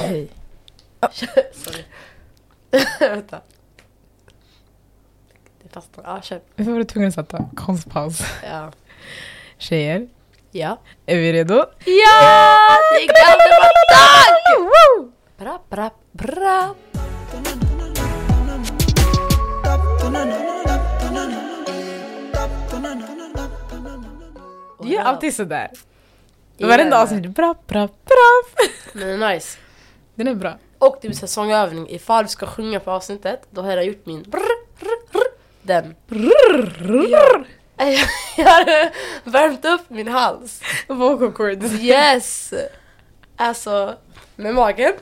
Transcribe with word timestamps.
Hej. 0.00 0.28
Sorry. 1.52 1.84
Vänta. 3.00 3.40
Det 5.62 5.68
fastnar. 5.72 6.04
Ja, 6.04 6.22
kör. 6.22 6.40
Varför 6.56 6.72
var 6.72 6.78
du 6.78 6.84
tvungen 6.84 7.08
att 7.08 7.14
sätta 7.14 7.44
konstpaus? 7.56 8.20
Ja. 8.44 8.72
Tjejer, 9.58 10.08
Ja. 10.50 10.78
är 11.06 11.16
vi 11.16 11.32
redo? 11.32 11.54
Ja! 11.84 12.78
Det 12.98 13.06
dag! 13.92 14.60
Woo! 14.60 15.12
Bra, 15.38 15.62
bra, 15.70 15.90
bra. 16.12 16.74
Du 24.82 24.88
gör 24.88 25.02
alltid 25.02 25.34
sådär. 25.34 25.70
Varenda 26.58 27.02
avsnitt, 27.02 27.26
bra, 27.30 27.54
bra, 27.66 27.86
bra. 27.86 28.42
Men 28.92 29.22
är 29.22 29.34
nice. 29.34 29.58
Den 30.16 30.28
är 30.28 30.34
bra. 30.34 30.58
Och 30.78 30.98
det 31.02 31.08
blir 31.08 31.18
säsongövning. 31.18 31.90
Ifall 31.90 32.24
du 32.24 32.28
ska 32.28 32.46
sjunga 32.46 32.80
på 32.80 32.90
avsnittet, 32.90 33.46
då 33.50 33.62
har 33.62 33.72
jag 33.72 33.84
gjort 33.84 34.06
min 34.06 34.22
brr, 34.22 34.78
brr, 34.80 35.12
brr, 35.12 35.22
Den. 35.62 35.94
Ja. 37.10 37.42
Jag 38.36 38.44
har 38.46 38.90
värmt 39.30 39.64
upp 39.64 39.90
min 39.90 40.08
hals. 40.08 40.62
Vocal 40.88 41.32
cords. 41.32 41.72
Yes! 41.80 42.54
Alltså, 43.36 43.94
med 44.36 44.54
magen. 44.54 44.92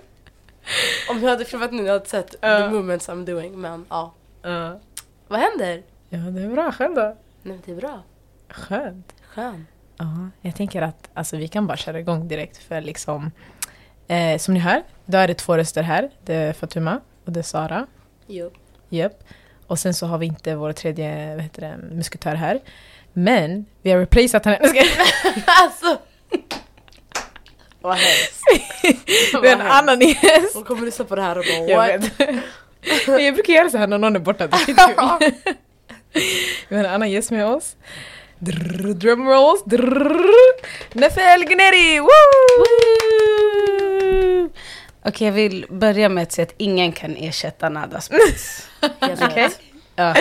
Om 1.10 1.22
jag 1.22 1.30
hade 1.30 1.44
filmat 1.44 1.72
nu 1.72 1.78
hade 1.78 1.88
jag 1.92 2.06
sett 2.06 2.30
the 2.30 2.36
Ja. 2.40 2.70
movements 2.70 3.08
I'm 3.08 3.24
doing. 3.26 3.60
Men 3.60 3.86
ja. 3.88 4.14
Ja. 4.42 4.80
Vad 5.28 5.40
händer? 5.40 5.82
Ja, 6.08 6.18
det 6.18 6.42
är 6.42 6.48
bra. 6.48 6.72
Själv 6.72 6.94
då? 6.94 7.16
Nej, 7.42 7.58
det 7.64 7.72
är 7.72 7.76
bra. 7.76 8.02
Skönt. 8.48 9.12
Skön. 9.28 9.66
Ja, 9.96 10.28
jag 10.40 10.56
tänker 10.56 10.82
att 10.82 11.10
alltså, 11.14 11.36
vi 11.36 11.48
kan 11.48 11.66
bara 11.66 11.76
köra 11.76 12.00
igång 12.00 12.28
direkt 12.28 12.56
för 12.56 12.80
liksom 12.80 13.30
eh, 14.08 14.38
Som 14.38 14.54
ni 14.54 14.60
hör, 14.60 14.82
då 15.06 15.18
är 15.18 15.28
det 15.28 15.34
två 15.34 15.56
röster 15.56 15.82
här. 15.82 16.10
Det 16.24 16.34
är 16.34 16.52
Fatuma 16.52 17.00
och 17.24 17.32
det 17.32 17.40
är 17.40 17.44
Sara. 17.44 17.86
Jo. 18.26 18.50
Japp. 18.88 19.24
Och 19.66 19.78
sen 19.78 19.94
så 19.94 20.06
har 20.06 20.18
vi 20.18 20.26
inte 20.26 20.54
vår 20.54 20.72
tredje 20.72 21.34
vad 21.34 21.42
heter 21.42 21.60
det, 21.60 21.94
musketör 21.94 22.34
här. 22.34 22.60
Men 23.12 23.66
vi 23.82 23.90
har 23.90 23.98
replaceat 23.98 24.44
henne. 24.44 24.58
Jag 24.74 24.86
alltså! 25.46 25.98
Vad 27.80 27.94
hemskt. 27.96 28.42
Vi 29.42 29.48
har 29.48 29.56
en 29.56 29.60
annan 29.60 30.00
gäst. 30.00 30.54
Hon 30.54 30.64
kommer 30.64 30.82
lyssna 30.82 31.04
på 31.04 31.16
det 31.16 31.22
här 31.22 31.38
och 31.38 31.44
bara 31.44 31.68
Jag 31.68 31.98
what? 31.98 32.20
vet. 32.20 32.28
Men 33.06 33.24
jag 33.24 33.34
brukar 33.34 33.52
göra 33.52 33.70
så 33.70 33.78
här 33.78 33.86
när 33.86 33.98
någon 33.98 34.16
är 34.16 34.20
borta. 34.20 34.46
Det 34.46 34.56
är 34.56 34.58
skitkul. 34.58 35.54
Vi 36.68 36.76
har 36.76 36.84
en 36.84 36.90
annan 36.90 37.10
gäst 37.10 37.30
med 37.30 37.46
oss. 37.46 37.76
Drrr, 38.38 38.94
Drumrolls. 38.94 39.64
Nefel 40.92 41.44
Gneri! 41.44 42.00
Woo! 42.00 43.13
Okej, 45.04 45.26
jag 45.26 45.32
vill 45.32 45.66
börja 45.70 46.08
med 46.08 46.22
att 46.22 46.32
säga 46.32 46.46
att 46.46 46.54
ingen 46.56 46.92
kan 46.92 47.16
ersätta 47.16 47.68
Nadas 47.68 48.08
plats. 48.08 48.68
Rätt. 49.34 49.60
Ja. 49.96 50.14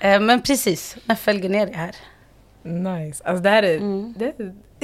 Eh, 0.00 0.20
Men 0.20 0.42
precis, 0.42 0.96
när 1.04 1.14
följer 1.14 1.48
ner 1.50 1.66
det 1.66 1.76
här? 1.76 1.94
Nice. 2.62 3.24
Alltså 3.24 3.42
det 3.42 3.50
här 3.50 3.62
är, 3.62 3.76
Mm. 3.76 4.14
det, 4.18 4.32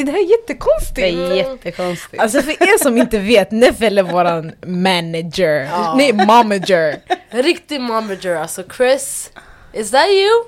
det 0.02 0.10
här 0.12 0.18
är 0.18 0.30
jättekonstigt. 0.40 0.94
Det 0.96 1.08
är 1.08 1.34
jättekonstigt. 1.34 2.22
Alltså 2.22 2.42
för 2.42 2.50
er 2.50 2.82
som 2.82 2.96
inte 2.98 3.18
vet, 3.18 3.50
Nefel 3.50 3.98
är 3.98 4.02
våran 4.02 4.52
manager. 4.66 5.68
Ja. 5.72 5.94
Nej, 5.96 6.12
momager. 6.12 6.96
Riktig 7.30 7.80
momager, 7.80 8.36
alltså 8.36 8.62
Chris. 8.76 9.30
Is 9.72 9.90
that 9.90 10.06
you? 10.08 10.44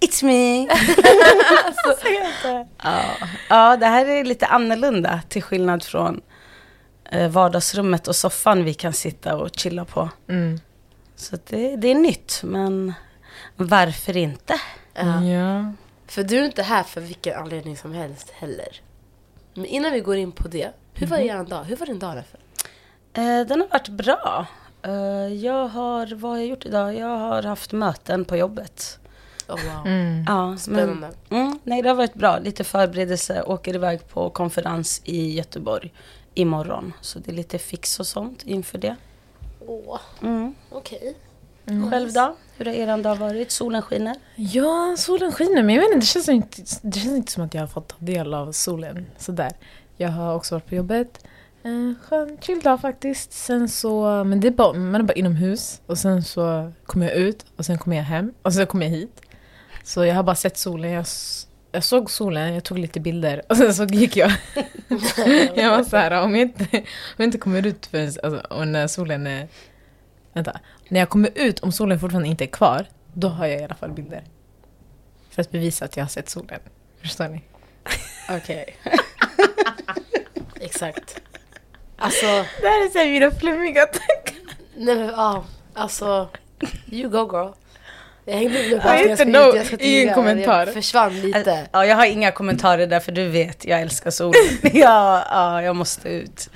It's 0.00 0.24
me! 0.24 0.66
ja. 2.82 3.04
ja, 3.48 3.76
det 3.76 3.86
här 3.86 4.06
är 4.06 4.24
lite 4.24 4.46
annorlunda 4.46 5.20
till 5.28 5.42
skillnad 5.42 5.82
från 5.84 6.20
vardagsrummet 7.30 8.08
och 8.08 8.16
soffan 8.16 8.64
vi 8.64 8.74
kan 8.74 8.92
sitta 8.92 9.36
och 9.36 9.50
chilla 9.56 9.84
på. 9.84 10.08
Mm. 10.28 10.60
Så 11.16 11.36
det, 11.46 11.76
det 11.76 11.88
är 11.88 11.94
nytt, 11.94 12.40
men 12.44 12.94
varför 13.56 14.16
inte? 14.16 14.54
Ja. 14.94 15.24
Ja. 15.24 15.72
För 16.06 16.22
du 16.22 16.38
är 16.38 16.44
inte 16.44 16.62
här 16.62 16.82
för 16.82 17.00
vilken 17.00 17.38
anledning 17.38 17.76
som 17.76 17.92
helst 17.92 18.30
heller. 18.30 18.80
Men 19.54 19.64
innan 19.64 19.92
vi 19.92 20.00
går 20.00 20.16
in 20.16 20.32
på 20.32 20.48
det, 20.48 20.70
hur 20.94 21.06
var 21.06 21.18
er 21.18 21.44
dag? 21.44 21.64
Hur 21.64 21.76
var 21.76 21.86
din 21.86 21.98
dag 21.98 22.16
därför? 22.16 22.38
Eh, 23.12 23.46
den 23.46 23.60
har 23.60 23.68
varit 23.68 23.88
bra. 23.88 24.46
Eh, 24.82 25.34
jag 25.34 25.68
har, 25.68 26.14
vad 26.14 26.30
har 26.30 26.38
jag 26.38 26.46
gjort 26.46 26.66
idag? 26.66 26.96
Jag 26.96 27.16
har 27.18 27.42
haft 27.42 27.72
möten 27.72 28.24
på 28.24 28.36
jobbet. 28.36 28.98
Oh, 29.48 29.54
wow. 29.54 29.86
Mm. 29.86 30.24
Ja, 30.28 30.56
Spännande. 30.56 31.10
Men, 31.28 31.40
mm, 31.40 31.58
nej, 31.64 31.82
det 31.82 31.88
har 31.88 31.96
varit 31.96 32.14
bra. 32.14 32.38
Lite 32.38 32.64
förberedelse. 32.64 33.42
Åker 33.42 33.74
iväg 33.74 34.08
på 34.08 34.30
konferens 34.30 35.02
i 35.04 35.34
Göteborg 35.34 35.92
imorgon. 36.34 36.92
Så 37.00 37.18
det 37.18 37.30
är 37.30 37.34
lite 37.34 37.58
fix 37.58 38.00
och 38.00 38.06
sånt 38.06 38.42
inför 38.44 38.78
det. 38.78 38.96
Åh, 39.66 40.00
Mm. 40.22 40.54
okej. 40.70 41.14
Själv 41.90 42.12
då? 42.12 42.36
Hur 42.56 42.64
har 42.64 42.72
er 42.72 43.02
dag 43.02 43.16
varit? 43.16 43.50
Solen 43.50 43.82
skiner? 43.82 44.16
Ja, 44.36 44.94
solen 44.98 45.32
skiner 45.32 45.62
men 45.62 45.74
jag 45.74 45.82
vet 45.82 45.88
inte, 45.88 46.00
det 46.00 46.06
känns, 46.06 46.28
inte, 46.28 46.62
det 46.82 46.98
känns 47.00 47.16
inte 47.16 47.32
som 47.32 47.44
att 47.44 47.54
jag 47.54 47.62
har 47.62 47.66
fått 47.68 47.88
ta 47.88 47.96
del 47.98 48.34
av 48.34 48.52
solen 48.52 49.06
sådär. 49.18 49.52
Jag 49.96 50.08
har 50.08 50.34
också 50.34 50.54
varit 50.54 50.66
på 50.66 50.74
jobbet. 50.74 51.24
Eh, 51.62 51.92
skön, 52.08 52.38
chill 52.40 52.60
dag 52.60 52.80
faktiskt. 52.80 53.32
Sen 53.32 53.68
så, 53.68 54.24
men 54.24 54.40
det 54.40 54.48
är 54.48 54.52
bara, 54.52 54.72
man 54.72 55.00
är 55.00 55.04
bara 55.04 55.12
inomhus 55.14 55.80
och 55.86 55.98
sen 55.98 56.24
så 56.24 56.72
kommer 56.86 57.06
jag 57.08 57.16
ut 57.16 57.44
och 57.56 57.64
sen 57.66 57.78
kommer 57.78 57.96
jag 57.96 58.04
hem 58.04 58.32
och 58.42 58.52
sen 58.54 58.66
kommer 58.66 58.86
jag 58.86 58.90
hit. 58.92 59.20
Så 59.84 60.04
jag 60.04 60.14
har 60.14 60.22
bara 60.22 60.36
sett 60.36 60.56
solen, 60.58 60.90
jag, 60.90 61.06
jag 61.72 61.84
såg 61.84 62.10
solen, 62.10 62.54
jag 62.54 62.64
tog 62.64 62.78
lite 62.78 63.00
bilder 63.00 63.42
och 63.48 63.56
sen 63.56 63.74
så 63.74 63.84
gick 63.84 64.16
jag. 64.16 64.32
jag 65.54 65.70
var 65.70 65.84
såhär, 65.84 66.22
om 66.22 66.34
jag 66.36 66.42
inte, 66.42 66.64
om 66.78 66.82
jag 67.16 67.26
inte 67.26 67.38
kommer 67.38 67.66
ut 67.66 67.86
förrän, 67.86 68.06
alltså, 68.06 68.40
och 68.54 68.68
när 68.68 68.86
solen 68.86 69.26
är... 69.26 69.48
Vänta. 70.32 70.60
När 70.88 71.00
jag 71.00 71.08
kommer 71.08 71.30
ut, 71.34 71.60
om 71.60 71.72
solen 71.72 72.00
fortfarande 72.00 72.28
inte 72.28 72.44
är 72.44 72.48
kvar, 72.48 72.86
då 73.12 73.28
har 73.28 73.46
jag 73.46 73.60
i 73.60 73.64
alla 73.64 73.74
fall 73.74 73.90
bilder. 73.90 74.24
För 75.30 75.42
att 75.42 75.50
bevisa 75.50 75.84
att 75.84 75.96
jag 75.96 76.04
har 76.04 76.08
sett 76.08 76.28
solen. 76.28 76.60
Förstår 77.02 77.28
ni? 77.28 77.42
Okej. 78.30 78.76
Exakt. 80.60 81.20
Alltså, 81.96 82.26
Det 82.26 82.68
här 82.68 82.86
är 82.86 82.90
såhär 82.90 83.06
mina 83.06 83.30
flummiga 83.30 83.86
tankar. 83.86 84.54
nej 84.76 84.94
men 84.96 85.06
ja. 85.06 85.44
Alltså, 85.74 86.28
you 86.90 87.10
go 87.10 87.36
girl. 87.38 87.52
Jag 88.24 88.34
hängde 88.34 88.52
med 88.52 88.70
på 88.70 88.74
I 88.74 88.76
att 88.76 88.84
jag 88.84 89.02
inte 89.02 89.16
ska, 89.16 89.24
know. 89.24 89.56
jag 89.56 89.66
ska 89.66 89.76
Ingen 89.76 90.02
tiga, 90.02 90.14
kommentar. 90.14 90.66
Jag 90.66 90.74
försvann 90.74 91.20
lite. 91.20 91.68
Ja, 91.72 91.86
jag 91.86 91.96
har 91.96 92.06
inga 92.06 92.32
kommentarer 92.32 92.86
där 92.86 93.00
för 93.00 93.12
du 93.12 93.28
vet, 93.28 93.64
jag 93.64 93.80
älskar 93.80 94.10
solen. 94.10 94.34
ja, 94.62 95.24
ja, 95.30 95.62
jag 95.62 95.76
måste 95.76 96.08
ut. 96.08 96.50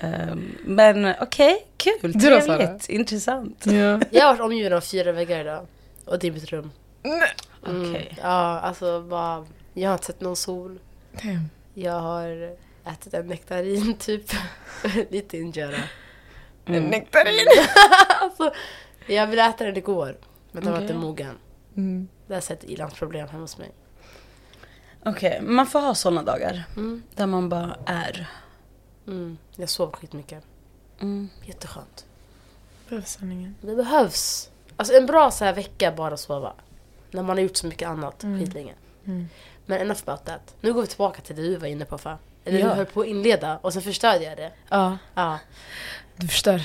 Ehm, 0.00 0.56
men 0.64 1.14
okej, 1.20 1.66
kul, 1.76 2.12
Du 2.12 2.30
då, 2.30 2.40
trevligt, 2.40 2.88
intressant. 2.88 3.66
Ja. 3.66 4.00
Jag 4.10 4.24
har 4.24 4.32
varit 4.32 4.40
omgiven 4.40 4.72
av 4.72 4.80
fyra 4.80 5.12
väggar 5.12 5.40
idag. 5.40 5.66
Och 6.04 6.18
det 6.18 6.26
är 6.26 6.32
mitt 6.32 6.50
rum. 6.52 6.70
Mm. 7.02 7.90
Okej. 7.90 8.18
Ja, 8.22 8.60
alltså 8.60 9.00
bara, 9.02 9.46
jag 9.74 9.88
har 9.88 9.94
inte 9.94 10.06
sett 10.06 10.20
någon 10.20 10.36
sol. 10.36 10.78
Damn. 11.22 11.50
Jag 11.74 12.00
har 12.00 12.56
ätit 12.86 13.14
en 13.14 13.26
nektarin 13.26 13.94
typ. 13.98 14.24
Lite 15.10 15.38
injera. 15.38 15.76
Mm. 16.66 16.84
Nektarin! 16.84 17.46
alltså, 18.20 18.52
jag 19.06 19.26
ville 19.26 19.48
äta 19.48 19.64
den 19.64 19.76
igår. 19.76 20.16
Men 20.52 20.64
den 20.64 20.72
var 20.72 20.80
inte 20.80 20.94
mogen. 20.94 21.38
Mm. 21.76 22.08
Det 22.26 22.34
har 22.34 22.40
sett 22.40 22.64
ilandsproblem 22.64 23.28
hemma 23.28 23.42
hos 23.44 23.58
mig. 23.58 23.70
Okej, 25.04 25.40
man 25.42 25.66
får 25.66 25.80
ha 25.80 25.94
sådana 25.94 26.22
dagar 26.22 26.64
Mm. 26.76 27.02
där 27.14 27.26
man 27.26 27.48
bara 27.48 27.76
är. 27.86 28.26
Mm. 29.06 29.38
Jag 29.56 29.68
sov 29.68 29.92
skitmycket. 29.92 30.44
Mm. 31.00 31.28
Jätteskönt. 31.44 32.06
Behövs 32.88 33.10
sanningen. 33.12 33.54
Det 33.60 33.74
behövs. 33.76 34.50
Alltså 34.76 34.94
en 34.94 35.06
bra 35.06 35.30
så 35.30 35.44
här 35.44 35.52
vecka 35.54 35.92
bara 35.92 36.16
sova. 36.16 36.52
När 37.10 37.22
man 37.22 37.36
har 37.36 37.42
gjort 37.42 37.56
så 37.56 37.66
mycket 37.66 37.88
annat 37.88 38.22
Mm. 38.22 38.40
skitlänge. 38.40 38.74
Mm. 39.04 39.28
Men 39.66 39.80
enough 39.80 40.00
about 40.06 40.24
that. 40.26 40.54
Nu 40.60 40.72
går 40.72 40.80
vi 40.80 40.86
tillbaka 40.86 41.20
till 41.22 41.36
det 41.36 41.42
du 41.42 41.56
var 41.56 41.66
inne 41.66 41.84
på 41.84 41.98
för. 41.98 42.16
Eller 42.44 42.58
Ja. 42.58 42.68
du 42.68 42.72
höll 42.74 42.86
på 42.86 43.00
att 43.00 43.06
inleda 43.06 43.56
och 43.58 43.72
sen 43.72 43.82
förstörde 43.82 44.24
jag 44.24 44.36
det. 44.36 44.52
Ja. 44.68 44.98
Ja. 45.14 45.38
Du 46.16 46.28
förstör 46.28 46.62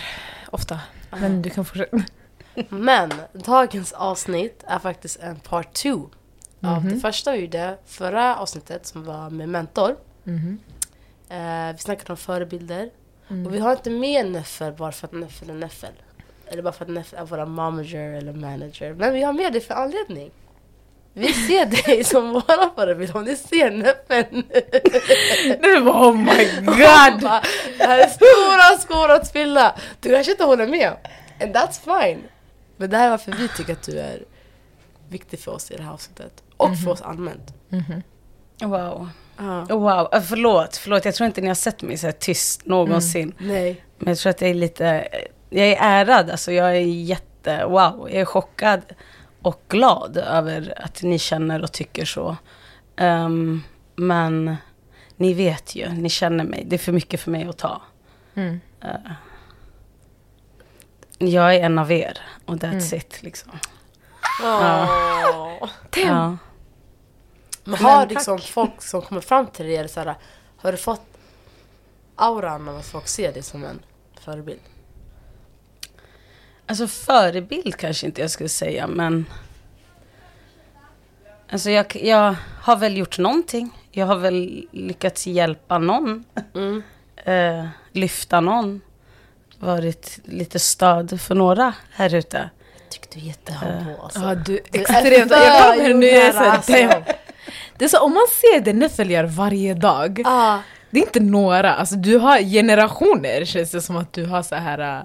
ofta. 0.52 0.80
Men 1.12 1.42
du 1.42 1.50
kan 1.50 1.66
fortsätta. 1.66 1.98
Men 2.70 3.14
dagens 3.34 3.94
avsnitt 3.94 4.64
är 4.68 4.80
faktiskt 4.80 5.20
en 5.20 5.36
part 5.40 5.74
two. 5.74 5.90
Av 6.64 6.84
Mhm. 6.86 6.90
det 6.94 7.00
första 7.00 7.32
vi 7.32 7.38
gjorde 7.38 7.78
förra 7.86 8.36
avsnittet 8.36 8.86
som 8.86 9.04
var 9.04 9.30
med 9.30 9.50
mentor. 9.50 9.96
Mhm. 10.24 10.60
Eh, 11.30 11.74
vi 11.74 11.78
snackade 11.80 12.14
om 12.14 12.18
förebilder. 12.18 12.90
Mm. 13.30 13.46
Och 13.46 13.54
vi 13.54 13.60
har 13.60 13.72
inte 13.72 13.90
med 13.90 14.32
Neffel 14.32 14.74
bara 14.74 14.92
för 14.92 15.08
att 15.08 15.14
Neffel 15.14 15.50
är 15.50 15.54
Neffel. 15.54 15.94
Eller 16.48 16.62
bara 16.64 16.74
för 16.74 16.86
att 16.86 16.92
Neffel 16.92 17.20
är 17.20 17.24
vår 17.26 17.46
manager 17.46 18.14
eller 18.14 18.34
manager. 18.34 18.94
Men 18.94 19.14
vi 19.14 19.24
har 19.24 19.34
med 19.34 19.54
det 19.54 19.62
för 19.62 19.74
anledning. 19.74 20.32
Vi 21.14 21.34
ser 21.34 21.66
dig 21.88 22.04
som 22.04 22.32
våra 22.34 22.70
förebild 22.76 23.16
om 23.16 23.24
ni 23.24 23.36
ser. 23.36 23.72
Det 25.62 25.80
var 25.80 25.94
oh 26.10 26.16
my 26.16 26.46
god! 26.66 27.22
bara, 27.22 27.42
Det 27.78 27.84
här 27.84 28.00
är 28.00 28.08
stora 28.08 28.78
skor 28.82 29.12
att 29.12 29.32
fylla. 29.32 29.76
Du 30.00 30.10
kanske 30.10 30.32
inte 30.32 30.44
håller 30.44 30.68
med. 30.68 30.94
And 31.42 31.56
that's 31.56 32.02
fine. 32.04 32.24
Men 32.78 32.90
det 32.90 32.98
här 32.98 33.06
är 33.06 33.10
varför 33.10 33.32
vi 33.32 33.48
tycker 33.48 33.74
att 33.74 33.84
du 33.84 34.00
är 34.00 34.24
viktig 35.10 35.40
för 35.40 35.52
oss 35.52 35.72
i 35.72 35.78
det 35.78 35.84
här 35.84 35.92
avsnittet. 35.92 36.44
Och 36.58 36.78
för 36.78 36.92
oss 36.92 37.02
allmänt. 37.02 37.54
Mhm. 37.70 38.04
Wow. 38.62 39.10
Ja. 39.38 39.62
Oh, 39.64 39.80
wow, 39.80 40.10
Eh, 40.14 40.22
förlåt, 40.22 40.78
förlåt. 40.78 41.06
Jag 41.06 41.16
tror 41.16 41.28
inte 41.28 41.42
ni 41.42 41.48
har 41.48 41.56
sett 41.56 41.82
mig 41.82 41.98
så 41.98 42.08
här 42.08 42.12
tyst 42.12 42.66
någonsin. 42.66 43.34
Nej. 43.38 43.84
Men 43.98 44.08
jag 44.08 44.18
tror 44.18 44.30
att 44.30 44.42
jag 44.42 44.50
är 44.50 44.54
lite, 44.54 45.08
jag 45.50 45.68
är 45.68 45.78
ärad. 45.80 46.30
Alltså 46.30 46.52
jag 46.52 46.68
är 46.76 46.82
jätte, 46.82 47.66
wow. 47.66 48.08
Jag 48.12 48.22
är 48.22 48.26
chockad 48.26 48.82
och 49.42 49.62
glad 49.68 50.18
över 50.18 50.74
att 50.84 51.04
ni 51.04 51.20
känner 51.20 51.64
och 51.64 51.72
tycker 51.72 52.06
så. 52.06 52.38
Ehm, 52.96 53.62
men 53.96 54.56
ni 55.16 55.34
vet 55.34 55.76
ju, 55.76 55.90
ni 55.90 56.10
känner 56.10 56.44
mig. 56.44 56.64
Det 56.68 56.76
är 56.76 56.78
för 56.78 56.92
mycket 56.92 57.20
för 57.20 57.32
mig 57.32 57.48
att 57.48 57.58
ta. 57.58 57.82
Mm. 58.36 58.60
Eh, 58.84 59.12
jag 61.18 61.56
är 61.56 61.60
en 61.60 61.80
av 61.80 61.92
er 61.92 62.20
och 62.46 62.56
that's 62.56 62.96
it 62.96 63.24
liksom. 63.24 63.52
Åh. 64.44 65.70
Ja. 65.96 66.38
Men 67.64 67.80
har 67.80 68.00
Men 68.00 68.08
liksom 68.08 68.40
folk 68.40 68.82
som 68.82 69.02
kommer 69.02 69.22
fram 69.22 69.48
till 69.48 69.66
dig, 69.66 69.76
eller 69.76 69.90
så 69.90 70.00
här, 70.00 70.16
har 70.58 70.72
du 70.72 70.78
fått 70.78 71.18
auran 72.16 72.70
av 72.70 72.78
att 72.78 72.86
folk 72.86 73.08
ser 73.08 73.34
dig 73.34 73.44
som 73.44 73.64
en 73.64 73.80
förebild? 74.20 74.60
Alltså 76.66 76.88
förebild 76.88 77.76
kanske 77.76 78.06
inte 78.08 78.22
jag 78.22 78.32
skulle 78.32 78.50
säga, 78.50 78.88
men... 78.88 79.26
Alltså 81.50 81.70
jag, 81.70 81.96
jag 81.96 82.36
har 82.62 82.76
väl 82.76 82.98
gjort 82.98 83.18
någonting. 83.18 83.72
Jag 83.92 84.06
har 84.06 84.16
väl 84.16 84.68
lyckats 84.72 85.28
hjälpa 85.28 85.78
någon. 85.78 86.24
Mm. 86.54 86.84
Eh, 87.16 87.68
lyfta 87.92 88.42
någon. 88.42 88.82
Varit 89.60 90.20
lite 90.26 90.60
stöd 90.60 91.22
för 91.22 91.36
några 91.36 91.74
här 91.94 92.16
ute. 92.16 92.50
Jag 92.84 92.90
tycker 92.92 93.10
du 93.14 93.20
är 93.20 93.28
jättehumble 93.28 93.96
alltså. 94.04 94.20
Ja, 94.20 94.36
du, 94.36 94.60
Du 94.72 94.80
är 94.80 94.82
extremt. 94.82 95.32
Jag 95.32 95.76
kommer 95.76 95.94
nu, 95.94 96.06
jag 96.08 96.26
är 96.26 96.34
alltså. 96.50 96.74
Det 97.78 97.86
är 97.86 97.90
så 97.90 98.00
om 98.00 98.14
man 98.14 98.28
ser 98.42 98.62
det 98.62 98.74
Neffel 98.74 99.12
gör 99.12 99.24
varje 99.24 99.74
dag. 99.74 100.22
Ah, 100.26 100.60
Det 100.90 101.00
är 101.00 101.04
inte 101.04 101.20
några, 101.20 101.74
alltså 101.74 101.96
du 101.96 102.18
har 102.18 102.40
generationer 102.40 103.46
känns 103.46 103.72
det 103.72 103.82
som 103.82 103.98
att 103.98 104.14
du 104.14 104.26
har 104.26 104.44
så 104.44 104.56
här 104.56 105.00
äh, 105.00 105.04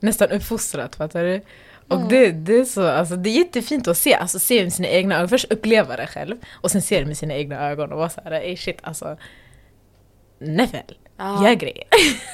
nästan 0.00 0.30
uppfostrat, 0.30 0.96
fattar 0.96 1.24
du? 1.24 1.42
Och 1.88 2.08
det, 2.08 2.30
det 2.30 2.54
är 2.58 2.64
så, 2.64 2.86
alltså 2.86 3.16
det 3.16 3.30
är 3.30 3.38
jättefint 3.38 3.88
att 3.88 3.96
se, 3.98 4.14
alltså 4.14 4.38
se 4.38 4.62
med 4.62 4.72
sina 4.72 4.88
egna 4.88 5.16
ögon, 5.16 5.28
först 5.28 5.52
uppleva 5.52 5.96
det 5.96 6.06
själv 6.06 6.36
och 6.52 6.70
sen 6.70 6.82
se 6.82 7.00
det 7.00 7.06
med 7.06 7.16
sina 7.16 7.34
egna 7.34 7.70
ögon 7.70 7.92
och 7.92 7.98
vara 7.98 8.08
såhär, 8.08 8.30
ey 8.32 8.56
shit 8.56 8.78
alltså 8.82 9.16
Neffel, 10.38 10.96
Ja. 11.20 11.48
gör 11.48 11.54
grejer. 11.54 11.84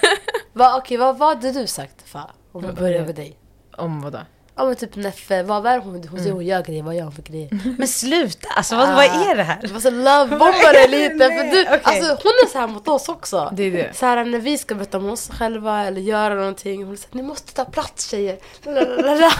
vad, 0.53 0.79
okej, 0.79 0.97
vad, 0.97 1.19
vad 1.19 1.29
hade 1.29 1.53
du 1.53 1.67
sagt 1.67 2.09
Fa? 2.09 2.31
Om 2.53 2.62
vi 2.67 2.73
börjar 2.73 3.06
med 3.06 3.15
dig. 3.15 3.38
Om 3.77 4.03
vadå? 4.03 4.19
Ja 4.59 4.65
men 4.65 4.77
typ 4.77 4.97
Neffe, 4.97 5.43
vad 5.43 5.62
vad 5.62 5.73
är 5.73 5.79
hon, 5.79 6.09
hon 6.11 6.19
säger 6.19 6.33
hon 6.33 6.44
gör 6.44 6.62
grejer, 6.62 6.83
vad 6.83 6.94
gör 6.94 7.03
hon 7.03 7.12
för 7.12 7.23
grejer? 7.23 7.49
Men 7.79 7.88
sluta, 7.88 8.49
alltså 8.49 8.77
vad, 8.77 8.88
vad 8.88 9.05
är 9.05 9.37
det 9.37 9.43
här? 9.43 9.73
Måste 9.73 9.91
lovebomba 9.91 10.73
dig 10.73 10.88
lite 10.88 11.29
för 11.29 11.50
du, 11.50 11.62
okej. 11.62 11.81
alltså 11.83 12.09
hon 12.09 12.33
är 12.44 12.49
så 12.49 12.59
här 12.59 12.67
mot 12.67 12.88
oss 12.88 13.09
också. 13.09 13.53
Det 13.53 13.62
är 13.62 13.71
det. 13.71 13.97
Så 13.97 14.06
här 14.06 14.25
när 14.25 14.38
vi 14.38 14.59
ska 14.59 14.75
berätta 14.75 14.99
om 14.99 15.11
oss 15.11 15.31
själva 15.31 15.85
eller 15.85 16.00
göra 16.00 16.35
någonting, 16.35 16.85
hon 16.85 16.97
säger 16.97 17.17
ni 17.17 17.23
måste 17.23 17.55
ta 17.55 17.65
plats 17.65 18.11
tjejer. 18.11 18.38
Lalalala. 18.62 19.33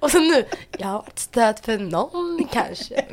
Och 0.00 0.10
så 0.10 0.18
nu, 0.18 0.44
jag 0.78 0.88
har 0.88 0.98
varit 0.98 1.18
stöd 1.18 1.58
för 1.62 1.78
någon 1.78 2.48
kanske. 2.52 3.04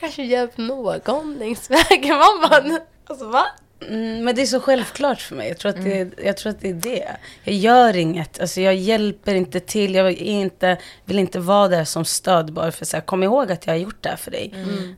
kanske 0.00 0.22
hjälpt 0.22 0.58
någon 0.58 1.34
längs 1.34 1.70
vägen. 1.70 2.16
Man 2.18 2.50
bara, 2.50 2.80
alltså 3.06 3.28
va? 3.28 3.46
Mm, 3.88 4.24
men 4.24 4.34
det 4.34 4.42
är 4.42 4.46
så 4.46 4.60
självklart 4.60 5.20
för 5.20 5.36
mig. 5.36 5.48
Jag 5.48 5.58
tror, 5.58 5.70
att 5.70 5.84
det, 5.84 6.10
jag 6.24 6.36
tror 6.36 6.50
att 6.50 6.60
det 6.60 6.68
är 6.68 6.74
det. 6.74 7.16
Jag 7.44 7.54
gör 7.54 7.96
inget. 7.96 8.40
Alltså 8.40 8.60
jag 8.60 8.74
hjälper 8.76 9.34
inte 9.34 9.60
till. 9.60 9.94
Jag 9.94 10.12
inte, 10.12 10.76
vill 11.04 11.18
inte 11.18 11.38
vara 11.40 11.68
där 11.68 11.84
som 11.84 12.04
stöd 12.04 12.52
bara 12.52 12.72
för 12.72 12.84
säga 12.84 13.00
kom 13.00 13.22
ihåg 13.22 13.52
att 13.52 13.66
jag 13.66 13.72
har 13.74 13.78
gjort 13.78 14.02
det 14.02 14.08
här 14.08 14.16
för 14.16 14.30
dig. 14.30 14.54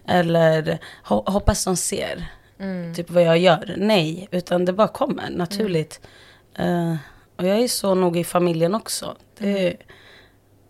Eller 0.08 0.78
ho- 1.04 1.30
hoppas 1.30 1.64
de 1.64 1.76
ser 1.76 2.24
typ 2.94 3.10
vad 3.10 3.22
jag 3.22 3.38
gör. 3.38 3.74
Nej, 3.76 4.28
utan 4.30 4.64
det 4.64 4.72
bara 4.72 4.88
kommer 4.88 5.30
naturligt. 5.30 6.00
Eh, 6.58 6.94
och 7.36 7.46
jag 7.46 7.58
är 7.58 7.68
så 7.68 7.94
nog 7.94 8.16
i 8.16 8.24
familjen 8.24 8.74
också. 8.74 9.16
Det, 9.38 9.76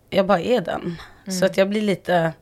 Jag 0.09 0.25
bara 0.25 0.39
är 0.41 0.61
den. 0.61 0.95
Så 1.39 1.45
att 1.45 1.57
jag 1.57 1.69
blir 1.69 1.81
lite... 1.81 2.33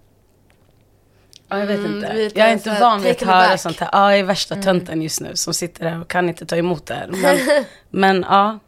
Ja, 1.49 1.59
jag 1.59 1.67
vet 1.67 1.79
Mm, 1.79 1.95
inte. 1.95 2.13
lite 2.13 2.39
Jag 2.39 2.49
är 2.49 2.53
inte 2.53 2.77
van 2.79 3.01
vid 3.01 3.11
att 3.11 3.21
höra 3.21 3.57
sånt 3.57 3.79
här. 3.79 3.89
Ja, 3.91 4.11
jag 4.11 4.19
är 4.19 4.23
värsta 4.23 4.55
tönten 4.55 5.01
just 5.01 5.21
nu 5.21 5.35
som 5.35 5.53
sitter 5.53 5.85
här 5.89 6.01
och 6.01 6.07
kan 6.07 6.29
inte 6.29 6.45
ta 6.45 6.55
emot 6.55 6.85
det 6.85 6.93
här. 6.93 7.07
Men, 7.11 7.65
men 7.89 8.25
ja, 8.29 8.59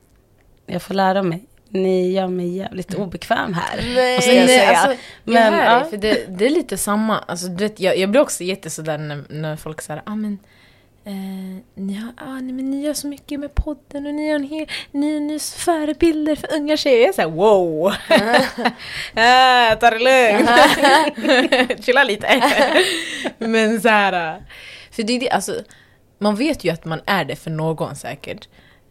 jag 0.66 0.82
får 0.82 0.94
lära 0.94 1.24
mig. 1.24 1.46
Ni 1.70 2.12
gör 2.12 2.28
mig 2.28 2.58
jävligt 2.58 2.94
obekväm 2.94 3.54
här. 3.54 3.78
Nej, 3.96 4.38
jag 4.38 4.46
Nej, 4.46 4.76
alltså, 4.76 4.96
Men, 5.24 5.36
jag 5.44 5.52
hör 5.52 5.64
ja. 5.66 5.80
dig, 5.80 5.90
för 5.90 5.98
det, 5.98 6.38
det 6.38 6.46
är 6.46 6.50
lite 6.50 6.78
samma, 6.78 7.20
alltså, 7.20 7.48
du 7.48 7.64
vet, 7.64 7.80
jag, 7.80 7.98
jag 7.98 8.10
blir 8.10 8.22
också 8.22 8.44
jättesådär 8.44 8.98
när, 8.98 9.24
när 9.30 9.56
folk 9.56 9.82
säger 9.82 10.02
ah, 10.06 10.16
men 10.16 10.38
Eh, 11.04 11.64
ni, 11.76 11.94
har, 11.94 12.14
ah, 12.18 12.40
nej, 12.40 12.54
men 12.54 12.72
ni 12.72 12.82
gör 12.82 12.94
så 12.94 13.08
mycket 13.08 13.40
med 13.40 13.56
podden 13.56 14.06
och 14.06 14.14
ni 14.14 14.28
en 14.28 14.44
hel, 14.44 14.68
ni 14.92 15.20
ni 15.20 15.34
är 15.34 15.58
förebilder 15.58 16.36
för 16.36 16.56
unga 16.56 16.78
tjejer. 16.78 17.00
Jag 17.00 17.10
är 17.10 17.14
såhär 17.14 17.30
wow! 17.30 17.94
ah, 19.16 19.76
ta 19.80 19.90
det 19.90 20.00
lugnt! 20.00 20.50
Chilla 21.86 22.04
lite. 22.04 22.44
men 23.38 23.82
så 23.82 23.90
här, 23.90 24.36
äh, 24.36 24.42
för 24.92 25.04
det 25.04 25.14
är 25.14 25.20
det, 25.20 25.30
alltså, 25.30 25.56
man 26.20 26.36
vet 26.36 26.64
ju 26.64 26.70
att 26.70 26.86
man 26.86 27.02
är 27.06 27.26
det 27.26 27.36
för 27.36 27.52
någon 27.52 27.96
säkert. 27.96 28.48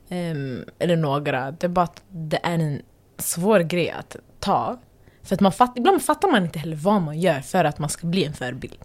Ehm, 0.08 0.64
eller 0.78 0.96
några. 0.96 1.50
Det 1.50 1.66
är 1.66 1.68
bara 1.68 1.84
att 1.84 2.02
det 2.08 2.40
är 2.42 2.54
en 2.54 2.82
svår 3.18 3.60
grej 3.60 3.90
att 3.90 4.16
ta. 4.40 4.80
För 5.22 5.34
att 5.34 5.40
man 5.40 5.52
fatt, 5.52 5.72
ibland 5.76 6.02
fattar 6.02 6.28
man 6.28 6.44
inte 6.44 6.58
heller 6.58 6.76
vad 6.76 7.02
man 7.02 7.20
gör 7.20 7.40
för 7.40 7.64
att 7.64 7.78
man 7.78 7.90
ska 7.90 8.06
bli 8.06 8.24
en 8.24 8.32
förebild. 8.32 8.78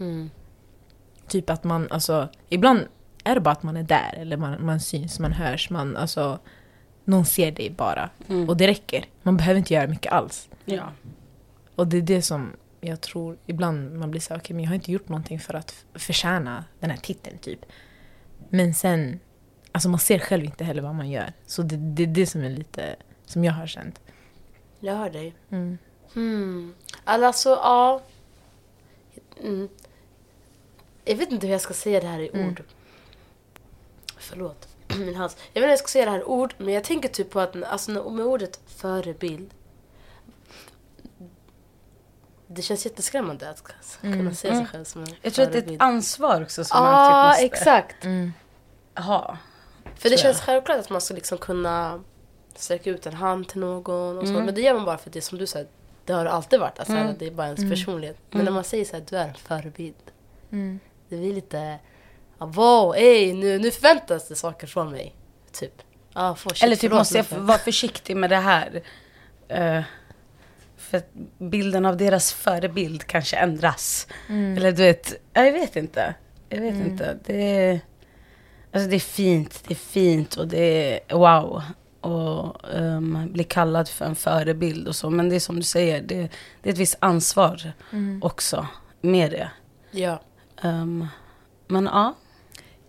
Mm. 0.00 0.30
Typ 1.28 1.50
att 1.50 1.64
man, 1.64 1.88
alltså, 1.90 2.28
ibland 2.48 2.86
är 3.24 3.34
det 3.34 3.40
bara 3.40 3.50
att 3.50 3.62
man 3.62 3.76
är 3.76 3.82
där, 3.82 4.14
eller 4.16 4.36
man, 4.36 4.66
man 4.66 4.80
syns, 4.80 5.18
man 5.18 5.32
hörs, 5.32 5.70
man, 5.70 5.96
alltså, 5.96 6.38
någon 7.04 7.24
ser 7.24 7.52
dig 7.52 7.70
bara. 7.70 8.10
Mm. 8.28 8.48
Och 8.48 8.56
det 8.56 8.66
räcker. 8.66 9.04
Man 9.22 9.36
behöver 9.36 9.58
inte 9.58 9.74
göra 9.74 9.86
mycket 9.86 10.12
alls. 10.12 10.48
Ja. 10.64 10.92
Och 11.74 11.86
det 11.86 11.96
är 11.96 12.02
det 12.02 12.22
som 12.22 12.52
jag 12.80 13.00
tror, 13.00 13.38
ibland 13.46 13.98
man 13.98 14.10
blir 14.10 14.20
så 14.20 14.36
okej 14.36 14.54
men 14.54 14.64
jag 14.64 14.70
har 14.70 14.74
inte 14.74 14.92
gjort 14.92 15.08
någonting 15.08 15.40
för 15.40 15.54
att 15.54 15.84
förtjäna 15.94 16.64
den 16.80 16.90
här 16.90 16.96
titeln 16.96 17.38
typ. 17.38 17.64
Men 18.48 18.74
sen, 18.74 19.20
alltså 19.72 19.88
man 19.88 20.00
ser 20.00 20.18
själv 20.18 20.44
inte 20.44 20.64
heller 20.64 20.82
vad 20.82 20.94
man 20.94 21.10
gör. 21.10 21.32
Så 21.46 21.62
det, 21.62 21.76
det 21.76 22.02
är 22.02 22.06
det 22.06 22.26
som 22.26 22.42
är 22.42 22.50
lite, 22.50 22.96
som 23.26 23.44
jag 23.44 23.52
har 23.52 23.66
känt. 23.66 24.00
Jag 24.80 24.96
hör 24.96 25.10
dig. 25.10 25.34
Mm. 25.50 25.78
Hmm. 26.14 26.74
Alltså, 27.04 27.48
ja. 27.48 28.02
Mm. 29.42 29.68
Jag 31.08 31.16
vet 31.16 31.32
inte 31.32 31.46
hur 31.46 31.52
jag 31.52 31.60
ska 31.60 31.74
säga 31.74 32.00
det 32.00 32.06
här 32.06 32.20
i 32.20 32.28
Mm. 32.34 32.48
ord. 32.48 32.62
Förlåt, 34.18 34.68
min 34.98 35.14
hals. 35.14 35.36
Jag 35.38 35.44
vet 35.44 35.56
inte 35.56 35.60
hur 35.66 35.68
jag 35.70 35.78
ska 35.78 35.88
säga 35.88 36.04
det 36.04 36.10
här 36.10 36.18
i 36.20 36.24
ord, 36.24 36.54
men 36.58 36.74
jag 36.74 36.84
tänker 36.84 37.08
typ 37.08 37.30
på 37.30 37.40
att 37.40 37.62
alltså, 37.62 37.90
med 37.90 38.26
ordet 38.26 38.60
förebild. 38.66 39.54
Det 42.46 42.62
känns 42.62 42.84
jätteskrämmande 42.86 43.50
att 43.50 43.62
kunna 44.00 44.14
Mm. 44.14 44.30
se 44.34 44.40
sig 44.40 44.50
Mm. 44.50 44.66
själv 44.66 44.84
som 44.84 45.02
en 45.02 45.08
Jag 45.22 45.34
tror 45.34 45.44
att 45.46 45.52
det 45.52 45.58
är 45.58 45.72
ett 45.74 45.80
ansvar 45.82 46.42
också 46.42 46.64
som 46.64 46.84
Ja, 46.84 46.90
man 46.92 47.34
typ 47.34 47.42
måste 47.42 47.44
exakt. 47.58 48.04
Mm. 48.04 48.32
ha. 48.96 49.36
För 49.94 50.10
det 50.10 50.16
känns 50.16 50.40
självklart 50.40 50.78
att 50.78 50.90
man 50.90 51.00
ska 51.00 51.14
liksom 51.14 51.38
kunna 51.38 52.04
sträcka 52.54 52.90
ut 52.90 53.06
en 53.06 53.14
hand 53.14 53.48
till 53.48 53.60
någon 53.60 54.18
och 54.18 54.24
så. 54.26 54.32
Mm. 54.32 54.44
Men 54.44 54.54
det 54.54 54.60
gör 54.60 54.74
man 54.74 54.84
bara 54.84 54.98
för 54.98 55.10
det 55.10 55.20
som 55.20 55.38
du 55.38 55.46
sa, 55.46 55.64
det 56.04 56.12
har 56.12 56.24
det 56.24 56.30
alltid 56.30 56.60
varit. 56.60 56.78
Alltså, 56.78 56.94
Mm. 56.94 57.14
Det 57.18 57.26
är 57.26 57.30
bara 57.30 57.46
ens 57.46 57.58
Mm. 57.60 57.70
personlighet. 57.70 58.16
Men 58.30 58.40
Mm. 58.40 58.44
när 58.44 58.52
man 58.52 58.64
säger 58.64 58.84
så 58.84 58.96
här, 58.96 59.04
du 59.10 59.16
är 59.16 59.28
en 59.28 59.34
förebild. 59.34 59.94
Mm. 60.50 60.80
Det 61.08 61.16
blir 61.16 61.34
lite, 61.34 61.78
ah, 62.38 62.46
wow, 62.46 62.94
ey, 62.96 63.32
nu, 63.34 63.58
nu 63.58 63.70
förväntas 63.70 64.28
det 64.28 64.34
saker 64.34 64.66
från 64.66 64.90
mig. 64.90 65.14
Typ. 65.52 65.72
Ah, 66.12 66.34
shit, 66.34 66.62
Eller 66.62 66.76
typ 66.76 66.80
förlåt, 66.80 66.98
måste 66.98 67.18
jag 67.18 67.24
vara 67.38 67.58
försiktig 67.58 68.16
med 68.16 68.30
det 68.30 68.36
här. 68.36 68.82
Eh, 69.48 69.82
för 70.76 70.98
att 70.98 71.08
bilden 71.38 71.86
av 71.86 71.96
deras 71.96 72.32
förebild 72.32 73.04
kanske 73.04 73.36
ändras. 73.36 74.06
Mm. 74.28 74.56
Eller 74.56 74.72
du 74.72 74.82
vet, 74.82 75.14
ja, 75.32 75.44
jag 75.44 75.52
vet 75.52 75.76
inte. 75.76 76.14
Jag 76.48 76.60
vet 76.60 76.74
Mm. 76.74 76.86
inte. 76.86 77.18
Det 77.24 77.42
är, 77.66 77.80
alltså 78.72 78.88
det 78.90 78.96
är 78.96 79.00
fint, 79.00 79.64
det 79.68 79.74
är 79.74 79.76
fint 79.76 80.36
och 80.36 80.48
det 80.48 81.00
är 81.10 81.14
wow. 81.16 81.62
Och 82.00 82.56
um, 82.74 83.28
bli 83.32 83.44
kallad 83.44 83.88
för 83.88 84.04
en 84.04 84.16
förebild 84.16 84.88
och 84.88 84.96
så. 84.96 85.10
Men 85.10 85.28
det 85.28 85.36
är 85.36 85.40
som 85.40 85.56
du 85.56 85.62
säger, 85.62 86.02
det, 86.02 86.28
det 86.62 86.68
är 86.68 86.72
ett 86.72 86.78
visst 86.78 86.96
ansvar 87.00 87.72
Mm. 87.92 88.22
också 88.22 88.66
med 89.00 89.30
det. 89.30 89.50
Ja. 89.90 90.20
Um, 90.64 91.06
men 91.66 91.84
ja. 91.84 92.14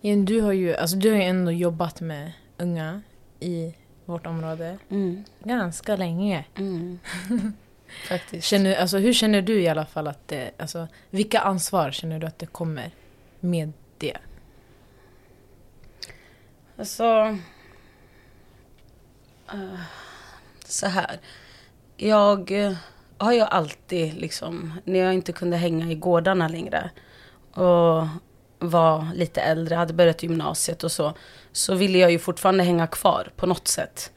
Jen, 0.00 0.24
du 0.24 0.40
har 0.40 0.52
ju 0.52 0.76
alltså, 0.76 0.96
du 0.96 1.10
har 1.10 1.16
ju 1.16 1.22
ändå 1.22 1.52
jobbat 1.52 2.00
med 2.00 2.32
unga 2.58 3.02
i 3.40 3.74
vårt 4.04 4.26
område 4.26 4.78
Mm, 4.88 5.24
ganska 5.44 5.96
länge. 5.96 6.44
mm. 6.56 6.98
Faktiskt. 8.08 8.46
Känner, 8.46 8.74
alltså, 8.76 8.98
hur 8.98 9.12
känner 9.12 9.42
du 9.42 9.60
i 9.62 9.68
alla 9.68 9.86
fall 9.86 10.06
att 10.06 10.28
det, 10.28 10.50
alltså, 10.58 10.88
vilka 11.10 11.40
ansvar 11.40 11.90
känner 11.90 12.18
du 12.18 12.26
att 12.26 12.38
det 12.38 12.46
kommer 12.46 12.90
med 13.40 13.72
det? 13.98 14.16
Alltså... 16.78 17.04
eh, 19.52 19.80
så 20.64 20.86
här. 20.86 21.20
Jag 21.96 22.50
eh, 22.66 22.72
har 23.18 23.32
ju 23.32 23.40
alltid 23.40 24.14
liksom, 24.14 24.80
när 24.84 24.98
jag 24.98 25.14
inte 25.14 25.32
kunde 25.32 25.56
hänga 25.56 25.90
i 25.90 25.94
gårdarna 25.94 26.48
längre. 26.48 26.90
Och 27.54 28.06
var 28.58 29.14
lite 29.14 29.40
äldre, 29.40 29.74
hade 29.74 29.92
börjat 29.92 30.22
gymnasiet 30.22 30.84
och 30.84 30.92
så, 30.92 31.12
så 31.52 31.74
ville 31.74 31.98
jag 31.98 32.10
ju 32.10 32.18
fortfarande 32.18 32.64
hänga 32.64 32.86
kvar 32.86 33.28
på 33.36 33.46
något 33.46 33.68
sätt. 33.68 34.12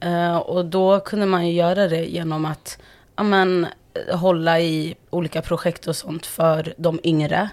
Eh, 0.00 0.36
och 0.36 0.64
då 0.64 1.00
kunde 1.00 1.26
man 1.26 1.46
ju 1.46 1.52
göra 1.52 1.88
det 1.88 2.04
genom 2.04 2.44
att 2.44 2.78
ja, 3.16 3.22
men, 3.22 3.66
hålla 4.12 4.60
i 4.60 4.94
olika 5.10 5.42
projekt 5.42 5.86
och 5.86 5.96
sånt 5.96 6.26
för 6.26 6.74
de 6.76 7.00
yngre. 7.04 7.48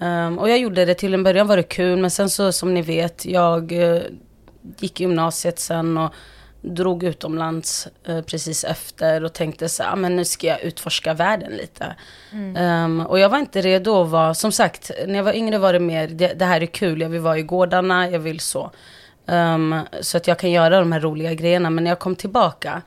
Um, 0.00 0.38
och 0.38 0.50
jag 0.50 0.58
gjorde 0.58 0.84
det, 0.84 0.94
till 0.94 1.14
en 1.14 1.22
början 1.22 1.46
var 1.46 1.56
det 1.56 1.62
kul, 1.62 1.98
men 1.98 2.10
sen 2.10 2.30
så 2.30 2.52
som 2.52 2.74
ni 2.74 2.82
vet, 2.82 3.24
jag 3.24 3.72
uh, 3.72 4.00
gick 4.78 5.00
gymnasiet 5.00 5.58
sen 5.58 5.98
och 5.98 6.14
drog 6.60 7.02
utomlands 7.02 7.88
uh, 8.08 8.22
precis 8.22 8.64
efter 8.64 9.24
och 9.24 9.32
tänkte 9.32 9.68
så 9.68 9.82
ah, 9.82 9.96
men 9.96 10.16
nu 10.16 10.24
ska 10.24 10.46
jag 10.46 10.62
utforska 10.62 11.14
världen 11.14 11.52
lite. 11.52 11.96
Um, 12.58 13.00
och 13.00 13.18
jag 13.18 13.28
var 13.28 13.38
inte 13.38 13.60
redo 13.60 14.02
att 14.02 14.08
vara, 14.08 14.34
som 14.34 14.52
sagt, 14.52 14.90
när 15.06 15.14
jag 15.14 15.24
var 15.24 15.32
yngre 15.32 15.58
var 15.58 15.72
det 15.72 15.80
mer, 15.80 16.08
det, 16.08 16.32
det 16.38 16.44
här 16.44 16.60
är 16.60 16.66
kul, 16.66 17.00
jag 17.00 17.08
vill 17.08 17.20
vara 17.20 17.38
i 17.38 17.42
gårdarna, 17.42 18.10
jag 18.10 18.20
vill 18.20 18.40
så. 18.40 18.70
Um, 19.26 19.80
så 20.00 20.16
att 20.16 20.26
jag 20.26 20.38
kan 20.38 20.50
göra 20.50 20.80
de 20.80 20.92
här 20.92 21.00
roliga 21.00 21.34
grejerna. 21.34 21.70
Men 21.70 21.84
när 21.84 21.90
jag 21.90 21.98
kom 21.98 22.16
tillbaka, 22.16 22.82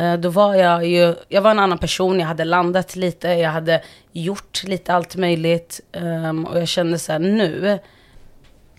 uh, 0.00 0.14
då 0.14 0.28
var 0.28 0.54
jag 0.54 0.86
ju, 0.86 1.14
jag 1.28 1.42
var 1.42 1.50
en 1.50 1.58
annan 1.58 1.78
person, 1.78 2.20
jag 2.20 2.26
hade 2.26 2.44
landat 2.44 2.96
lite, 2.96 3.28
jag 3.28 3.50
hade 3.50 3.82
gjort 4.12 4.64
lite 4.64 4.94
allt 4.94 5.16
möjligt. 5.16 5.80
Um, 5.92 6.44
och 6.44 6.60
jag 6.60 6.68
kände 6.68 6.98
så 6.98 7.12
här, 7.12 7.18
nu, 7.18 7.78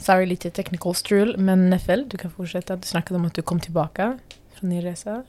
Sorry, 0.03 0.25
lite 0.25 0.49
technical 0.49 0.95
strul, 0.95 1.37
men 1.37 1.69
Neffel, 1.69 2.09
du 2.09 2.17
kan 2.17 2.31
fortsätta. 2.31 2.75
Du 2.75 2.87
snackade 2.87 3.15
om 3.19 3.25
att 3.25 3.33
du 3.33 3.41
kom 3.41 3.59
tillbaka 3.59 4.19
från 4.59 4.69
din 4.69 4.81
resa. 4.81 5.23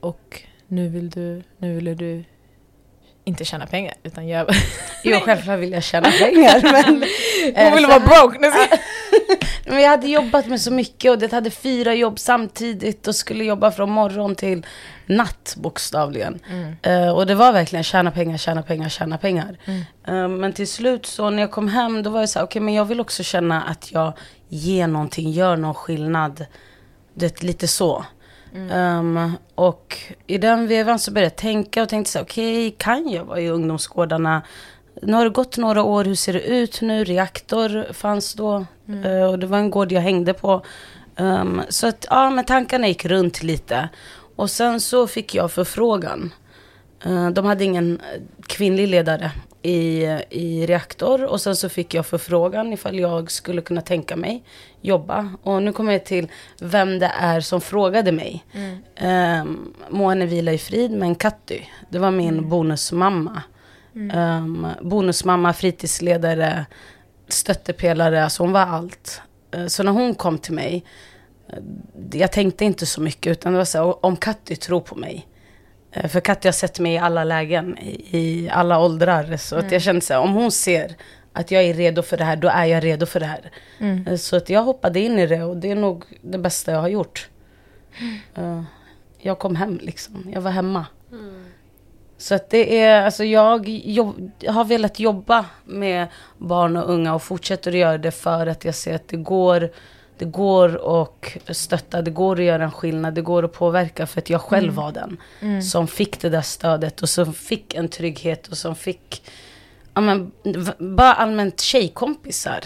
Och 0.00 0.42
nu 0.68 0.88
vill 0.88 1.10
du, 1.10 1.42
nu 1.58 1.74
vill 1.74 1.96
du 1.96 2.24
inte 3.24 3.44
tjäna 3.44 3.66
pengar, 3.66 3.94
utan 4.02 4.28
göra... 4.28 4.46
jo 5.04 5.18
självklart 5.24 5.58
vill 5.58 5.72
jag 5.72 5.82
tjäna 5.82 6.10
pengar. 6.10 6.60
men, 6.62 6.84
Hon 7.64 7.74
vill 7.74 7.84
så- 7.84 7.90
vara 7.90 8.00
broke! 8.00 8.38
Men 9.66 9.80
jag 9.80 9.90
hade 9.90 10.08
jobbat 10.08 10.46
med 10.46 10.60
så 10.60 10.72
mycket 10.72 11.10
och 11.10 11.18
det 11.18 11.32
hade 11.32 11.50
fyra 11.50 11.94
jobb 11.94 12.18
samtidigt 12.18 13.08
och 13.08 13.14
skulle 13.14 13.44
jobba 13.44 13.70
från 13.70 13.90
morgon 13.90 14.34
till 14.34 14.66
natt 15.06 15.54
bokstavligen. 15.56 16.40
Eh, 16.82 17.10
och 17.10 17.26
det 17.26 17.34
var 17.34 17.52
verkligen 17.52 17.82
tjäna 17.82 18.10
pengar, 18.10 18.36
tjäna 18.36 18.62
pengar, 18.62 18.88
tjäna 18.88 19.18
pengar. 19.18 19.58
Eh, 20.06 20.28
men 20.28 20.52
till 20.52 20.68
slut 20.68 21.06
så 21.06 21.30
när 21.30 21.42
jag 21.42 21.50
kom 21.50 21.68
hem 21.68 22.02
då 22.02 22.10
var 22.10 22.20
jag 22.20 22.28
så 22.28 22.38
här, 22.38 22.46
okej 22.46 22.62
men 22.62 22.74
jag 22.74 22.84
vill 22.84 23.00
också 23.00 23.22
känna 23.22 23.62
att 23.62 23.92
jag 23.92 24.12
ger 24.48 24.86
någonting, 24.86 25.30
gör 25.30 25.56
någon 25.56 25.74
skillnad. 25.74 26.46
Det, 27.14 27.42
lite 27.42 27.68
så. 27.68 28.04
Ehm, 28.70 29.32
och 29.54 29.96
i 30.26 30.38
den 30.38 30.66
vevan 30.66 30.98
så 30.98 31.12
började 31.12 31.32
jag 31.34 31.36
tänka 31.36 31.82
och 31.82 31.88
tänkte 31.88 32.12
så 32.12 32.18
här, 32.18 32.24
okej 32.24 32.74
kan 32.78 33.08
jag 33.08 33.24
vara 33.24 33.40
i 33.40 33.48
ungdomsgårdarna? 33.48 34.42
Nu 35.02 35.12
har 35.12 35.24
det 35.24 35.30
gått 35.30 35.56
några 35.56 35.82
år, 35.82 36.04
hur 36.04 36.14
ser 36.14 36.32
det 36.32 36.40
ut 36.40 36.80
nu? 36.80 37.04
Reaktor 37.04 37.92
fanns 37.92 38.34
då 38.34 38.66
eh, 39.04 39.24
och 39.24 39.38
det 39.38 39.46
var 39.46 39.58
en 39.58 39.70
gård 39.70 39.92
jag 39.92 40.00
hängde 40.00 40.34
på. 40.34 40.62
Ehm, 41.16 41.62
så 41.68 41.86
att 41.86 42.06
ja, 42.10 42.30
men 42.30 42.44
tankarna 42.44 42.88
gick 42.88 43.04
runt 43.04 43.42
lite. 43.42 43.88
Och 44.36 44.50
sen 44.50 44.80
så 44.80 45.06
fick 45.06 45.34
jag 45.34 45.52
förfrågan. 45.52 46.32
Eh, 47.04 47.30
de 47.30 47.44
hade 47.44 47.64
ingen 47.64 48.00
kvinnlig 48.46 48.88
ledare 48.88 49.30
i, 49.62 50.02
i 50.30 50.66
reaktor 50.66 51.24
och 51.24 51.40
sen 51.40 51.56
så 51.56 51.68
fick 51.68 51.94
jag 51.94 52.06
förfrågan 52.06 52.72
ifall 52.72 52.98
jag 52.98 53.30
skulle 53.30 53.62
kunna 53.62 53.80
tänka 53.80 54.16
mig 54.16 54.44
jobba. 54.80 55.32
Och 55.42 55.62
nu 55.62 55.72
kommer 55.72 55.92
jag 55.92 56.04
till 56.04 56.28
vem 56.60 56.98
det 56.98 57.12
är 57.18 57.40
som 57.40 57.60
frågade 57.60 58.12
mig. 58.12 58.44
Um, 59.42 59.74
må 59.90 60.08
henne 60.08 60.26
vila 60.26 60.52
i 60.52 60.58
frid, 60.58 60.90
men 60.90 61.14
Katty, 61.14 61.60
det 61.90 61.98
var 61.98 62.10
min 62.10 62.48
bonusmamma. 62.48 63.42
Um, 63.94 64.66
bonusmamma, 64.82 65.52
fritidsledare, 65.52 66.66
stöttepelare, 67.32 68.24
alltså 68.24 68.42
hon 68.42 68.52
var 68.52 68.60
allt. 68.60 69.20
Eh, 69.50 69.66
så 69.66 69.82
när 69.82 69.92
hon 69.92 70.14
kom 70.14 70.38
till 70.38 70.54
mig, 70.54 70.84
eh, 71.48 71.58
jag 72.20 72.32
tänkte 72.32 72.64
inte 72.64 72.86
så 72.86 73.00
mycket 73.00 73.30
utan 73.30 73.52
det 73.52 73.58
var 73.58 73.64
så 73.64 73.78
här, 73.78 74.04
om 74.06 74.16
Katty 74.16 74.56
tror 74.56 74.80
på 74.80 74.94
mig. 74.94 75.26
Eh, 75.92 76.08
För 76.08 76.20
Katja 76.20 76.48
har 76.48 76.52
sett 76.52 76.80
mig 76.80 76.92
i 76.94 76.98
alla 76.98 77.24
lägen, 77.24 77.78
i, 78.10 78.48
alla 78.52 78.78
åldrar. 78.80 79.36
Så 79.36 79.56
att 79.56 79.72
jag 79.72 79.82
kände 79.82 80.00
så 80.00 80.12
här, 80.14 80.20
om 80.20 80.32
hon 80.34 80.50
ser 80.52 80.96
att 81.32 81.50
jag 81.50 81.62
är 81.64 81.74
redo 81.74 82.02
för 82.02 82.16
det 82.16 82.24
här, 82.24 82.36
då 82.36 82.48
är 82.48 82.64
jag 82.64 82.84
redo 82.84 83.06
för 83.06 83.20
det 83.20 83.26
här. 83.26 83.50
Eh, 84.06 84.16
Så 84.16 84.36
att 84.36 84.50
jag 84.50 84.62
hoppade 84.62 85.00
in 85.00 85.18
i 85.18 85.26
det 85.26 85.42
och 85.44 85.56
det 85.56 85.70
är 85.70 85.74
nog 85.76 86.04
det 86.22 86.38
bästa 86.38 86.72
jag 86.72 86.80
har 86.80 86.88
gjort. 86.88 87.28
Eh, 88.34 88.62
Jag 89.22 89.38
kom 89.38 89.56
hem 89.56 89.78
liksom, 89.82 90.30
jag 90.34 90.40
var 90.40 90.50
hemma. 90.50 90.86
Så 92.20 92.34
att 92.34 92.50
det 92.50 92.80
är, 92.80 93.02
alltså 93.02 93.24
jag 93.24 93.68
jobb, 93.68 94.30
har 94.48 94.64
velat 94.64 95.00
jobba 95.00 95.44
med 95.64 96.06
barn 96.38 96.76
och 96.76 96.90
unga 96.90 97.14
och 97.14 97.22
fortsätter 97.22 97.70
att 97.70 97.78
göra 97.78 97.98
det 97.98 98.10
för 98.10 98.46
att 98.46 98.64
jag 98.64 98.74
ser 98.74 98.94
att 98.94 99.08
det 99.08 99.16
går, 99.16 99.70
det 100.18 100.24
går 100.24 101.00
att 101.00 101.56
stötta, 101.56 102.02
det 102.02 102.10
går 102.10 102.36
att 102.38 102.44
göra 102.44 102.64
en 102.64 102.70
skillnad, 102.70 103.14
det 103.14 103.22
går 103.22 103.44
att 103.44 103.52
påverka 103.52 104.06
för 104.06 104.20
att 104.20 104.30
jag 104.30 104.40
själv 104.40 104.72
var 104.72 104.92
den 104.92 105.16
som 105.62 105.88
fick 105.88 106.20
det 106.20 106.28
där 106.28 106.42
stödet 106.42 107.02
och 107.02 107.08
som 107.08 107.34
fick 107.34 107.74
en 107.74 107.88
trygghet 107.88 108.48
och 108.48 108.56
som 108.56 108.74
fick 108.74 109.22
ja, 109.94 110.00
men, 110.00 110.32
bara 110.78 111.14
allmänt 111.14 111.60
tjejkompisar 111.60 112.60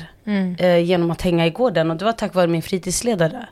eh, 0.59 0.79
genom 0.79 1.11
att 1.11 1.23
hänga 1.23 1.47
i 1.47 1.51
gården 1.51 1.91
och 1.91 1.97
det 1.97 2.05
var 2.05 2.13
tack 2.13 2.35
vare 2.35 2.47
min 2.47 2.63
fritidsledare, 2.63 3.47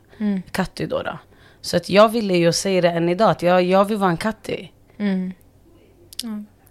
Katty 0.51 0.87
då, 0.87 1.03
då. 1.03 1.19
Så 1.61 1.77
att 1.77 1.89
jag 1.89 2.09
ville 2.09 2.37
ju 2.37 2.53
säga 2.53 2.81
det 2.81 2.91
än 2.91 3.09
idag, 3.09 3.31
att 3.31 3.43
jag, 3.43 3.63
jag 3.63 3.85
vill 3.85 3.97
vara 3.97 4.11
en 4.11 4.17
Katty. 4.17 4.69
Mm. 4.99 5.33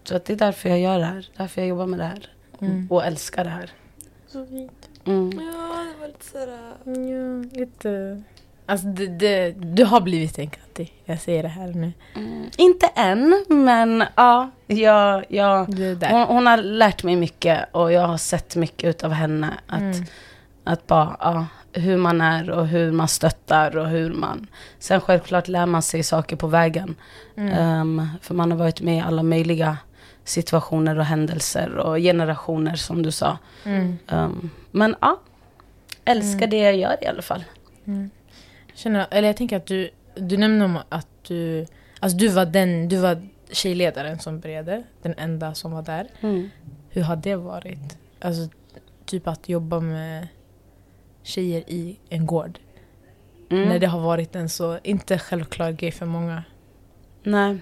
Så 0.03 0.15
att 0.15 0.25
det 0.25 0.33
är 0.33 0.37
därför 0.37 0.69
jag 0.69 0.79
gör 0.79 0.99
det 0.99 1.05
här. 1.05 1.27
Därför 1.37 1.61
jag 1.61 1.67
jobbar 1.67 1.85
med 1.85 1.99
det 1.99 2.05
här. 2.05 2.29
Och 2.89 3.05
älskar 3.05 3.43
det 3.43 3.49
här. 3.49 3.71
Så 4.27 4.45
fint. 4.45 4.89
Mm. 5.05 5.31
Ja, 5.31 5.85
det 5.93 5.99
var 5.99 6.07
lite 6.07 6.25
sådär... 6.25 6.73
Ja, 7.53 7.59
lite... 7.59 8.21
Alltså 8.65 8.87
det, 8.87 9.07
det, 9.07 9.51
du 9.51 9.85
har 9.85 10.01
blivit 10.01 10.39
en 10.39 10.49
Katti. 10.49 10.91
Jag 11.05 11.19
säger 11.21 11.43
det 11.43 11.49
här 11.49 11.67
nu. 11.67 11.91
Mm. 12.15 12.49
Inte 12.57 12.87
än, 12.95 13.45
men 13.49 14.03
ja. 14.15 14.49
Jag, 14.67 15.25
jag, 15.29 15.65
hon, 16.09 16.23
hon 16.27 16.45
har 16.45 16.57
lärt 16.57 17.03
mig 17.03 17.15
mycket 17.15 17.59
och 17.71 17.91
jag 17.91 18.07
har 18.07 18.17
sett 18.17 18.55
mycket 18.55 19.03
av 19.03 19.11
henne. 19.11 19.53
Att, 19.67 19.81
Mm. 19.81 20.05
att 20.63 20.87
bara, 20.87 21.17
ja, 21.19 21.45
hur 21.73 21.97
man 21.97 22.21
är 22.21 22.49
och 22.49 22.67
hur 22.67 22.91
man 22.91 23.07
stöttar 23.07 23.77
och 23.77 23.87
hur 23.87 24.13
man... 24.13 24.47
Sen 24.79 25.01
självklart 25.01 25.47
lär 25.47 25.65
man 25.65 25.81
sig 25.81 26.03
saker 26.03 26.35
på 26.35 26.47
vägen. 26.47 26.95
Mm. 27.35 27.53
Ehm, 27.53 28.07
för 28.21 28.33
man 28.35 28.51
har 28.51 28.57
varit 28.57 28.81
med 28.81 28.97
i 28.97 29.01
alla 29.01 29.23
möjliga 29.23 29.77
situationer 30.23 30.99
och 30.99 31.05
händelser 31.05 31.77
och 31.77 31.97
generationer 31.97 32.75
som 32.75 33.03
du 33.03 33.11
sa. 33.11 33.37
Mm. 33.63 33.97
Ehm, 34.07 34.49
men 34.71 34.95
ja, 35.01 35.19
älskar 36.05 36.47
det 36.47 36.57
jag 36.57 36.77
gör 36.77 37.03
i 37.03 37.05
alla 37.05 37.21
fall. 37.21 37.43
Känner, 38.73 39.07
eller 39.11 39.27
jag 39.27 39.37
tänker 39.37 39.57
att 39.57 39.65
du, 39.65 39.89
du 40.15 40.37
nämnde 40.37 40.65
om 40.65 40.79
att 40.89 41.07
du, 41.27 41.65
alltså 41.99 42.17
du 42.17 42.27
var 42.27 42.45
den, 42.45 42.89
du 42.89 42.97
var 42.97 43.27
tjejledaren 43.51 44.19
som 44.19 44.39
började, 44.39 44.83
den 45.01 45.13
enda 45.17 45.53
som 45.53 45.71
var 45.71 45.81
där. 45.81 46.07
Hur 46.89 47.01
har 47.01 47.15
det 47.15 47.35
varit? 47.35 47.97
Alltså 48.21 48.49
typ 49.05 49.27
att 49.27 49.49
jobba 49.49 49.79
med 49.79 50.27
tjejer 51.23 51.63
i 51.67 51.99
en 52.09 52.25
gård. 52.25 52.59
Mm. 53.49 53.69
När 53.69 53.79
det 53.79 53.87
har 53.87 53.99
varit 53.99 54.35
en 54.35 54.49
så, 54.49 54.79
inte 54.83 55.19
självklar 55.19 55.71
grej 55.71 55.91
för 55.91 56.05
många. 56.05 56.43
Nej. 57.23 57.57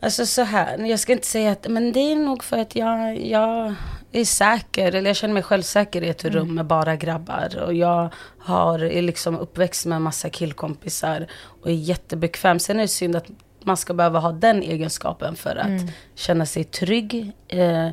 Alltså 0.00 0.26
så 0.26 0.42
här, 0.42 0.78
jag 0.78 1.00
ska 1.00 1.12
inte 1.12 1.26
säga 1.26 1.52
att, 1.52 1.68
men 1.68 1.92
det 1.92 2.00
är 2.00 2.16
nog 2.16 2.44
för 2.44 2.58
att 2.58 2.76
jag, 2.76 3.26
jag 3.26 3.74
är 4.12 4.24
säker, 4.24 4.94
eller 4.94 5.10
jag 5.10 5.16
känner 5.16 5.34
mig 5.34 5.42
självsäker 5.42 6.02
i 6.02 6.08
ett 6.08 6.24
rum 6.24 6.54
med 6.54 6.66
bara 6.66 6.96
grabbar. 6.96 7.62
Och 7.62 7.74
jag 7.74 8.12
har, 8.38 8.84
är 8.84 9.02
liksom 9.02 9.38
uppväxt 9.38 9.86
med 9.86 9.96
en 9.96 10.02
massa 10.02 10.30
killkompisar 10.30 11.26
och 11.62 11.70
är 11.70 11.74
jättebekväm. 11.74 12.58
Sen 12.58 12.76
är 12.76 12.82
det 12.82 12.88
synd 12.88 13.16
att 13.16 13.26
man 13.64 13.76
ska 13.76 13.94
behöva 13.94 14.18
ha 14.18 14.32
den 14.32 14.62
egenskapen 14.62 15.36
för 15.36 15.56
att 15.56 15.82
känna 16.14 16.46
sig 16.46 16.64
trygg 16.64 17.32
eh, 17.48 17.88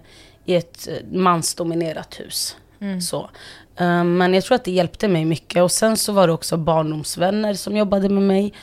i 0.45 0.55
ett 0.55 0.87
mansdominerat 1.11 2.19
hus. 2.19 2.57
Så. 3.01 3.29
Eh, 3.75 4.03
men 4.03 4.33
jag 4.33 4.43
tror 4.43 4.55
att 4.55 4.65
det 4.65 4.71
hjälpte 4.71 5.07
mig 5.07 5.25
mycket. 5.25 5.63
Och 5.63 5.71
sen 5.71 5.97
så 5.97 6.11
var 6.13 6.27
det 6.27 6.33
också 6.33 6.57
barndomsvänner 6.57 7.53
som 7.53 7.77
jobbade 7.77 8.09
med 8.09 8.23
mig. 8.23 8.53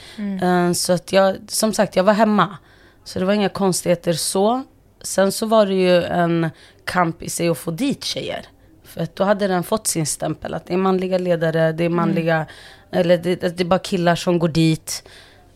Eh, 0.43 0.73
så 0.73 0.93
att 0.93 1.12
jag, 1.12 1.37
som 1.49 1.73
sagt, 1.73 1.97
jag 1.97 2.05
var 2.05 2.12
hemma. 2.12 2.57
Så 3.05 3.19
det 3.19 3.25
var 3.25 3.33
inga 3.33 3.49
konstigheter 3.49 4.12
så. 4.12 4.62
Sen 5.02 5.33
så 5.33 5.47
var 5.47 5.67
det 5.67 5.75
ju 5.75 6.02
en 6.05 6.50
kamp 6.85 7.23
i 7.23 7.31
sig 7.31 7.49
att 7.49 7.59
få 7.59 7.71
dit 7.71 8.05
tjejer. 8.05 8.47
För 8.85 9.00
att 9.02 9.17
då 9.17 9.25
hade 9.25 9.47
den 9.49 9.62
fått 9.62 9.87
sin 9.87 10.07
stämpel. 10.07 10.55
Att 10.55 10.67
det 10.67 10.73
är 10.75 10.79
manliga 10.79 11.19
ledare, 11.19 11.73
det 11.73 11.85
är 11.85 11.88
manliga, 11.88 12.47
eller 12.93 13.19
det, 13.19 13.37
det 13.37 13.61
är 13.61 13.64
bara 13.64 13.79
killar 13.79 14.17
som 14.17 14.38
går 14.38 14.49
dit. 14.49 15.09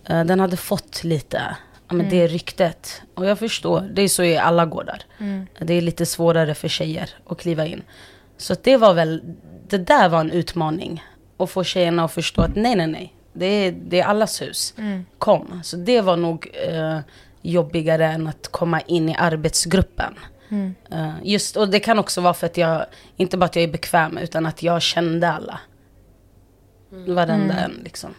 Eh, 0.05 0.25
den 0.25 0.41
hade 0.41 0.57
fått 0.57 1.05
lite, 1.05 1.57
men 1.89 2.09
det 2.11 2.27
ryktet. 2.27 3.03
Och 3.15 3.27
jag 3.27 3.39
förstår, 3.39 3.81
det 3.93 4.03
är 4.03 4.09
så 4.09 4.23
i 4.23 4.37
alla 4.37 4.67
gårdar. 4.67 5.03
Det 5.61 5.75
är 5.75 5.81
lite 5.81 6.07
svårare 6.07 6.55
för 6.55 6.69
tjejer 6.69 7.11
att 7.27 7.39
kliva 7.41 7.67
in. 7.67 7.83
Så 8.37 8.55
det 8.63 8.77
var 8.77 8.95
väl, 8.95 9.23
det 9.69 9.79
där 9.79 10.09
var 10.09 10.21
en 10.21 10.31
utmaning. 10.31 11.05
Att 11.37 11.51
få 11.51 11.65
tjejerna 11.65 12.05
att 12.05 12.13
förstå 12.13 12.43
att 12.43 12.57
nej, 12.57 12.77
nej, 12.77 12.87
nej. 12.87 13.15
Det 13.33 13.47
är, 13.47 13.73
det 13.73 14.01
är 14.01 14.05
allas 14.05 14.43
hus. 14.43 14.75
Kom. 15.19 15.61
Så 15.65 15.77
det 15.77 16.01
var 16.01 16.17
nog 16.17 16.51
eh, 16.69 16.99
jobbigare 17.43 18.07
än 18.07 18.27
att 18.27 18.49
komma 18.49 18.81
in 18.81 19.09
i 19.09 19.17
arbetsgruppen. 19.19 20.15
Mm. 20.49 20.75
Eh, 20.91 21.13
just, 21.23 21.57
och 21.57 21.69
det 21.69 21.81
kan 21.81 21.99
också 21.99 22.21
vara 22.21 22.35
för 22.35 22.47
att 22.47 22.57
jag, 22.57 22.87
inte 23.17 23.37
bara 23.37 23.45
att 23.45 23.57
jag 23.57 23.63
är 23.63 23.73
bekväm, 23.73 24.19
utan 24.19 24.47
att 24.47 24.63
jag 24.63 24.83
kände 24.83 25.31
alla. 25.31 25.61
Varenda 26.91 27.55
Mm. 27.55 27.65
en 27.65 27.81
liksom. 27.85 28.15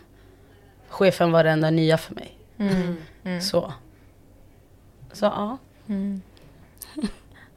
Chefen 0.89 1.31
var 1.31 1.43
det 1.43 1.49
enda 1.49 1.69
nya 1.69 1.97
för 1.97 2.15
mig. 2.15 2.37
Mm. 2.57 2.97
Mm. 3.23 3.41
Så. 3.41 3.73
Så 5.13 5.25
ja. 5.25 5.57
Mm. 5.87 6.21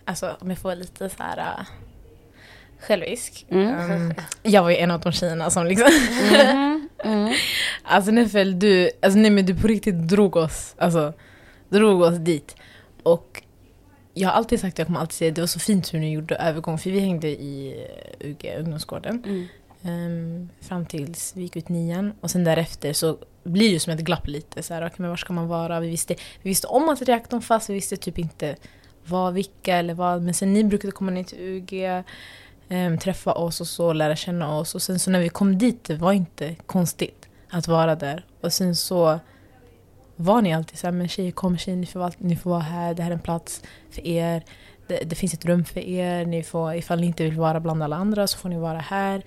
Alltså 0.05 0.37
om 0.41 0.51
jag 0.51 0.59
får 0.59 0.75
lite 0.75 1.09
så 1.09 1.23
här 1.23 1.39
äh, 1.39 1.67
självisk. 2.81 3.47
Mm. 3.51 3.91
Um, 3.91 4.15
jag 4.43 4.63
var 4.63 4.71
ju 4.71 4.77
en 4.77 4.91
av 4.91 5.01
de 5.01 5.13
tjejerna 5.13 5.51
som 5.51 5.67
liksom... 5.67 5.89
Mm. 6.33 6.89
Mm. 7.05 7.35
alltså 7.83 8.11
Nefel, 8.11 8.59
du, 8.59 8.91
alltså 9.03 9.19
nej 9.19 9.31
men 9.31 9.47
du 9.47 9.55
på 9.55 9.67
riktigt 9.67 10.09
drog 10.09 10.37
oss, 10.37 10.75
alltså 10.79 11.13
drog 11.69 12.01
oss 12.01 12.17
dit. 12.17 12.57
Och 13.03 13.43
jag 14.15 14.29
har 14.29 14.35
alltid 14.35 14.61
sagt, 14.61 14.79
jag 14.79 14.87
kommer 14.87 15.01
alltid 15.01 15.15
säga, 15.15 15.31
det 15.31 15.41
var 15.41 15.47
så 15.47 15.61
fint 15.61 15.95
hur 15.95 15.99
ni 15.99 16.13
gjorde 16.13 16.37
övergång, 16.37 16.79
för 16.79 16.91
vi 16.91 17.01
hängde 17.01 17.29
i 17.29 17.85
eh, 18.21 18.29
UG, 18.29 18.55
ungdomsgården. 18.59 19.23
Mm. 19.27 19.47
Ehm, 19.83 20.49
fram 20.61 20.87
tills 20.87 21.33
vi 21.37 21.43
gick 21.43 21.57
ut 21.57 21.69
nian. 21.69 22.13
Och 22.21 22.31
sen 22.31 22.45
därefter 22.45 22.93
så 22.93 23.19
blir 23.45 23.69
det 23.69 23.73
ju 23.73 23.79
som 23.79 23.93
ett 23.93 24.01
glapp 24.01 24.27
lite. 24.27 24.63
Så 24.63 24.75
här, 24.75 24.87
okay, 24.87 24.97
men 24.99 25.11
var 25.11 25.17
ska 25.17 25.33
man 25.33 25.49
vara? 25.49 25.81
Vi 25.81 25.89
visste, 25.89 26.15
vi 26.43 26.51
visste 26.51 26.67
om 26.67 26.89
att 26.89 27.03
reaktorn 27.03 27.43
fanns, 27.43 27.71
vi 27.71 27.75
visste 27.75 27.97
typ 27.97 28.19
inte 28.19 28.57
vad, 29.07 29.35
vilka 29.35 29.77
eller 29.77 29.95
vad. 29.95 30.23
Men 30.23 30.35
sen 30.35 30.53
ni 30.53 30.65
brukade 30.65 30.93
komma 30.93 31.11
ner 31.11 31.25
till 31.25 31.39
UG, 31.41 32.05
ehm, 32.69 32.99
träffa 32.99 33.33
oss 33.33 33.61
och 33.61 33.67
så, 33.67 33.93
lära 33.93 34.17
känna 34.17 34.57
oss. 34.59 34.75
Och 34.75 34.83
sen 34.83 34.99
så 34.99 35.11
när 35.11 35.21
vi 35.21 35.29
kom 35.29 35.59
dit, 35.59 35.85
det 35.85 35.95
var 35.97 36.13
inte 36.13 36.55
konstigt 36.67 37.29
att 37.51 37.69
vara 37.69 37.95
där. 37.95 38.25
Och 38.41 38.53
sen 38.53 38.77
så 38.77 39.19
var 40.17 40.43
ni 40.43 40.55
alltid 40.55 40.79
så 40.79 40.87
här, 40.87 40.93
men 40.93 41.09
tjejer 41.09 41.31
kom, 41.31 41.59
tjejer 41.59 41.77
ni 41.79 41.87
får, 41.87 42.01
vara- 42.01 42.13
ni 42.19 42.37
får 42.37 42.51
vara 42.51 42.61
här, 42.61 42.95
det 42.95 43.03
här 43.03 43.11
är 43.11 43.15
en 43.15 43.21
plats 43.21 43.63
för 43.91 44.07
er. 44.07 44.43
Det, 44.87 44.97
det 44.97 45.15
finns 45.17 45.35
ett 45.35 45.45
rum 45.45 45.65
för 45.65 45.81
er, 45.81 46.25
ni 46.27 46.43
får, 46.43 46.75
ifall 46.75 47.01
ni 47.01 47.07
inte 47.07 47.25
vill 47.25 47.37
vara 47.39 47.61
bland 47.61 47.83
alla 47.83 47.97
andra 47.97 48.27
så 48.27 48.39
får 48.39 48.49
ni 48.49 48.59
vara 48.59 48.79
här. 48.79 49.23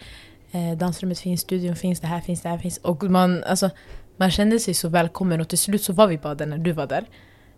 Eh, 0.52 0.78
dansrummet 0.78 1.20
finns, 1.20 1.42
studion 1.42 1.76
finns, 1.76 2.00
det 2.00 2.08
här 2.08 2.22
finns, 2.22 2.42
det 2.42 2.50
här 2.50 2.58
finns. 2.58 2.78
Och 2.78 3.04
man, 3.04 3.44
alltså, 3.44 3.70
man 4.18 4.32
kände 4.32 4.60
sig 4.60 4.74
så 4.74 4.90
välkommen 4.90 5.42
och 5.42 5.48
till 5.48 5.58
slut 5.58 5.84
så 5.84 5.94
var 5.94 6.08
vi 6.08 6.18
bara 6.18 6.36
där 6.36 6.46
när 6.46 6.58
du 6.58 6.72
var 6.72 6.88
där. 6.88 7.06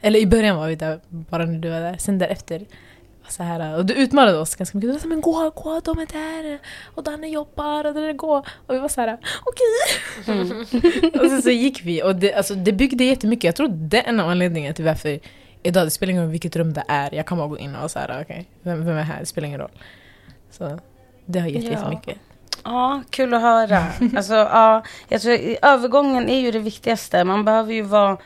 Eller 0.02 0.20
i 0.20 0.28
början 0.28 0.58
var 0.58 0.68
vi 0.68 0.76
där 0.76 1.00
bara 1.10 1.46
när 1.46 1.60
du 1.60 1.70
var 1.70 1.80
där. 1.80 1.98
Sen 1.98 2.18
därefter, 2.18 2.66
så 3.28 3.44
här, 3.44 3.78
och 3.78 3.86
du 3.86 3.94
utmanade 3.94 4.38
oss 4.38 4.56
ganska 4.56 4.78
mycket. 4.78 4.94
Du 4.94 5.00
sa 5.00 5.08
men 5.08 5.22
gå, 5.22 5.50
gå, 5.50 5.80
de 5.84 6.00
är 6.00 6.06
där. 6.06 6.60
Och 6.96 7.04
Danne 7.04 7.28
jobbar 7.28 7.86
och 7.86 7.94
det 7.94 8.02
där 8.02 8.14
går. 8.14 8.38
Och 8.68 8.76
vi 8.76 8.80
var 8.80 8.88
så 8.88 9.02
här, 9.02 9.18
okej. 9.44 11.12
och 11.22 11.30
sen 11.30 11.42
så 11.42 11.50
gick 11.50 11.82
vi 11.86 12.04
och 12.04 12.16
det, 12.16 12.34
alltså, 12.34 12.56
det 12.56 12.72
byggde 12.72 13.04
jättemycket. 13.04 13.44
Jag 13.44 13.56
tror 13.56 13.68
det 13.68 13.98
är 13.98 14.10
en 14.10 14.20
av 14.20 14.30
anledningarna 14.30 14.74
till 14.74 14.86
varför 14.86 15.20
idag, 15.64 15.88
det 15.88 15.92
spelar 15.92 16.12
ingen 16.12 16.24
roll 16.24 16.32
vilket 16.32 16.56
rum 16.56 16.74
det 16.74 16.84
är. 16.88 17.14
Jag 17.14 17.26
kan 17.26 17.38
bara 17.38 17.48
gå 17.48 17.58
in 17.58 17.76
och 17.76 17.92
så 17.92 18.00
här, 18.00 18.20
okej, 18.22 18.50
vem, 18.62 18.86
vem 18.86 18.98
är 18.98 19.04
här? 19.04 19.20
Det 19.20 19.26
spelar 19.26 19.48
ingen 19.48 19.60
roll. 19.60 19.72
Så 20.52 20.80
det 21.26 21.40
har 21.40 21.48
gett 21.48 21.64
Ja. 21.64 21.70
jättemycket. 21.72 22.18
Ja, 22.64 23.02
kul 23.10 23.34
att 23.34 23.42
höra. 23.42 23.86
Alltså, 24.18 24.34
ja, 24.34 24.84
jag 25.08 25.22
tror, 25.22 25.38
övergången 25.62 26.30
är 26.30 26.40
ju 26.40 26.52
det 26.52 26.60
viktigaste. 26.60 27.24
Man 27.24 27.46
behöver 27.46 27.74
ju 27.74 27.82
vara, 27.82 28.18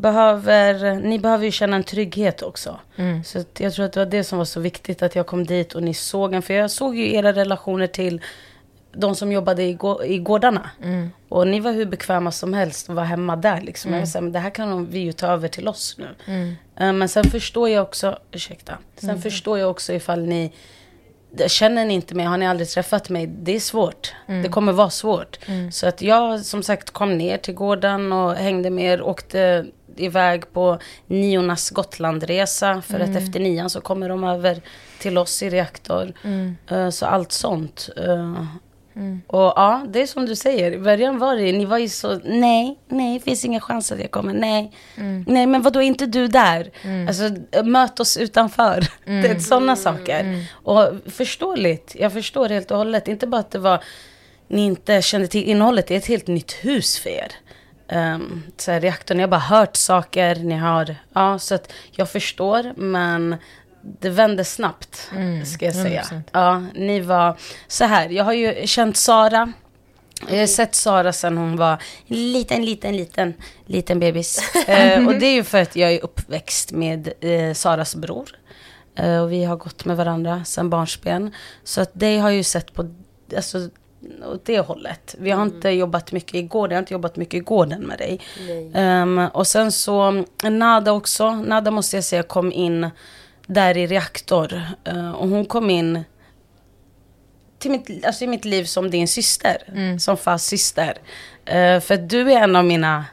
behöver, 0.00 0.94
ni 0.94 1.18
behöver 1.18 1.44
ju 1.44 1.50
känna 1.50 1.76
en 1.76 1.84
trygghet 1.84 2.42
också. 2.42 2.78
Mm. 2.96 3.24
Så 3.24 3.44
jag 3.58 3.72
tror 3.74 3.84
att 3.86 3.92
det 3.92 4.00
var 4.00 4.10
det 4.10 4.24
som 4.24 4.38
var 4.38 4.44
så 4.44 4.60
viktigt 4.60 5.02
att 5.02 5.14
jag 5.16 5.26
kom 5.26 5.46
dit 5.46 5.74
och 5.74 5.82
ni 5.82 5.94
såg 5.94 6.34
en. 6.34 6.42
För 6.42 6.54
jag 6.54 6.70
såg 6.70 6.96
ju 6.96 7.14
era 7.14 7.32
relationer 7.32 7.86
till 7.86 8.20
de 8.92 9.14
som 9.14 9.32
jobbade 9.32 9.62
i, 9.62 9.72
gå- 9.74 10.04
i 10.04 10.18
gårdarna. 10.18 10.70
Mm. 10.82 11.10
Och 11.28 11.46
ni 11.46 11.60
var 11.60 11.72
hur 11.72 11.86
bekväma 11.86 12.30
som 12.32 12.54
helst 12.54 12.88
och 12.88 12.94
var 12.94 13.04
hemma 13.04 13.36
där 13.36 13.60
liksom. 13.60 13.88
Mm. 13.88 14.00
Jag 14.00 14.06
här, 14.14 14.20
men 14.20 14.32
det 14.32 14.38
här 14.38 14.50
kan 14.50 14.86
vi 14.86 14.98
ju 14.98 15.12
ta 15.12 15.26
över 15.26 15.48
till 15.48 15.68
oss 15.68 15.96
nu. 15.98 16.08
Mm. 16.26 16.56
Eh, 16.76 16.92
Men 16.92 17.08
sen 17.08 17.24
förstår 17.24 17.68
jag 17.68 17.82
också, 17.82 18.18
ursäkta. 18.32 18.78
Sen 18.96 19.10
Mm. 19.10 19.22
förstår 19.22 19.58
jag 19.58 19.70
också 19.70 19.92
ifall 19.92 20.20
ni, 20.26 20.52
känner 21.46 21.84
ni 21.84 21.94
inte 21.94 22.14
mig, 22.14 22.26
har 22.26 22.36
ni 22.38 22.46
aldrig 22.46 22.68
träffat 22.68 23.08
mig, 23.08 23.26
det 23.26 23.56
är 23.56 23.60
svårt. 23.60 24.12
Mm. 24.26 24.42
Det 24.42 24.48
kommer 24.48 24.72
vara 24.72 24.90
svårt. 24.90 25.38
Mm. 25.46 25.72
Så 25.72 25.86
att 25.88 26.02
jag 26.02 26.40
som 26.40 26.62
sagt 26.62 26.90
kom 26.90 27.18
ner 27.18 27.36
till 27.38 27.54
gården 27.54 28.12
och 28.12 28.34
hängde 28.34 28.70
med 28.70 28.84
er, 28.94 29.02
åkte 29.02 29.66
iväg 30.00 30.52
på 30.52 30.78
niornas 31.06 31.70
Gotlandresa. 31.70 32.82
För 32.82 32.94
Mm. 33.00 33.10
att 33.10 33.16
efter 33.16 33.40
nian 33.40 33.70
så 33.70 33.80
kommer 33.80 34.08
de 34.08 34.24
över 34.24 34.60
till 34.98 35.18
oss 35.18 35.42
i 35.42 35.50
reaktor. 35.50 36.12
Mm. 36.24 36.56
Eh, 36.70 36.90
Så 36.90 37.06
allt 37.06 37.32
sånt. 37.32 37.88
Eh, 37.96 38.44
Mm. 38.94 39.20
Och 39.26 39.38
ja, 39.56 39.86
det 39.88 40.02
är 40.02 40.06
som 40.06 40.26
du 40.26 40.36
säger. 40.36 40.72
I 40.72 40.78
början 40.78 41.18
var 41.18 41.36
det, 41.36 41.52
ni 41.52 41.64
var 41.64 41.78
ju 41.78 41.88
så, 41.88 42.20
nej, 42.24 42.78
nej, 42.88 43.18
det 43.18 43.24
finns 43.24 43.44
ingen 43.44 43.60
chans 43.60 43.92
att 43.92 44.00
jag 44.00 44.10
kommer, 44.10 44.32
nej. 44.34 44.72
Mm. 44.96 45.24
Nej, 45.28 45.46
men 45.46 45.62
vadå, 45.62 45.78
är 45.82 45.86
inte 45.86 46.06
du 46.06 46.28
där? 46.28 46.70
Mm. 46.82 47.08
Alltså, 47.08 47.30
möt 47.64 48.00
oss 48.00 48.16
utanför. 48.16 48.86
Mm. 49.06 49.22
Det 49.22 49.28
är 49.28 49.38
sådana 49.38 49.76
saker. 49.76 50.20
Mm. 50.20 50.42
Och 50.52 50.88
förståeligt, 51.06 51.96
jag 51.98 52.12
förstår 52.12 52.48
helt 52.48 52.70
och 52.70 52.76
hållet. 52.78 53.08
Inte 53.08 53.26
bara 53.26 53.40
att 53.40 53.50
det 53.50 53.58
var, 53.58 53.84
ni 54.48 54.64
inte 54.66 55.02
kände 55.02 55.26
till 55.28 55.44
innehållet, 55.44 55.86
det 55.86 55.94
är 55.94 55.98
ett 55.98 56.06
helt 56.06 56.26
nytt 56.26 56.52
hus 56.52 56.98
för 56.98 57.10
er. 57.10 57.32
Um, 57.92 58.42
så 58.56 58.70
här, 58.70 58.80
reaktorn, 58.80 59.16
ni 59.16 59.22
har 59.22 59.28
bara 59.28 59.40
hört 59.40 59.76
saker, 59.76 60.34
ni 60.34 60.54
har, 60.54 60.96
ja, 61.12 61.38
så 61.38 61.54
att 61.54 61.72
jag 61.90 62.10
förstår, 62.10 62.72
men 62.76 63.36
det 63.82 64.10
vände 64.10 64.44
snabbt, 64.44 65.10
Mm, 65.16 65.46
ska 65.46 65.64
jag 65.64 65.74
säga. 65.74 66.02
100%. 66.02 66.22
Ja, 66.32 66.62
ni 66.74 67.00
var, 67.00 67.36
så 67.68 67.84
här, 67.84 68.08
jag 68.08 68.24
har 68.24 68.32
ju 68.32 68.66
känt 68.66 68.96
Sara, 68.96 69.52
jag 70.28 70.38
har 70.38 70.46
sett 70.46 70.74
Sara 70.74 71.12
sedan 71.12 71.38
hon 71.38 71.56
var 71.56 71.82
liten, 72.06 72.64
liten, 72.64 72.96
liten, 72.96 73.34
liten 73.66 74.00
bebis. 74.00 74.54
eh, 74.66 75.06
och 75.06 75.14
det 75.14 75.26
är 75.26 75.34
ju 75.34 75.44
för 75.44 75.62
att 75.62 75.76
jag 75.76 75.92
är 75.92 76.04
uppväxt 76.04 76.72
med 76.72 77.12
eh, 77.20 77.54
Saras 77.54 77.94
bror. 77.94 78.30
Eh, 78.96 79.22
och 79.22 79.32
vi 79.32 79.44
har 79.44 79.56
gått 79.56 79.84
med 79.84 79.96
varandra 79.96 80.44
sedan 80.44 80.70
barnsben. 80.70 81.34
Så 81.64 81.80
att 81.80 81.90
det 81.92 82.18
har 82.18 82.30
jag 82.30 82.36
ju 82.36 82.42
sett 82.42 82.74
på, 82.74 82.94
alltså, 83.36 83.68
åt 84.24 84.44
det 84.44 84.60
hållet. 84.60 85.14
Vi 85.18 85.30
har 85.30 85.42
inte 85.42 85.70
jobbat 85.70 86.12
mycket 86.12 86.34
i 86.34 86.42
gården, 86.42 86.70
jag 86.70 86.76
har 86.76 86.82
inte 86.82 86.94
jobbat 86.94 87.16
mycket 87.16 87.34
i 87.34 87.40
gården 87.40 87.80
med 87.82 87.98
dig. 87.98 88.20
Ehm, 88.74 89.18
och 89.18 89.46
sen 89.46 89.72
så 89.72 90.24
Nada 90.42 90.92
också. 90.92 91.34
Nada 91.34 91.70
måste 91.70 91.96
jag 91.96 92.04
säga 92.04 92.22
kom 92.22 92.52
in 92.52 92.90
där 93.46 93.76
i 93.76 93.86
reaktor. 93.86 94.62
Eh, 94.84 95.10
och 95.10 95.28
hon 95.28 95.44
kom 95.44 95.70
in 95.70 96.04
till 97.58 97.70
mitt, 97.70 98.04
alltså 98.04 98.24
i 98.24 98.26
mitt 98.26 98.44
liv 98.44 98.64
som 98.64 98.90
din 98.90 99.08
syster. 99.08 99.56
Mm. 99.68 99.98
Som 99.98 100.16
fars 100.16 100.40
syster. 100.40 100.98
Eh, 101.44 101.80
för 101.80 101.96
du 101.96 102.32
är 102.32 102.42
en 102.42 102.56
av 102.56 102.64
mina... 102.64 103.04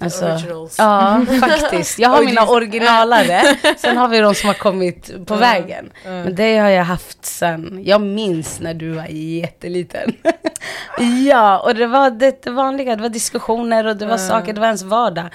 Alltså, 0.00 0.26
Originals. 0.26 0.78
ja, 0.78 1.20
faktiskt. 1.40 1.98
Jag 1.98 2.08
har 2.08 2.24
mina 2.24 2.46
originalare. 2.46 3.42
Sen 3.78 3.96
har 3.96 4.08
vi 4.08 4.18
de 4.20 4.34
som 4.34 4.46
har 4.46 4.54
kommit 4.54 5.26
på 5.26 5.36
vägen. 5.36 5.92
Mm. 6.04 6.22
Men 6.22 6.34
det 6.34 6.58
har 6.58 6.68
jag 6.68 6.84
haft 6.84 7.24
sen, 7.24 7.80
jag 7.84 8.00
minns 8.00 8.60
när 8.60 8.74
du 8.74 8.90
var 8.90 9.06
jätteliten. 9.10 10.12
ja, 11.26 11.58
och 11.58 11.74
det 11.74 11.86
var 11.86 12.10
det 12.10 12.46
vanliga, 12.50 12.96
det 12.96 13.02
var 13.02 13.08
diskussioner 13.08 13.86
och 13.86 13.96
det 13.96 14.06
var 14.06 14.14
Mm. 14.18 14.28
saker, 14.28 14.52
det 14.52 14.60
var 14.60 14.66
ens 14.66 14.82
vardag. 14.82 15.26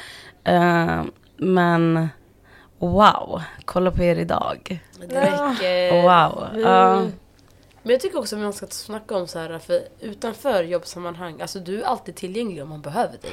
Eh, 0.44 1.04
men 1.38 2.10
wow, 2.80 3.42
kolla 3.66 3.92
på 3.92 4.04
er 4.04 4.16
idag. 4.16 4.82
Det 5.10 5.22
räcker. 5.22 6.02
Wow. 6.02 6.48
ja. 6.62 7.02
Men 7.86 7.92
jag 7.92 8.00
tycker 8.02 8.20
också 8.20 8.36
att 8.36 8.42
man 8.42 8.54
ska 8.54 8.68
snacka 8.68 9.16
om 9.16 9.28
så 9.28 9.40
här, 9.40 9.60
för 9.60 9.80
utanför 10.00 10.64
jobbsammanhang, 10.64 11.42
alltså 11.42 11.60
du 11.60 11.82
är 11.82 11.86
alltid 11.86 12.16
tillgänglig 12.16 12.64
om 12.64 12.70
man 12.70 12.82
behöver 12.82 13.18
dig. 13.18 13.32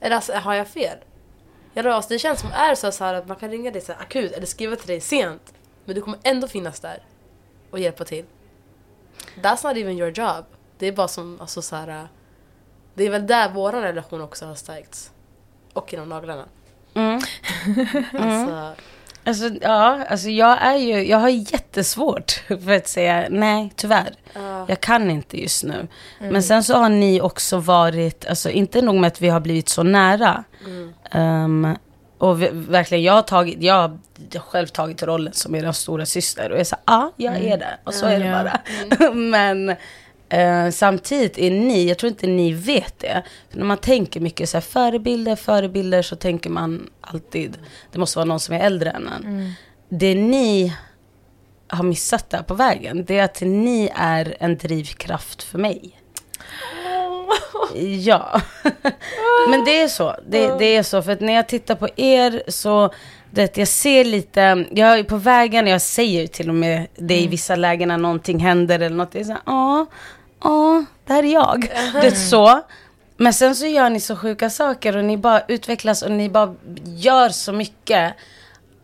Mm. 0.00 0.06
Eller 0.06 0.16
alltså, 0.16 0.32
har 0.32 0.54
jag 0.54 0.68
fel? 0.68 0.98
Eller, 1.74 1.90
alltså, 1.90 2.08
det 2.08 2.18
känns 2.18 2.40
som 2.40 2.50
är 2.52 2.74
så, 2.74 2.92
så 2.92 3.04
här 3.04 3.14
att 3.14 3.28
man 3.28 3.36
kan 3.36 3.50
ringa 3.50 3.70
dig 3.70 3.80
så 3.80 3.92
här, 3.92 4.00
akut 4.00 4.32
eller 4.32 4.46
skriva 4.46 4.76
till 4.76 4.86
dig 4.86 5.00
sent. 5.00 5.54
Men 5.84 5.94
du 5.94 6.00
kommer 6.00 6.18
ändå 6.22 6.48
finnas 6.48 6.80
där 6.80 7.02
och 7.70 7.78
hjälpa 7.78 8.04
till. 8.04 8.24
That's 9.36 9.66
not 9.66 9.76
even 9.76 9.98
your 9.98 10.10
job. 10.10 10.44
Det 10.78 10.86
är 10.86 10.92
bara 10.92 11.08
som, 11.08 11.40
alltså 11.40 11.62
så 11.62 11.76
här. 11.76 12.08
Det 12.94 13.04
är 13.04 13.10
väl 13.10 13.26
där 13.26 13.50
vår 13.50 13.72
relation 13.72 14.20
också 14.20 14.46
har 14.46 14.54
stärkts. 14.54 15.12
Och 15.72 15.94
inom 15.94 16.08
naglarna. 16.08 16.44
Mm. 16.94 17.20
Alltså, 18.12 18.82
Alltså, 19.28 19.50
ja, 19.60 20.04
alltså 20.08 20.28
jag 20.28 20.62
är 20.62 20.76
ju, 20.76 21.06
jag 21.08 21.18
har 21.18 21.28
jättesvårt 21.28 22.30
för 22.48 22.72
att 22.76 22.88
säga 22.88 23.26
nej, 23.30 23.72
tyvärr. 23.76 24.14
ja. 24.34 24.64
Jag 24.68 24.80
kan 24.80 25.10
inte 25.10 25.40
just 25.40 25.64
nu. 25.64 25.86
Mm. 26.20 26.32
Men 26.32 26.42
sen 26.42 26.64
så 26.64 26.74
har 26.76 26.88
ni 26.88 27.20
också 27.20 27.58
varit, 27.58 28.26
alltså 28.26 28.50
inte 28.50 28.82
nog 28.82 28.94
med 28.94 29.08
att 29.08 29.20
vi 29.22 29.28
har 29.28 29.40
blivit 29.40 29.68
så 29.68 29.82
nära. 29.82 30.44
Mm. 30.66 30.92
Ehm, 31.10 31.76
och 32.18 32.42
vi, 32.42 32.48
verkligen, 32.52 33.04
jag 33.04 33.12
har, 33.12 33.22
tagit, 33.22 33.62
jag 33.62 33.74
har 33.74 33.98
själv 34.40 34.66
tagit 34.66 35.02
rollen 35.02 35.32
som 35.32 35.54
er 35.54 35.72
stora 35.72 36.06
syster 36.06 36.52
och 36.52 36.58
jag 36.58 36.66
sa 36.66 36.76
ja, 36.86 37.12
jag 37.16 37.34
är 37.34 37.38
Mm. 37.46 37.58
det. 37.58 37.78
Och 37.84 37.94
så 37.94 38.04
Ja, 38.06 38.10
är 38.10 38.18
det 38.20 38.30
bara. 38.98 39.12
Men 39.14 39.76
eh, 40.28 40.70
samtidigt 40.70 41.38
är 41.38 41.50
ni, 41.50 41.88
jag 41.88 41.98
tror 41.98 42.10
inte 42.10 42.26
ni 42.26 42.52
vet 42.52 42.98
det. 42.98 43.22
För 43.50 43.58
när 43.58 43.64
man 43.64 43.78
tänker 43.78 44.20
mycket 44.20 44.48
så 44.48 44.56
här, 44.56 44.62
förebilder, 44.62 45.36
förebilder 45.36 46.02
så 46.02 46.16
tänker 46.16 46.50
man 46.50 46.90
alltid, 47.00 47.58
det 47.92 47.98
måste 47.98 48.18
vara 48.18 48.26
någon 48.26 48.40
som 48.40 48.54
är 48.54 48.60
äldre 48.60 48.90
än 48.90 49.08
en. 49.08 49.24
Mm. 49.24 49.52
Det 49.88 50.14
ni 50.14 50.72
har 51.68 51.84
missat 51.84 52.30
där 52.30 52.42
på 52.42 52.54
vägen, 52.54 53.04
det 53.04 53.18
är 53.18 53.24
att 53.24 53.40
ni 53.40 53.90
är 53.94 54.36
en 54.40 54.56
drivkraft 54.56 55.42
för 55.42 55.58
mig. 55.58 55.94
Ja. 58.00 58.40
Men 59.50 59.64
det 59.64 59.80
är 59.80 59.88
så. 59.88 60.16
Det, 60.28 60.58
det 60.58 60.76
är 60.76 60.82
så. 60.82 61.02
För 61.02 61.12
att 61.12 61.20
när 61.20 61.32
jag 61.32 61.48
tittar 61.48 61.74
på 61.74 61.88
er 61.96 62.42
så, 62.48 62.92
det, 63.30 63.56
jag 63.56 63.68
ser 63.68 64.04
lite, 64.04 64.64
jag 64.70 64.98
är 64.98 65.04
på 65.04 65.16
vägen, 65.16 65.66
jag 65.66 65.82
säger 65.82 66.26
till 66.26 66.48
och 66.48 66.54
med 66.54 66.86
det 66.96 67.20
i 67.20 67.26
vissa 67.26 67.56
lägen 67.56 67.88
när 67.88 67.98
någonting 67.98 68.38
händer 68.38 68.80
eller 68.80 68.96
något. 68.96 69.12
Det 69.12 69.20
är 69.20 69.24
så 69.24 69.32
här, 69.32 69.40
ja, 69.46 69.86
ja, 70.42 70.84
det 71.04 71.12
här 71.12 71.22
är 71.22 71.32
jag. 71.32 71.70
Det 71.92 72.06
är 72.06 72.10
så. 72.10 72.60
Men 73.16 73.32
sen 73.32 73.54
så 73.54 73.66
gör 73.66 73.90
ni 73.90 74.00
så 74.00 74.16
sjuka 74.16 74.50
saker 74.50 74.96
och 74.96 75.04
ni 75.04 75.16
bara 75.16 75.40
utvecklas 75.48 76.02
och 76.02 76.10
ni 76.10 76.30
bara 76.30 76.54
gör 76.84 77.28
så 77.28 77.52
mycket. 77.52 78.14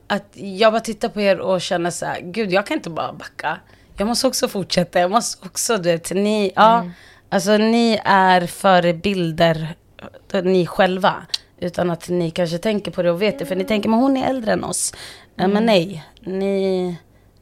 Att 0.06 0.30
jag 0.34 0.72
bara 0.72 0.80
tittar 0.80 1.08
på 1.08 1.20
er 1.20 1.38
och 1.38 1.60
känner 1.60 1.90
så 1.90 2.06
här, 2.06 2.20
gud 2.20 2.52
jag 2.52 2.66
kan 2.66 2.76
inte 2.76 2.90
bara 2.90 3.12
backa. 3.12 3.58
Jag 3.96 4.06
måste 4.08 4.26
också 4.26 4.48
fortsätta, 4.48 5.00
jag 5.00 5.10
måste 5.10 5.46
också, 5.46 5.76
du 5.76 5.92
vet, 5.92 6.10
ni, 6.10 6.52
ja. 6.56 6.90
Alltså 7.28 7.56
ni 7.56 8.00
är 8.04 8.46
förebilder, 8.46 9.74
eh, 10.32 10.42
ni 10.42 10.66
själva. 10.66 11.14
Utan 11.58 11.90
att 11.90 12.08
ni 12.08 12.30
kanske 12.30 12.58
tänker 12.58 12.90
på 12.90 13.02
det 13.02 13.10
och 13.10 13.22
vet 13.22 13.38
det. 13.38 13.46
För 13.46 13.56
ni 13.56 13.64
tänker, 13.64 13.88
men 13.88 13.98
hon 13.98 14.16
är 14.16 14.28
äldre 14.28 14.52
än 14.52 14.64
oss. 14.64 14.94
Ja, 15.36 15.46
Men 15.46 15.66
nej, 15.66 16.04
ni, 16.20 16.96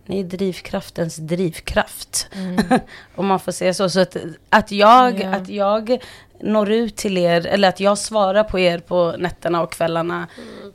ni 0.07 0.21
är 0.21 0.25
drivkraftens 0.25 1.17
drivkraft. 1.17 2.29
Om 3.15 3.27
man 3.27 3.41
får 3.41 3.53
säga 3.53 3.75
så. 3.75 3.89
Så 3.91 4.01
att, 4.01 4.17
att, 4.51 4.73
jag, 4.73 5.21
Ja. 5.21 5.29
att 5.35 5.49
jag 5.49 5.99
når 6.41 6.71
ut 6.71 6.97
till 6.97 7.19
er, 7.19 7.47
eller 7.47 7.69
att 7.69 7.81
jag 7.81 7.99
svarar 7.99 8.45
på 8.45 8.59
er 8.59 8.79
på 8.79 9.15
nätterna 9.19 9.63
och 9.63 9.73
kvällarna. 9.73 10.27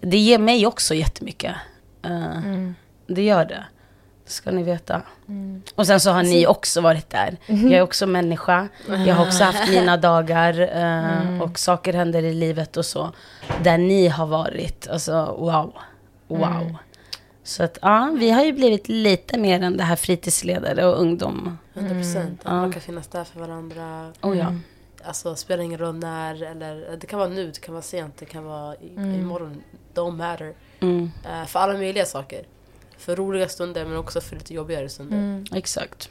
Det 0.01 0.17
ger 0.17 0.39
mig 0.39 0.67
också 0.67 0.93
jättemycket. 0.93 1.55
Eh, 2.05 2.69
Det 3.07 3.23
gör 3.23 3.45
det. 3.45 3.63
Ska 4.25 4.51
ni 4.51 4.63
veta. 4.63 5.01
Och 5.75 5.87
sen 5.87 5.99
så 5.99 6.11
har 6.11 6.23
ni 6.23 6.47
också 6.47 6.81
varit 6.81 7.09
där. 7.09 7.37
Jag 7.45 7.71
är 7.71 7.81
också 7.81 8.07
människa. 8.07 8.67
Jag 9.05 9.15
har 9.15 9.25
också 9.25 9.43
haft 9.43 9.69
mina 9.69 9.97
dagar. 10.09 10.59
eh, 10.75 11.41
Och 11.41 11.59
saker 11.59 11.93
händer 11.93 12.23
i 12.23 12.33
livet 12.33 12.77
och 12.77 12.85
så. 12.85 13.11
Där 13.63 13.77
ni 13.77 14.07
har 14.07 14.25
varit. 14.27 14.87
Alltså 14.87 15.11
wow. 15.39 15.73
Wow. 16.27 16.75
Så 17.47 17.63
att 17.63 17.77
ja, 17.81 18.15
vi 18.19 18.31
har 18.31 18.43
ju 18.43 18.51
blivit 18.53 18.89
lite 18.89 19.37
mer 19.37 19.61
än 19.63 19.77
det 19.77 19.83
här 19.83 19.95
fritidsledare 19.95 20.85
och 20.85 21.01
ungdom. 21.01 21.57
100 21.73 21.95
procent. 21.95 22.41
Ja. 22.43 22.51
Man 22.51 22.71
kan 22.71 22.81
finnas 22.81 23.07
där 23.07 23.23
för 23.23 23.39
varandra. 23.39 24.11
Oh 24.21 24.37
ja. 24.37 24.53
Alltså 25.03 25.35
spelar 25.35 25.63
ingen 25.63 25.79
roll 25.79 25.95
när 25.95 26.43
eller 26.43 26.97
det 27.01 27.07
kan 27.07 27.19
vara 27.19 27.29
nu, 27.29 27.47
det 27.47 27.59
kan 27.61 27.73
vara 27.73 27.81
sent, 27.81 28.17
det 28.17 28.25
kan 28.25 28.43
vara 28.43 28.75
i, 28.75 28.93
imorgon. 28.95 29.63
Don't 29.93 30.17
matter. 30.17 30.53
Mm, 30.79 31.11
Eh, 31.25 31.45
för 31.45 31.59
alla 31.59 31.73
möjliga 31.73 32.05
saker. 32.05 32.41
För 32.97 33.15
roliga 33.15 33.47
stunder 33.47 33.85
men 33.85 33.97
också 33.97 34.21
för 34.21 34.35
lite 34.35 34.53
jobbigare 34.53 34.89
stunder. 34.89 35.57
exakt. 35.57 36.09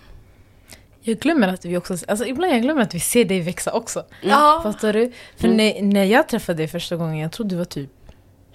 Jag 1.00 1.18
glömmer 1.18 1.48
att 1.48 1.64
vi 1.64 1.76
också, 1.76 1.96
alltså 2.08 2.26
ibland 2.26 2.52
jag 2.52 2.62
glömmer 2.62 2.82
att 2.82 2.94
vi 2.94 3.00
ser 3.00 3.24
dig 3.24 3.40
växa 3.40 3.72
också. 3.72 4.04
Ja. 4.22 4.60
Fattar 4.62 4.92
du? 4.92 5.12
För 5.36 5.48
när, 5.48 5.82
när 5.82 6.04
jag 6.04 6.28
träffade 6.28 6.56
dig 6.58 6.68
första 6.68 6.96
gången, 6.96 7.18
jag 7.18 7.32
tror 7.32 7.46
du 7.46 7.56
var 7.56 7.64
typ 7.64 7.90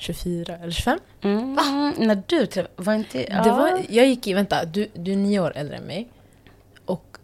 24 0.01 0.55
eller 0.55 0.71
25. 0.71 0.99
Mm, 1.21 1.55
när 1.97 2.23
du 2.27 2.45
träffade, 2.45 2.73
var 2.75 2.93
inte... 2.93 3.25
Ja. 3.31 3.43
Det 3.43 3.49
var, 3.49 3.81
jag 3.89 4.07
gick 4.07 4.27
i, 4.27 4.33
vänta, 4.33 4.65
du, 4.65 4.87
du 4.93 5.11
är 5.11 5.15
nio 5.15 5.39
år 5.39 5.53
äldre 5.55 5.75
än 5.75 5.83
mig. 5.83 6.07
Och 6.85 7.17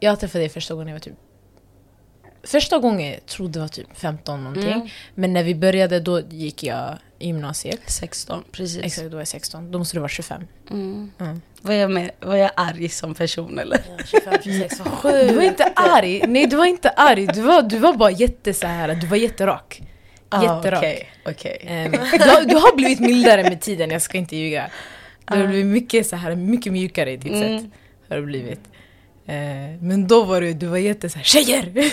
jag 0.00 0.20
träffade 0.20 0.42
dig 0.44 0.48
första 0.48 0.74
gången 0.74 0.88
jag 0.88 0.94
var 0.94 1.00
typ... 1.00 1.14
Första 2.42 2.78
gången 2.78 3.10
jag 3.12 3.26
tror 3.26 3.48
det 3.48 3.60
var 3.60 3.68
typ 3.68 3.86
15 3.94 4.44
någonting. 4.44 4.72
Mm. 4.72 4.88
Men 5.14 5.32
när 5.32 5.42
vi 5.42 5.54
började 5.54 6.00
då 6.00 6.20
gick 6.20 6.62
jag 6.62 6.98
i 7.18 7.26
gymnasiet. 7.26 7.80
16, 7.86 8.44
precis. 8.52 8.84
Exakt, 8.84 9.10
då 9.10 9.16
var 9.16 9.20
jag 9.20 9.28
16. 9.28 9.70
Då 9.70 9.78
måste 9.78 9.96
du 9.96 10.00
vara 10.00 10.08
25. 10.08 10.42
Mm. 10.70 11.10
Mm. 11.18 11.42
Var, 11.60 11.74
jag 11.74 11.90
med, 11.90 12.10
var 12.20 12.36
jag 12.36 12.50
arg 12.56 12.88
som 12.88 13.14
person 13.14 13.58
eller? 13.58 13.80
Ja, 13.98 14.04
25, 14.06 14.34
26, 14.42 14.78
vad 14.78 14.86
Du 14.86 14.90
var 14.90 15.32
sjukt! 15.32 15.42
inte 15.42 15.64
arg! 15.64 16.22
Nej 16.28 16.46
du 16.46 16.56
var 16.56 16.64
inte 16.64 16.90
arg, 16.90 17.26
du 17.26 17.40
var, 17.42 17.62
du 17.62 17.78
var 17.78 17.94
bara 17.94 18.10
jätte 18.10 18.54
så 18.54 18.66
här, 18.66 18.94
du 18.94 19.06
var 19.06 19.16
jätterak. 19.16 19.82
Jätterak. 20.32 20.78
Okej, 20.78 21.10
okej. 21.26 21.64
Ehm, 21.68 21.92
du, 21.92 21.98
har, 22.30 22.42
du 22.44 22.54
har 22.56 22.76
blivit 22.76 23.00
mildare 23.00 23.42
med 23.42 23.60
tiden, 23.60 23.90
jag 23.90 24.02
ska 24.02 24.18
inte 24.18 24.36
ljuga. 24.36 24.70
Du 25.30 25.36
har 25.40 25.46
blivit 25.46 25.66
mycket, 25.66 26.06
så 26.06 26.16
här, 26.16 26.34
mycket 26.34 26.72
mjukare 26.72 27.12
i 27.12 27.16
ditt 27.16 27.32
Mm. 27.32 27.58
sätt. 27.58 27.70
Har 28.08 28.16
du 28.16 28.22
blivit. 28.22 28.60
Eh, 29.26 29.34
men 29.82 30.06
då 30.06 30.22
var 30.24 30.40
du, 30.40 30.52
du 30.52 30.66
var 30.66 30.78
jätte 30.78 31.10
såhär, 31.10 31.24
tjejer! 31.24 31.72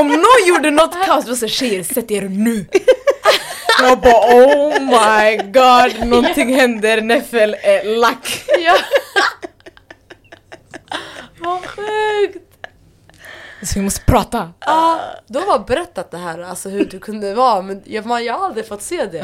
Om 0.00 0.08
någon 0.08 0.46
gjorde 0.48 0.70
något 0.70 1.06
kaos, 1.06 1.24
du 1.24 1.30
var 1.30 1.36
såhär, 1.36 1.50
tjejer 1.52 1.82
sätt 1.82 2.10
er 2.10 2.22
nu! 2.22 2.66
Jag 3.82 4.00
bara 4.00 4.34
oh 4.34 4.80
my 4.80 5.36
god, 5.36 6.08
någonting 6.08 6.54
händer, 6.54 7.00
Neffel 7.02 7.56
är 7.62 7.96
lack. 8.00 8.44
Ja. 8.64 8.76
vad 11.38 11.60
sjukt! 11.66 12.49
Så 13.62 13.78
vi 13.78 13.84
måste 13.84 14.04
prata. 14.04 14.52
Ja, 14.60 15.00
du 15.26 15.38
har 15.38 15.46
bara 15.46 15.58
berättat 15.58 16.10
det 16.10 16.18
här, 16.18 16.38
alltså 16.38 16.68
hur 16.68 16.84
du 16.84 16.98
kunde 16.98 17.34
vara 17.34 17.62
men 17.62 17.82
jag, 17.84 18.06
man, 18.06 18.24
jag 18.24 18.38
har 18.38 18.46
aldrig 18.46 18.68
fått 18.68 18.82
se 18.82 19.06
det. 19.06 19.18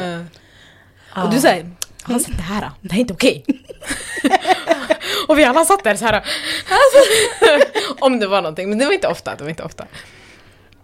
Eh. 1.15 1.23
Och 1.23 1.31
du 1.31 1.39
säger, 1.39 1.63
har 2.03 2.13
han 2.13 2.19
sett 2.19 2.37
det 2.37 2.43
här? 2.43 2.71
Det 2.81 2.91
här 2.91 2.97
är 2.97 3.01
inte 3.01 3.13
okej. 3.13 3.45
och 5.27 5.37
vi 5.37 5.43
alla 5.43 5.65
satt 5.65 5.83
där 5.83 5.95
så 5.95 6.05
här. 6.05 6.23
om 7.99 8.19
det 8.19 8.27
var 8.27 8.41
någonting, 8.41 8.69
men 8.69 8.77
det 8.77 8.85
var 8.85 8.93
inte 8.93 9.07
ofta. 9.07 9.35
Det 9.35 9.43
var 9.43 9.49
inte 9.49 9.63
ofta. 9.63 9.85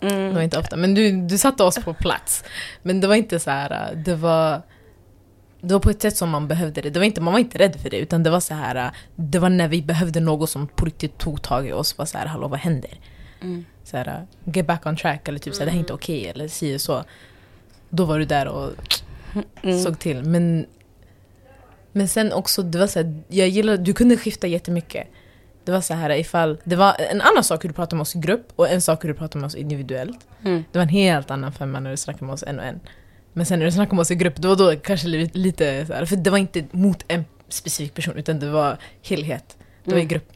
Mm. 0.02 0.28
Det 0.30 0.36
var 0.36 0.42
inte 0.42 0.60
ofta. 0.60 0.76
Men 0.76 0.94
du, 0.94 1.12
du 1.12 1.38
satte 1.38 1.64
oss 1.64 1.76
på 1.76 1.94
plats. 1.94 2.44
Men 2.82 3.02
det 3.02 3.08
var 3.08 3.16
inte 3.16 3.40
så 3.40 3.50
här. 3.52 3.96
det 3.96 4.16
var... 4.16 4.62
Det 5.62 5.74
var 5.74 5.80
på 5.80 5.90
ett 5.90 6.02
sätt 6.02 6.18
som 6.18 6.30
man 6.30 6.48
behövde 6.48 6.82
det. 6.82 6.90
det 6.90 7.00
var 7.00 7.06
inte, 7.06 7.22
man 7.22 7.34
var 7.34 7.40
inte 7.40 7.58
rädd 7.58 7.82
för 7.82 7.90
det, 7.90 7.98
utan 7.98 8.24
det 8.24 8.30
var 8.30 8.40
så 8.40 8.54
här. 8.54 8.92
Det 9.16 9.40
var 9.40 9.50
när 9.50 9.68
vi 9.68 9.82
behövde 9.82 10.20
något 10.20 10.50
som 10.50 10.68
på 10.68 10.86
riktigt 10.86 11.18
tog 11.18 11.42
tag 11.42 11.68
i 11.68 11.72
oss. 11.72 11.98
Var 11.98 12.06
så 12.06 12.18
här, 12.18 12.26
hallå 12.26 12.48
vad 12.48 12.60
händer? 12.60 13.00
Mm. 13.44 13.66
Så 13.84 13.98
här, 13.98 14.26
get 14.44 14.68
back 14.68 14.86
on 14.86 14.96
track, 14.98 15.28
eller 15.28 15.40
typ 15.40 15.54
så 15.54 15.60
här, 15.60 15.66
det 15.66 15.72
här 15.72 15.78
är 15.78 15.80
inte 15.80 15.94
okej, 15.94 16.28
eller 16.28 16.48
si 16.48 16.76
och 16.78 16.82
så. 16.82 17.04
Då 17.90 18.06
var 18.06 18.20
du 18.20 18.26
där 18.26 18.48
och 18.48 18.72
Mm. 19.64 19.80
såg 19.84 20.00
till. 20.00 20.24
Men, 20.24 20.66
men 21.92 22.08
sen 22.08 22.34
också, 22.34 22.62
det 22.62 22.78
var 22.80 22.88
så 22.88 23.00
här, 23.00 23.22
jag 23.28 23.48
gillade, 23.50 23.78
du 23.78 23.94
kunde 23.94 24.18
skifta 24.18 24.48
jättemycket. 24.48 25.08
Det 25.66 25.72
var 25.72 25.82
så 25.82 25.94
här 25.94 26.10
ifall, 26.10 26.58
det 26.64 26.76
var 26.76 26.96
en 27.12 27.22
annan 27.22 27.44
sak 27.44 27.64
hur 27.64 27.70
du 27.70 27.74
pratade 27.76 27.96
med 27.96 28.02
oss 28.02 28.16
i 28.16 28.20
grupp 28.20 28.48
och 28.56 28.70
en 28.70 28.82
sak 28.82 29.04
hur 29.04 29.10
du 29.10 29.16
pratade 29.16 29.40
med 29.40 29.48
oss 29.48 29.56
individuellt. 29.56 30.28
Mm. 30.46 30.64
Det 30.72 30.78
var 30.80 30.84
en 30.84 30.90
helt 30.90 31.32
annan 31.32 31.52
femma 31.52 31.80
när 31.80 31.92
du 31.92 31.98
snackade 31.98 32.26
med 32.26 32.34
oss 32.34 32.44
en 32.48 32.60
och 32.60 32.66
en. 32.66 32.80
Men 33.34 33.46
sen 33.46 33.60
när 33.60 33.66
du 33.66 33.72
snackade 33.72 33.96
med 33.96 34.02
oss 34.02 34.12
i 34.12 34.16
grupp, 34.16 34.42
det 34.42 34.48
var 34.48 34.56
då 34.56 34.76
kanske 34.76 35.08
lite, 35.08 35.38
lite 35.38 35.86
så 35.86 35.94
här, 35.94 36.06
för 36.06 36.16
det 36.16 36.30
var 36.30 36.38
inte 36.38 36.66
mot 36.72 37.04
en 37.08 37.26
specifik 37.50 37.94
person 37.94 38.18
utan 38.18 38.40
det 38.40 38.50
var 38.50 38.78
helhet. 39.02 39.58
Det 39.84 39.92
var 39.92 39.98
i 39.98 40.02
Mm. 40.02 40.08
grupp. 40.08 40.32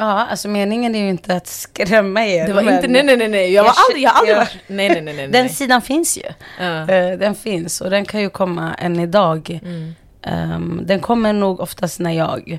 Ja, 0.00 0.26
alltså 0.30 0.48
meningen 0.48 0.94
är 0.94 0.98
ju 0.98 1.08
inte 1.08 1.34
att 1.36 1.46
skrämma 1.46 2.26
er. 2.26 2.46
Det 2.46 2.52
var 2.52 2.62
inte, 2.62 2.88
nej 2.88 3.02
nej 3.02 3.16
nej 3.16 3.28
nej, 3.28 3.52
jag, 3.52 3.64
var 3.64 3.72
aldrig, 3.88 4.04
jag 4.04 4.10
har 4.10 4.18
aldrig 4.18 4.36
varit, 4.36 4.56
nej 4.66 4.88
nej 4.88 5.00
nej 5.02 5.14
nej. 5.14 5.28
Den 5.28 5.48
sidan 5.48 5.82
finns 5.82 6.18
ju. 6.18 6.22
Ja. 6.64 6.80
Eh, 6.88 7.18
Den 7.18 7.34
finns 7.34 7.80
och 7.80 7.90
den 7.90 8.04
kan 8.04 8.20
ju 8.20 8.30
komma 8.30 8.74
än 8.74 9.00
idag. 9.00 9.60
Mm. 9.64 9.94
Ehm, 10.22 10.80
den 10.84 11.00
kommer 11.00 11.32
nog 11.32 11.60
oftast 11.60 12.00
när 12.00 12.12
jag, 12.12 12.58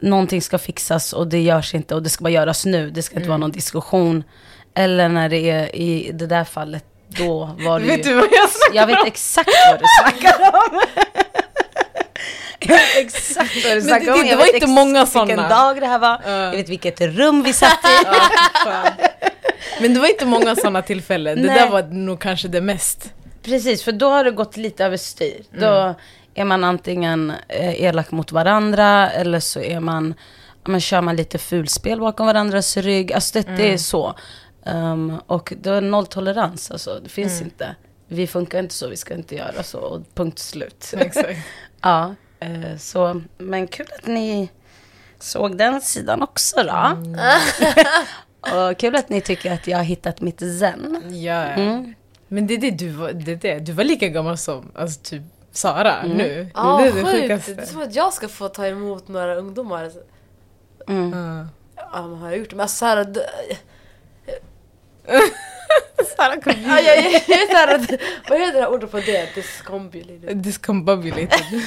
någonting 0.00 0.42
ska 0.42 0.58
fixas 0.58 1.12
och 1.12 1.26
det 1.26 1.40
görs 1.40 1.74
inte 1.74 1.94
och 1.94 2.02
det 2.02 2.08
ska 2.10 2.22
bara 2.22 2.30
göras 2.30 2.66
nu. 2.66 2.90
Det 2.90 3.02
ska 3.02 3.12
inte 3.14 3.20
Mm. 3.26 3.28
vara 3.28 3.38
någon 3.38 3.52
diskussion. 3.52 4.24
Eller 4.74 5.08
när 5.08 5.28
det 5.28 5.50
är 5.50 5.76
i 5.76 6.10
det 6.14 6.26
där 6.26 6.44
fallet, 6.44 6.84
då 7.08 7.50
var 7.58 7.80
det 7.80 7.86
Vet 7.86 7.98
ju... 7.98 8.02
du 8.10 8.14
vad 8.14 8.24
jag 8.24 8.50
snackar 8.50 8.80
Jag 8.80 8.86
vet 8.86 9.06
exakt 9.06 9.50
vad 9.70 9.80
du 9.80 9.84
snackar 10.02 10.50
om. 10.52 10.80
Exakt 13.00 13.64
vad 13.64 13.76
du 13.76 13.80
snackar 13.82 14.04
det- 14.06 14.12
om. 14.12 14.20
det 14.20 14.26
Jag 14.28 14.36
var 14.36 14.54
inte 14.54 14.66
många 14.66 15.04
Vilken 15.04 15.36
såna. 15.36 15.48
dag 15.48 15.80
det 15.80 15.86
här 15.86 15.98
var. 15.98 16.20
Ja. 16.26 16.30
Jag 16.30 16.50
vet 16.50 16.68
vilket 16.68 17.00
rum 17.00 17.42
vi 17.42 17.52
satt 17.52 17.78
i. 17.84 18.06
Men 19.80 19.94
det 19.94 20.00
var 20.00 20.08
inte 20.08 20.26
många 20.26 20.56
sådana 20.56 20.82
tillfällen, 20.82 21.42
det 21.42 21.48
Nej. 21.48 21.58
där 21.58 21.68
var 21.70 21.82
nog 21.82 22.20
kanske 22.20 22.48
det 22.48 22.60
mest. 22.60 23.12
Precis, 23.42 23.82
för 23.82 23.92
då 23.92 24.08
har 24.08 24.24
det 24.24 24.30
gått 24.30 24.56
lite 24.56 24.84
överstyr. 24.84 25.42
Då 25.58 25.94
är 26.34 26.44
man 26.44 26.64
antingen 26.64 27.32
eh, 27.48 27.82
elak 27.82 28.10
mot 28.10 28.32
varandra 28.32 29.10
eller 29.10 29.40
så 29.40 29.60
är 29.60 29.80
man, 29.80 30.14
men 30.64 30.80
kör 30.80 31.00
man 31.00 31.16
lite 31.16 31.38
fulspel 31.38 32.00
bakom 32.00 32.26
varandras 32.26 32.76
rygg. 32.76 33.12
Alltså 33.12 33.40
det, 33.40 33.56
det 33.56 33.72
är 33.72 33.76
så. 33.76 34.14
Um, 34.66 35.20
och 35.26 35.52
det 35.62 35.70
är 35.70 35.80
nolltolerans, 35.80 36.70
alltså 36.70 37.00
det 37.02 37.08
finns 37.08 37.42
inte. 37.42 37.74
Vi 38.08 38.26
funkar 38.26 38.58
inte 38.58 38.74
så, 38.74 38.88
vi 38.88 38.96
ska 38.96 39.14
inte 39.14 39.34
göra 39.34 39.62
så, 39.62 39.78
och 39.78 40.02
punkt 40.14 40.38
slut. 40.38 40.94
Exakt. 40.98 41.38
ja, 41.82 42.14
så, 42.78 43.22
men 43.38 43.66
kul 43.66 43.86
att 43.98 44.06
ni 44.06 44.48
såg 45.18 45.58
den 45.58 45.80
sidan 45.80 46.22
också 46.22 46.62
då. 46.62 46.96
och 48.70 48.78
kul 48.78 48.96
att 48.96 49.08
ni 49.08 49.20
tycker 49.20 49.52
att 49.52 49.66
jag 49.66 49.76
har 49.78 49.84
hittat 49.84 50.20
mitt 50.20 50.40
zen. 50.58 51.02
Ja, 51.22 51.32
Mm. 51.44 51.94
men 52.28 52.46
det 52.46 52.54
är 52.54 52.58
det 52.58 52.70
du 52.70 52.88
var, 52.90 53.12
det 53.12 53.32
är 53.32 53.36
det. 53.36 53.58
Du 53.58 53.72
var 53.72 53.84
lika 53.84 54.08
gammal 54.08 54.38
som 54.38 54.72
alltså, 54.74 55.00
typ 55.02 55.22
Sara 55.52 56.02
nu. 56.02 56.50
Ja, 56.54 56.78
det 56.82 56.88
är 56.88 56.92
det 56.92 57.04
sjukt! 57.04 57.20
sjukaste. 57.22 57.54
Det 57.54 57.62
är 57.62 57.66
som 57.66 57.82
att 57.82 57.94
jag 57.94 58.12
ska 58.12 58.28
få 58.28 58.48
ta 58.48 58.66
emot 58.66 59.08
några 59.08 59.34
ungdomar. 59.34 59.90
Mm. 60.88 61.46
Ja. 61.76 62.02
Men 62.08 62.14
har 62.18 62.28
jag 62.30 62.38
gjort 62.38 62.50
det? 62.50 62.56
Men 62.56 62.62
alltså, 62.62 62.76
såhär... 62.76 63.04
d- 63.04 63.20
Sara 66.16 66.40
kom 66.40 66.52
Ja, 66.66 66.80
jag, 66.80 66.96
jag, 66.96 67.12
jag 67.12 67.42
är 67.42 67.46
såhär, 67.50 67.74
att- 67.74 68.00
vad 68.30 68.40
heter 68.40 68.52
det 68.52 68.60
här 68.60 68.70
ordet 68.72 68.90
på 68.90 68.96
det? 69.00 69.34
Discombulated. 69.34 70.36
Discombobulated. 70.36 71.30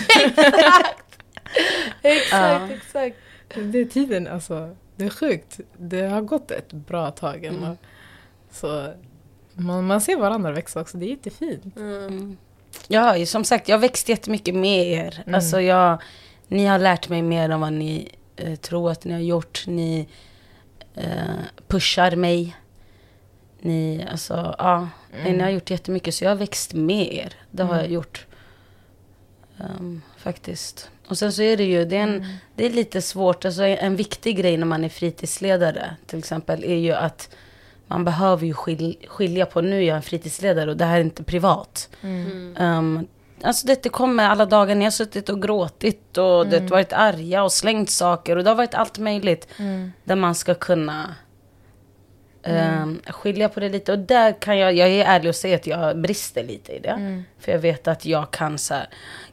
Exakt, 2.01 2.71
exakt. 2.71 3.17
det 3.55 3.79
är 3.79 3.85
tiden 3.85 4.27
alltså. 4.27 4.75
Det 4.95 5.05
är 5.05 5.09
sjukt. 5.09 5.59
Det 5.77 6.01
har 6.01 6.21
gått 6.21 6.51
ett 6.51 6.73
bra 6.73 7.11
tag 7.11 7.45
ändå. 7.45 7.77
Så 8.51 8.93
man, 9.53 9.87
man 9.87 10.01
ser 10.01 10.17
varandra 10.17 10.51
växa 10.51 10.81
också, 10.81 10.97
det 10.97 11.05
är 11.05 11.09
jättefint. 11.09 11.75
Mm. 11.77 12.37
Ja, 12.87 13.25
som 13.25 13.43
sagt, 13.43 13.69
jag 13.69 13.75
har 13.77 13.81
växt 13.81 14.09
jättemycket 14.09 14.55
med 14.55 14.87
er. 14.87 15.21
Mm. 15.25 15.35
Alltså 15.35 15.61
jag, 15.61 16.01
ni 16.47 16.65
har 16.65 16.79
lärt 16.79 17.09
mig 17.09 17.21
mer 17.21 17.49
än 17.49 17.59
vad 17.59 17.73
ni 17.73 18.09
eh, 18.35 18.55
tror 18.55 18.91
att 18.91 19.03
ni 19.05 19.13
har 19.13 19.19
gjort. 19.19 19.63
Ni 19.67 20.07
eh, 20.95 21.03
pushar 21.67 22.15
mig. 22.15 22.55
Ni, 23.61 24.07
alltså, 24.11 24.55
ja, 24.57 24.87
Mm. 25.21 25.37
ni 25.37 25.43
har 25.43 25.49
gjort 25.49 25.69
jättemycket. 25.71 26.15
Så 26.15 26.23
jag 26.23 26.31
har 26.31 26.35
växt 26.35 26.73
med 26.73 27.13
er. 27.13 27.33
Det 27.51 27.63
har 27.63 27.73
Mm. 27.73 27.85
jag 27.85 27.93
gjort. 27.93 28.25
Ehm, 29.59 30.01
faktiskt. 30.17 30.89
Och 31.07 31.17
sen 31.17 31.33
så 31.33 31.41
är 31.41 31.57
det 31.57 31.63
ju, 31.63 31.85
det 31.85 31.97
är, 31.97 32.03
en, 32.03 32.25
det 32.55 32.65
är 32.65 32.69
lite 32.69 33.01
svårt. 33.01 33.45
Alltså 33.45 33.63
en 33.63 33.95
viktig 33.95 34.37
grej 34.37 34.57
när 34.57 34.65
man 34.65 34.83
är 34.83 34.89
fritidsledare 34.89 35.95
till 36.05 36.19
exempel 36.19 36.63
är 36.63 36.75
ju 36.75 36.91
att 36.93 37.29
man 37.87 38.05
behöver 38.05 38.45
ju 38.45 38.53
skil, 38.53 38.97
skilja 39.07 39.45
på, 39.45 39.61
nu 39.61 39.77
är 39.77 39.81
jag 39.87 39.95
en 39.95 40.01
fritidsledare 40.01 40.71
och 40.71 40.77
det 40.77 40.85
här 40.85 40.97
är 40.97 41.01
inte 41.03 41.23
privat. 41.23 41.89
Mm. 42.01 42.55
Um, 42.59 43.07
alltså 43.41 43.67
det, 43.67 43.83
det 43.83 43.89
kommer 43.89 44.23
alla 44.29 44.45
dagar, 44.45 44.75
ni 44.75 44.83
har 44.83 44.91
suttit 44.91 45.29
och 45.29 45.41
gråtit 45.41 46.17
och 46.17 46.47
det 46.47 46.59
har 46.59 46.67
varit 46.69 46.93
arga 46.93 47.43
och 47.43 47.51
slängt 47.51 47.89
saker 47.89 48.35
och 48.35 48.43
det 48.43 48.49
har 48.49 48.55
varit 48.55 48.73
allt 48.73 48.97
möjligt. 48.99 49.47
Mm. 49.57 49.91
Där 50.03 50.15
man 50.15 50.35
ska 50.35 50.55
kunna 50.55 51.15
um, 52.43 53.01
skilja 53.07 53.49
på 53.49 53.59
det 53.59 53.69
lite. 53.69 53.91
Och 53.91 53.99
där 53.99 54.41
kan 54.41 54.57
jag, 54.57 54.73
jag 54.73 54.89
är 54.89 55.05
ärlig 55.05 55.29
och 55.29 55.35
säga 55.35 55.55
att 55.55 55.67
jag 55.67 56.01
brister 56.01 56.43
lite 56.43 56.71
i 56.71 56.79
det. 56.79 56.89
Mm. 56.89 57.23
För 57.39 57.51
jag 57.51 57.59
vet 57.59 57.87
att 57.87 58.05
jag 58.05 58.31
kan 58.31 58.57
så 58.57 58.73
här, 58.73 58.87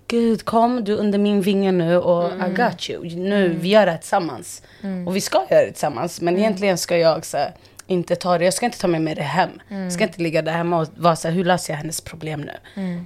Gud 0.08 0.44
kom 0.44 0.84
du 0.84 0.94
under 0.94 1.18
min 1.18 1.40
vinge 1.40 1.72
nu 1.72 1.96
och 1.96 2.32
I 2.32 2.54
got 2.56 2.90
you. 2.90 3.16
Nu, 3.16 3.48
vi 3.48 3.68
gör 3.68 3.86
det 3.86 3.92
här 3.92 3.98
tillsammans. 3.98 4.62
Och 5.06 5.16
vi 5.16 5.20
ska 5.20 5.46
göra 5.50 5.64
det 5.64 5.70
tillsammans. 5.70 6.20
Men 6.20 6.38
egentligen 6.38 6.78
ska 6.78 6.98
jag 6.98 7.24
så 7.24 7.36
här, 7.36 7.52
inte 7.86 8.16
ta 8.16 8.38
det, 8.38 8.44
jag 8.44 8.54
ska 8.54 8.66
inte 8.66 8.78
ta 8.78 8.88
med 8.88 9.02
mig 9.02 9.14
det 9.14 9.22
hem. 9.22 9.50
Jag 9.68 9.92
ska 9.92 10.04
inte 10.04 10.22
ligga 10.22 10.42
där 10.42 10.52
hemma 10.52 10.80
och 10.80 10.88
vara 10.96 11.16
så 11.16 11.28
här, 11.28 11.34
hur 11.34 11.44
löser 11.44 11.72
jag 11.72 11.78
hennes 11.78 12.00
problem 12.00 12.40
nu? 12.40 12.52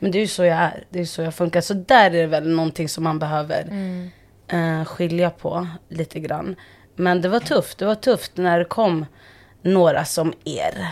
Men 0.01 0.11
det 0.11 0.19
är 0.19 0.21
ju 0.21 0.27
så 0.27 0.45
jag 0.45 0.59
är, 0.59 0.85
det 0.91 1.01
är 1.01 1.05
så 1.05 1.23
jag 1.23 1.35
funkar. 1.35 1.61
Så 1.61 1.75
där 1.75 2.07
är 2.07 2.11
det 2.11 2.27
väl 2.27 2.49
någonting 2.49 2.89
som 2.89 3.05
man 3.05 3.19
behöver 3.19 3.67
eh, 4.49 4.85
skilja 4.85 5.31
på 5.31 5.67
lite 5.89 6.21
grann. 6.21 6.57
Men 6.97 7.21
det 7.21 7.29
var 7.29 7.41
tufft, 7.41 7.79
det 7.79 7.87
var 7.87 7.95
tufft 7.95 8.37
när 8.37 8.59
det 8.59 8.65
kom 8.65 9.07
några 9.62 10.05
som 10.05 10.33
er. 10.44 10.88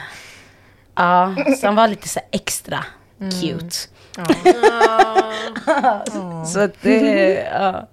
Ja, 0.95 1.35
som 1.61 1.75
var 1.77 1.89
lite 1.89 2.09
så 2.09 2.21
extra 2.31 2.85
cute. 3.41 3.77
så 6.47 6.61
att 6.61 6.83
det, 6.83 7.33
ja. 7.53 7.89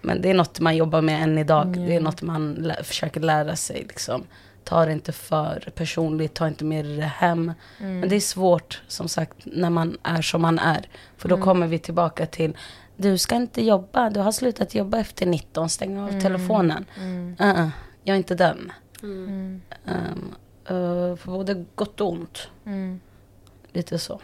Men 0.00 0.22
det 0.22 0.30
är 0.30 0.34
något 0.34 0.60
man 0.60 0.76
jobbar 0.76 1.00
med 1.02 1.22
än 1.22 1.38
idag. 1.38 1.76
Det 1.86 1.94
är 1.96 2.00
något 2.00 2.22
man 2.22 2.54
lä- 2.54 2.82
försöker 2.84 3.20
lära 3.20 3.56
sig. 3.56 3.84
Liksom. 3.88 4.24
Ta 4.64 4.86
det 4.86 4.92
inte 4.92 5.12
för 5.12 5.68
personligt, 5.74 6.34
ta 6.34 6.48
inte 6.48 6.64
med 6.64 6.84
det 6.84 7.04
hem. 7.04 7.52
Men 7.78 8.08
det 8.08 8.16
är 8.16 8.20
svårt, 8.20 8.82
som 8.88 9.08
sagt, 9.08 9.36
när 9.44 9.70
man 9.70 9.96
är 10.02 10.22
som 10.22 10.42
man 10.42 10.58
är. 10.58 10.88
För 11.16 11.28
då 11.28 11.36
kommer 11.38 11.66
vi 11.66 11.78
tillbaka 11.78 12.26
till, 12.26 12.56
du 12.96 13.18
ska 13.18 13.34
inte 13.34 13.62
jobba, 13.64 14.10
du 14.10 14.20
har 14.20 14.32
slutat 14.32 14.74
jobba 14.74 14.98
efter 14.98 15.26
19, 15.26 15.68
stäng 15.68 15.98
av 15.98 16.20
telefonen. 16.20 16.84
Uh-uh, 17.38 17.68
jag 18.04 18.14
är 18.14 18.18
inte 18.18 18.34
den. 18.34 18.72
Mm. 19.02 19.60
Um, 19.84 20.34
uh, 20.70 21.16
för 21.16 21.26
både 21.26 21.64
gott 21.74 22.00
och 22.00 22.08
ont. 22.12 22.50
Mm. 22.66 23.00
Lite 23.72 23.98
så. 23.98 24.20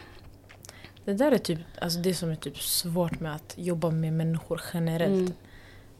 Det 1.05 1.13
där 1.13 1.31
är 1.31 1.37
typ, 1.37 1.59
alltså 1.81 1.99
det 1.99 2.13
som 2.13 2.29
är 2.29 2.35
typ 2.35 2.57
svårt 2.57 3.19
med 3.19 3.35
att 3.35 3.53
jobba 3.57 3.89
med 3.89 4.13
människor 4.13 4.61
generellt. 4.73 5.13
Mm. 5.21 5.33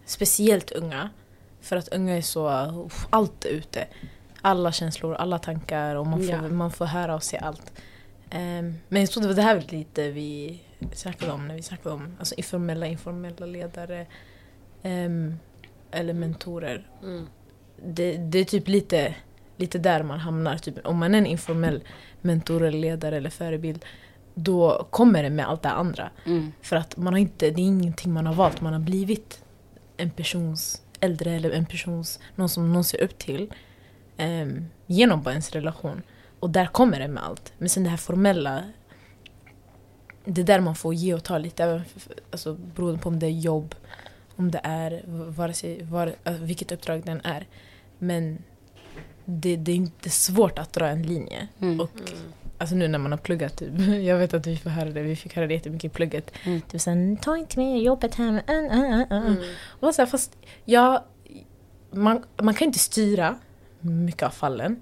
Speciellt 0.05 0.71
unga. 0.71 1.09
För 1.61 1.75
att 1.77 1.87
unga 1.87 2.17
är 2.17 2.21
så, 2.21 2.49
uff, 2.85 3.07
allt 3.09 3.45
är 3.45 3.49
ute. 3.49 3.87
Alla 4.41 4.71
känslor, 4.71 5.15
alla 5.15 5.39
tankar 5.39 5.95
och 5.95 6.07
man 6.07 6.19
får, 6.19 6.29
Ja. 6.29 6.41
man 6.49 6.71
får 6.71 6.85
höra 6.85 7.15
och 7.15 7.23
se 7.23 7.37
allt. 7.37 7.71
Ehm, 8.29 8.73
men 8.87 9.01
jag 9.01 9.11
tror 9.11 9.21
det 9.21 9.27
var 9.27 9.35
det 9.35 9.41
här 9.41 9.65
lite 9.69 10.11
vi 10.11 10.61
snackade 10.93 11.31
om 11.31 11.47
när 11.47 11.55
vi 11.55 11.61
snackade 11.61 11.95
om 11.95 12.15
alltså 12.19 12.35
informella, 12.35 12.87
informella 12.87 13.45
ledare. 13.45 14.07
ehm, 14.83 15.39
eller 15.91 16.13
mentorer. 16.13 16.89
Mm. 17.03 17.27
Det, 17.85 18.17
det 18.17 18.39
är 18.39 18.45
typ 18.45 18.67
lite, 18.67 19.15
lite 19.57 19.77
där 19.79 20.03
man 20.03 20.19
hamnar. 20.19 20.57
Typ, 20.57 20.87
om 20.87 20.97
man 20.97 21.13
är 21.15 21.17
en 21.17 21.25
informell 21.25 21.83
mentor 22.21 22.63
eller 22.63 22.79
ledare 22.79 23.17
eller 23.17 23.29
förebild 23.29 23.85
då 24.37 24.87
kommer 24.89 25.23
det 25.23 25.29
med 25.29 25.47
allt 25.49 25.61
det 25.61 25.69
andra. 25.69 26.09
Mm. 26.25 26.51
För 26.61 26.75
att 26.75 26.97
man 26.97 27.13
har 27.13 27.19
inte, 27.19 27.49
det 27.49 27.61
är 27.61 27.65
ingenting 27.65 28.13
man 28.13 28.25
har 28.25 28.33
valt, 28.33 28.61
man 28.61 28.73
har 28.73 28.79
blivit 28.79 29.43
en 29.97 30.09
persons 30.09 30.81
äldre 30.99 31.31
eller 31.31 31.51
en 31.51 31.65
persons, 31.65 32.19
någon 32.35 32.49
som 32.49 32.73
någon 32.73 32.83
ser 32.83 33.01
upp 33.03 33.17
till 33.17 33.53
ehm, 34.17 34.65
genom 34.85 35.21
bara 35.23 35.31
ens 35.31 35.51
relation. 35.51 36.01
Och 36.39 36.49
där 36.49 36.65
kommer 36.65 36.99
det 36.99 37.07
med 37.07 37.23
allt. 37.23 37.53
Men 37.57 37.69
sen 37.69 37.83
det 37.83 37.89
här 37.89 37.97
formella, 37.97 38.63
det 40.25 40.41
är 40.41 40.45
där 40.45 40.59
man 40.59 40.75
får 40.75 40.93
ge 40.93 41.13
och 41.13 41.23
ta 41.23 41.37
lite, 41.37 41.63
även 41.63 41.81
f- 41.95 42.07
alltså, 42.31 42.53
beroende 42.53 42.99
på 43.01 43.09
om 43.09 43.19
det 43.19 43.25
är 43.25 43.29
jobb, 43.39 43.75
om 44.35 44.51
det 44.51 44.61
är 44.63 45.01
vare 45.07 45.53
sig, 45.53 45.83
var, 45.83 46.15
alltså, 46.23 46.43
vilket 46.43 46.71
uppdrag 46.71 47.05
den 47.05 47.21
är. 47.23 47.45
Men 47.99 48.43
det, 49.25 49.55
det 49.55 49.71
är 49.71 49.75
inte 49.75 50.09
svårt 50.09 50.59
att 50.59 50.73
dra 50.73 50.87
en 50.87 51.03
linje. 51.03 51.47
Mm. 51.61 51.79
Och 51.79 51.89
Alltså 52.57 52.75
nu 52.75 52.87
när 52.87 52.99
man 52.99 53.11
har 53.11 53.19
pluggat 53.19 53.57
typ. 53.57 53.71
Jag 54.03 54.17
vet 54.17 54.33
att 54.33 54.47
vi 54.47 54.57
får 54.57 54.69
höra 54.69 54.89
det, 54.89 55.01
vi 55.01 55.15
fick 55.15 55.35
höra 55.35 55.47
det 55.47 55.53
jättemycket 55.53 55.91
i 55.91 55.95
plugget. 55.95 56.31
Mm. 56.43 56.61
Typ 56.61 56.81
såhär, 56.81 57.17
ta 57.21 57.37
inte 57.37 57.59
med 57.59 57.81
jobbet 57.81 58.15
hem. 58.15 58.35
Uh, 58.35 58.41
uh, 58.49 59.01
uh. 59.01 59.27
Mm. 59.27 59.37
Och 59.67 59.95
så 59.95 60.01
här, 60.01 60.05
fast 60.05 60.37
jag, 60.65 61.03
man, 61.91 62.23
man 62.41 62.53
kan 62.53 62.65
inte 62.67 62.79
styra 62.79 63.35
mycket 63.79 64.23
av 64.23 64.29
fallen. 64.29 64.81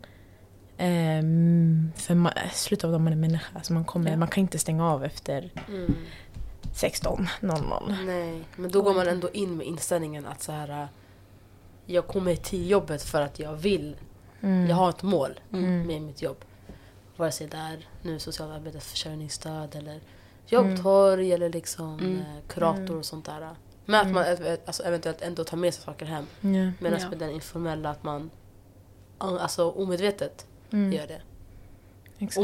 Ehm, 0.78 1.92
för 1.96 2.16
man, 2.16 2.32
slutet 2.54 2.84
av 2.84 2.92
dagen 2.92 3.04
man 3.04 3.14
är 3.14 3.18
människa, 3.18 3.46
alltså 3.56 3.74
man, 3.74 3.86
kommer, 3.86 4.12
Ja. 4.12 4.18
man 4.18 4.28
kan 4.28 4.42
inte 4.42 4.60
stänga 4.60 4.90
av 4.90 5.04
efter 5.06 5.52
Mm. 5.68 5.96
16.00. 6.74 7.96
Nej, 8.06 8.44
men 8.56 8.72
då 8.72 8.82
går 8.82 8.94
man 8.94 9.08
ändå 9.08 9.30
in 9.30 9.58
med 9.58 9.68
inställningen 9.68 10.26
att 10.26 10.42
så 10.42 10.52
här. 10.52 10.88
Jag 11.86 12.08
kommer 12.08 12.36
till 12.36 12.70
jobbet 12.70 13.04
för 13.04 13.22
att 13.22 13.40
jag 13.40 13.54
vill. 13.54 13.96
Mm. 14.42 14.68
Jag 14.70 14.76
har 14.76 14.90
ett 14.90 15.04
mål 15.04 15.40
Mm. 15.54 15.88
med 15.88 16.02
mitt 16.02 16.22
jobb. 16.22 16.38
Vare 17.18 17.32
sig 17.32 17.48
det 17.48 17.58
är 17.58 17.88
nu 18.02 18.20
socialarbetets 18.20 18.88
försörjningsstöd 18.92 19.76
eller 19.76 20.00
jobbtorg 20.48 21.32
eller 21.34 21.50
liksom 21.50 22.00
Mm. 22.00 22.18
eh, 22.20 22.26
kurator 22.48 22.98
och 22.98 23.06
sånt 23.06 23.26
där. 23.26 23.50
Men 23.86 24.08
att 24.08 24.14
man 24.14 24.24
ev- 24.24 24.58
alltså, 24.66 24.84
eventuellt 24.84 25.22
ändå 25.22 25.44
tar 25.44 25.58
med 25.58 25.74
sig 25.74 25.84
saker 25.84 26.06
hem. 26.06 26.26
Ja. 26.42 26.72
Medan 26.80 27.00
Ja. 27.02 27.10
med 27.10 27.18
den 27.20 27.30
informella 27.32 27.90
att 27.90 28.04
man 28.04 28.30
alltså 29.18 29.72
omedvetet 29.72 30.46
Mm. 30.72 30.94
gör 30.94 31.08
det. 31.08 31.22
Exakt. 32.20 32.38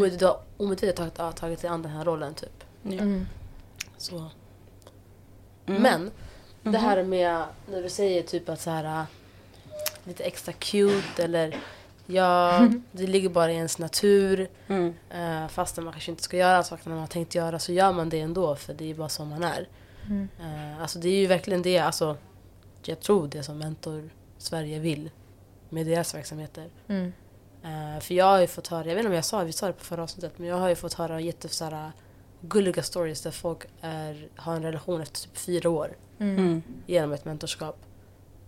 Omedvetet, 0.57 1.17
har 1.17 1.31
tagit, 1.31 1.61
dig 1.61 1.69
an 1.69 1.81
den 1.81 1.91
här 1.91 2.05
rollen 2.05 2.33
typ. 2.33 2.63
Mm. 2.85 3.25
Så. 3.97 4.15
Mm. 5.65 5.81
Men 5.81 6.11
det 6.63 6.69
Mhm. 6.69 6.81
här 6.81 7.03
med 7.03 7.43
när 7.71 7.81
du 7.83 7.89
säger 7.89 8.23
typ 8.23 8.49
att 8.49 8.61
så 8.61 8.69
här 8.69 9.05
lite 10.09 10.23
extra 10.23 10.53
cute 10.53 11.23
eller 11.23 11.57
ja, 12.05 12.67
det 12.91 13.07
ligger 13.07 13.29
bara 13.29 13.51
i 13.51 13.55
ens 13.55 13.77
natur. 13.77 14.47
Mm. 14.67 14.93
Uh, 15.15 15.47
fastän 15.47 15.83
man 15.83 15.93
kanske 15.93 16.11
inte 16.11 16.23
ska 16.23 16.37
göra 16.37 16.63
sakerna 16.63 16.95
man 16.95 16.99
har 16.99 17.07
tänkt 17.07 17.35
göra 17.35 17.59
så 17.59 17.71
gör 17.71 17.93
man 17.93 18.09
det 18.09 18.19
ändå 18.19 18.55
för 18.55 18.73
det 18.73 18.89
är 18.91 18.95
bara 18.95 19.09
så 19.09 19.25
man 19.25 19.43
är. 19.43 19.67
Mm. 20.09 20.27
Eh, 20.39 20.81
alltså 20.81 20.99
det 20.99 21.09
är 21.09 21.19
ju 21.19 21.27
verkligen 21.27 21.61
det, 21.61 21.77
alltså 21.77 22.17
jag 22.83 22.99
tror 22.99 23.27
det 23.27 23.43
som 23.43 23.57
Mentor 23.57 24.09
Sverige 24.37 24.79
vill 24.79 25.09
med 25.69 25.85
deras 25.85 26.15
verksamheter. 26.15 26.69
Mm. 26.87 27.13
Eh, 27.63 28.01
för 28.01 28.13
jag 28.13 28.25
har 28.25 28.39
ju 28.39 28.47
fått 28.47 28.67
höra, 28.67 28.87
jag 28.87 28.95
vet 28.95 28.97
inte 28.97 29.09
om 29.09 29.15
jag 29.15 29.25
sa 29.25 29.43
vi 29.43 29.51
sa 29.51 29.67
det 29.67 29.73
på 29.73 29.83
förra 29.83 30.03
avsnittet, 30.03 30.33
men 30.37 30.47
jag 30.47 30.55
har 30.55 30.69
ju 30.69 30.75
fått 30.75 30.93
höra 30.93 31.21
jätte 31.21 31.49
så 31.49 31.65
här, 31.65 31.91
gulliga 32.41 32.83
stories 32.83 33.21
där 33.21 33.31
folk 33.31 33.65
är, 33.81 34.27
har 34.35 34.55
en 34.55 34.63
relation 34.63 35.01
efter 35.01 35.21
typ 35.21 35.37
fyra 35.37 35.69
år. 35.69 35.95
Mm. 36.19 36.63
genom 36.85 37.11
ett 37.13 37.25
mentorskap. 37.25 37.77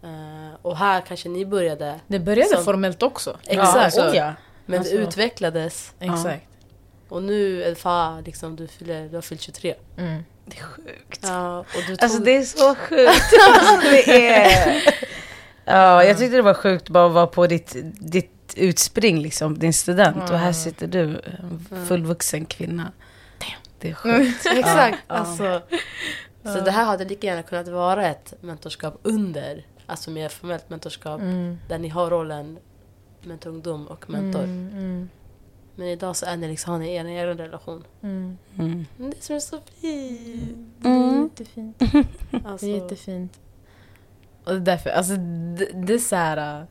Eh, 0.04 0.56
och 0.62 0.78
här 0.78 1.02
kanske 1.02 1.30
ni 1.30 1.46
började, 1.46 2.00
Det 2.08 2.20
började 2.20 2.56
Som- 2.56 2.64
formellt 2.66 3.04
också. 3.04 3.38
Exakt. 3.48 3.76
Ja, 3.76 3.82
Alltså, 3.84 4.02
oh 4.02 4.16
ja. 4.16 4.34
men 4.66 4.80
Alltså- 4.80 4.96
det 4.98 5.02
utvecklades 5.04 5.94
Exakt. 6.00 6.48
och 7.10 7.24
nu 7.24 7.76
fan 7.78 8.24
liksom 8.24 8.56
du, 8.56 8.68
fyller, 8.68 9.10
du 9.10 9.16
har 9.16 9.22
fyllt 9.22 9.42
23. 9.42 9.76
Mm. 9.98 10.24
Det 10.46 10.58
är 10.58 10.64
sjukt. 10.64 11.20
Ja, 11.24 11.60
och 11.60 11.66
du 11.88 11.96
tog, 11.96 12.04
Alltså 12.04 12.20
det 12.20 12.38
är 12.38 12.44
så 12.44 12.76
sjukt. 12.76 13.12
Alltså, 13.50 13.90
det 13.92 14.28
är... 14.34 14.84
Ja, 15.66 16.04
jag 16.04 16.18
tyckte 16.18 16.36
det 16.36 16.42
var 16.42 16.54
sjukt 16.54 16.90
bara 16.90 17.06
att 17.06 17.12
vara 17.12 17.28
på 17.28 17.48
ditt, 17.48 17.76
ditt 18.00 18.54
utspring, 18.58 19.20
liksom, 19.22 19.60
din 19.60 19.74
student. 19.74 20.30
Och 20.30 20.38
här 20.38 20.54
sitter 20.54 20.88
du, 20.88 21.02
en 21.70 21.86
fullvuxen 21.88 22.46
kvinna. 22.46 22.92
Det 23.80 23.90
är 23.90 23.94
sjukt. 23.94 24.46
Exakt. 24.56 24.98
Ja. 25.08 25.16
Alltså, 25.16 25.62
så 26.44 26.60
det 26.62 26.72
här 26.72 26.84
hade 26.86 27.06
lika 27.06 27.28
gärna 27.28 27.44
kunnat 27.44 27.68
vara 27.68 28.08
ett 28.08 28.34
mentorskap 28.42 29.00
under, 29.04 29.66
alltså 29.92 30.12
mer 30.12 30.30
formellt 30.30 30.70
mentorskap, 30.70 31.22
Mm. 31.22 31.58
där 31.68 31.80
ni 31.80 31.88
har 31.90 32.10
rollen 32.10 32.58
mentorungdom 33.24 33.88
och 33.88 34.10
mentor. 34.10 34.44
Mm. 34.44 34.70
Mm. 34.78 35.10
Men 35.76 35.88
idag 35.88 36.16
så 36.16 36.26
är 36.26 36.38
ni 36.38 36.48
liksom, 36.48 36.72
har 36.72 36.80
ni 36.80 36.94
er 36.96 37.06
egen 37.06 37.38
relation. 37.38 37.84
Mm. 38.02 38.38
Mm. 38.60 38.86
Det 38.98 39.24
som 39.24 39.36
är 39.36 39.40
så 39.40 39.58
fint. 39.82 40.68
Det 40.80 40.90
är 40.90 41.22
jättefint. 41.24 41.82
Alltså, 42.46 42.66
Det 42.66 42.72
är 42.72 42.76
jättefint. 42.76 43.40
Och 44.44 44.52
det 44.54 44.58
är 44.58 44.60
därför, 44.60 44.90
alltså 44.90 45.14
det, 45.58 45.70
det 45.88 45.94
är 45.94 45.98
så 45.98 46.16
här... 46.16 46.60
äh, 46.62 46.66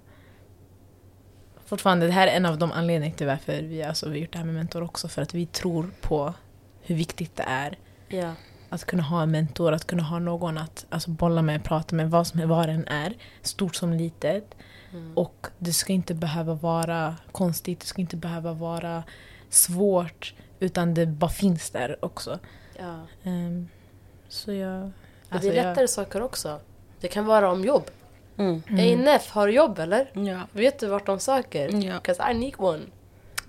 fortfarande, 1.67 2.07
det 2.07 2.13
här 2.13 2.27
är 2.27 2.33
en 2.37 2.47
av 2.47 2.59
de 2.59 2.73
anledningarna 2.73 3.17
till 3.17 3.27
varför 3.27 3.63
vi, 3.63 3.83
alltså, 3.83 4.09
vi 4.09 4.13
har 4.13 4.21
gjort 4.21 4.33
det 4.33 4.39
här 4.39 4.45
med 4.47 4.55
mentor 4.55 4.83
också. 4.83 5.09
För 5.09 5.23
att 5.23 5.35
vi 5.35 5.47
tror 5.47 5.91
på 6.01 6.35
hur 6.81 6.95
viktigt 6.95 7.37
det 7.37 7.43
är 7.47 7.79
Ja. 8.09 8.35
Att 8.71 8.85
kunna 8.85 9.03
ha 9.03 9.23
en 9.23 9.31
mentor, 9.31 9.73
att 9.73 9.87
kunna 9.87 10.03
ha 10.03 10.19
någon 10.19 10.59
att 10.59 10.87
alltså, 10.89 11.11
bolla 11.11 11.43
med, 11.43 11.65
prata 11.65 11.97
med, 11.97 12.11
vad 12.11 12.27
som 12.27 12.49
vad 12.49 12.69
den 12.69 12.89
är. 12.89 13.15
Stort 13.43 13.75
som 13.77 13.93
litet. 13.93 14.55
Mm. 14.93 15.13
Och 15.19 15.47
det 15.59 15.73
ska 15.73 15.93
inte 15.93 16.15
behöva 16.15 16.55
vara 16.55 17.17
konstigt, 17.33 17.81
det 17.81 17.87
ska 17.87 18.01
inte 18.01 18.17
behöva 18.17 18.53
vara 18.53 19.03
svårt. 19.49 20.35
Utan 20.61 20.95
det 20.95 21.07
bara 21.07 21.31
finns 21.31 21.71
där 21.71 22.05
också. 22.05 22.39
ja. 22.79 23.01
Ehm, 23.25 23.69
så 24.29 24.53
jag... 24.53 24.91
Alltså, 25.29 25.51
det 25.51 25.59
är 25.59 25.65
lättare 25.69 25.89
saker 25.89 26.23
också. 26.23 26.61
Det 27.01 27.09
kan 27.09 27.27
vara 27.27 27.53
om 27.53 27.65
jobb. 27.65 27.91
Mm. 28.37 28.63
Ey 28.69 28.97
Neff, 28.97 29.31
har 29.31 29.47
du 29.47 29.53
jobb 29.53 29.79
eller? 29.79 30.11
Ja. 30.15 30.41
Vet 30.53 30.79
du 30.79 30.87
vart 30.87 31.07
de 31.07 31.19
söker? 31.21 31.85
Ja. 31.85 31.99
'Cause 32.01 32.31
I 32.31 32.35
need 32.39 32.55
one. 32.59 32.83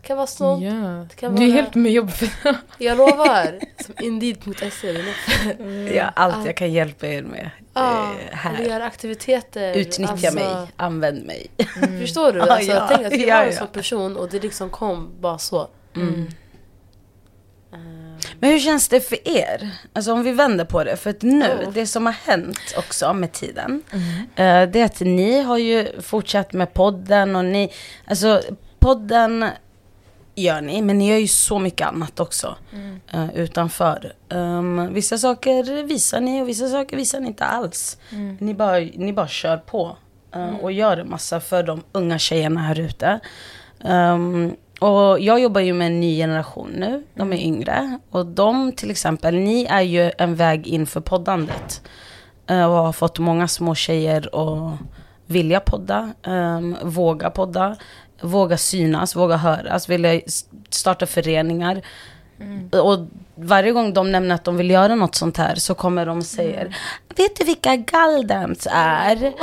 Det 0.01 0.07
kan 0.07 0.17
vara 0.17 0.23
Jag, 0.23 0.29
sånt. 0.29 0.63
ja. 0.63 0.71
det 1.09 1.15
kan 1.15 1.35
Du 1.35 1.43
är 1.43 1.47
vara- 1.47 1.61
helt 1.61 1.75
med 1.75 1.91
jobb 1.91 2.11
för 2.11 2.29
Jag 2.77 2.97
lovar. 2.97 3.59
Som 3.85 3.93
Indeed.se. 4.01 4.89
är 4.89 4.93
Neff. 4.93 5.93
Ja, 5.95 6.11
allt 6.15 6.45
jag 6.45 6.57
kan 6.57 6.71
hjälpa 6.73 7.07
er 7.07 7.21
med. 7.21 7.49
Eller 7.75 8.31
här. 8.35 8.63
göra 8.63 8.85
aktiviteter. 8.85 9.73
Utnyttja 9.73 10.11
alltså- 10.11 10.33
mig, 10.35 10.67
använd 10.75 11.25
mig. 11.25 11.47
Förstår 12.01 12.31
du? 12.33 12.41
Alltså, 12.51 12.71
ja. 12.71 12.87
Tänk 12.91 13.05
att 13.07 13.13
vi 13.13 13.27
Ja, 13.27 13.35
har 13.35 13.43
en 13.43 13.53
sån 13.55 13.67
person 13.67 14.17
och 14.17 14.29
det 14.29 14.39
liksom 14.39 14.69
kom 14.69 15.09
bara 15.19 15.37
så. 15.37 15.67
Mm. 15.95 16.27
Ehm, 17.73 18.17
Men 18.39 18.49
hur 18.49 18.59
känns 18.59 18.87
det 18.87 18.99
för 19.01 19.27
er? 19.27 19.69
Alltså 19.93 20.13
om 20.13 20.23
vi 20.23 20.31
vänder 20.31 20.65
på 20.65 20.83
det. 20.83 20.97
För 20.97 21.09
att 21.09 21.21
nu, 21.21 21.45
Ja. 21.63 21.71
det 21.73 21.87
som 21.87 22.05
har 22.05 22.13
hänt 22.13 22.59
också 22.77 23.13
med 23.13 23.31
tiden. 23.31 23.83
eh, 24.35 24.63
det 24.69 24.79
är 24.79 24.85
att 24.85 24.99
ni 24.99 25.41
har 25.41 25.57
ju 25.57 26.01
fortsatt 26.01 26.53
med 26.53 26.73
podden 26.73 27.35
och 27.35 27.45
ni, 27.45 27.71
alltså 28.05 28.41
podden 28.79 29.45
gör 30.35 30.61
ni, 30.61 30.81
men 30.81 30.97
ni 30.97 31.09
gör 31.09 31.17
ju 31.17 31.27
så 31.27 31.59
mycket 31.59 31.87
annat 31.87 32.19
också. 32.19 32.55
eh, 33.13 33.35
utanför. 33.35 34.13
Um, 34.29 34.93
vissa 34.93 35.17
saker 35.17 35.83
visar 35.83 36.21
ni 36.21 36.41
och 36.41 36.47
vissa 36.49 36.67
saker 36.69 36.97
visar 36.97 37.19
ni 37.19 37.27
inte 37.27 37.45
alls. 37.45 37.97
Ni, 38.39 38.53
bara, 38.53 38.79
ni 38.79 39.13
bara 39.13 39.27
kör 39.27 39.57
på. 39.57 39.95
eh, 40.35 40.55
Och 40.55 40.71
gör 40.71 40.97
en 40.97 41.09
massa 41.09 41.39
för 41.39 41.63
de 41.63 41.83
unga 41.91 42.19
tjejerna 42.19 42.61
här 42.61 42.79
ute. 42.79 43.19
Um, 43.83 44.55
och 44.79 45.19
jag 45.19 45.39
jobbar 45.39 45.61
ju 45.61 45.73
med 45.73 45.87
en 45.87 45.99
ny 45.99 46.17
generation 46.17 46.69
nu. 46.77 47.03
De 47.15 47.33
är 47.33 47.37
yngre. 47.37 47.99
Och 48.09 48.25
de 48.25 48.71
till 48.71 48.91
exempel, 48.91 49.35
ni 49.35 49.65
är 49.69 49.81
ju 49.81 50.11
en 50.17 50.35
väg 50.35 50.67
in 50.67 50.85
för 50.87 51.01
poddandet. 51.01 51.81
Eh, 52.47 52.65
och 52.65 52.75
har 52.83 52.91
fått 52.93 53.19
många 53.19 53.47
små 53.47 53.75
tjejer 53.75 54.29
att 54.33 54.79
vilja 55.25 55.59
podda, 55.59 56.13
um, 56.27 56.77
våga 56.83 57.29
podda, 57.29 57.75
våga 58.21 58.57
synas, 58.57 59.15
våga 59.15 59.37
höras, 59.37 59.89
vilja 59.89 60.21
starta 60.69 61.05
föreningar. 61.05 61.81
Och 62.71 63.07
varje 63.35 63.71
gång 63.71 63.93
de 63.93 64.11
nämner 64.11 64.35
att 64.35 64.43
de 64.43 64.57
vill 64.57 64.69
göra 64.69 64.95
något 64.95 65.15
sånt 65.15 65.37
här 65.37 65.55
så 65.55 65.75
kommer 65.75 66.05
de 66.05 66.17
och 66.17 66.25
säger 66.25 66.77
Vet 67.15 67.35
du 67.35 67.45
vilka 67.45 67.75
Galdams 67.75 68.67
är? 68.71 69.33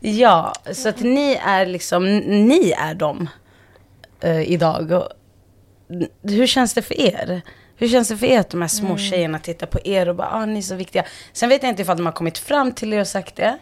ja, 0.00 0.52
så 0.72 0.88
att 0.88 1.00
ni 1.00 1.40
är 1.44 1.66
liksom, 1.66 2.18
ni 2.18 2.70
är 2.70 2.94
dem 2.94 3.28
eh, 4.20 4.52
idag. 4.52 4.92
Och, 4.92 5.08
hur 6.22 6.46
känns 6.46 6.74
det 6.74 6.82
för 6.82 7.00
er? 7.00 7.42
Hur 7.76 7.88
känns 7.88 8.08
det 8.08 8.16
för 8.16 8.26
er 8.26 8.40
att 8.40 8.50
de 8.50 8.60
här 8.60 8.68
små 8.68 8.96
tjejerna 8.96 9.38
tittar 9.38 9.66
på 9.66 9.78
er 9.84 10.08
och 10.08 10.16
bara, 10.16 10.28
ah, 10.28 10.46
ni 10.46 10.58
är 10.58 10.62
så 10.62 10.74
viktiga. 10.74 11.04
Sen 11.32 11.48
vet 11.48 11.62
jag 11.62 11.70
inte 11.70 11.82
ifall 11.82 11.96
de 11.96 12.06
har 12.06 12.12
kommit 12.12 12.38
fram 12.38 12.72
till 12.72 12.92
er 12.92 13.00
och 13.00 13.08
sagt 13.08 13.36
det. 13.36 13.58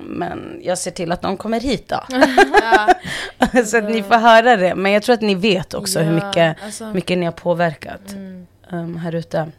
Men 0.00 0.60
jag 0.62 0.78
ser 0.78 0.90
till 0.90 1.12
att 1.12 1.22
de 1.22 1.36
kommer 1.36 1.60
hit 1.60 1.88
då. 1.88 2.00
så 3.64 3.76
att 3.78 3.84
ni 3.84 4.02
får 4.02 4.14
höra 4.14 4.56
det. 4.56 4.74
Men 4.74 4.92
jag 4.92 5.02
tror 5.02 5.14
att 5.14 5.20
ni 5.20 5.34
vet 5.34 5.74
också 5.74 5.98
hur 6.00 6.18
Ja, 6.18 6.26
mycket, 6.26 6.62
alltså- 6.62 6.92
mycket 6.92 7.18
ni 7.18 7.24
har 7.24 7.32
påverkat 7.32 8.12
Mm. 8.12 8.46
um, 8.70 8.96
här 8.96 9.14
ute. 9.14 9.50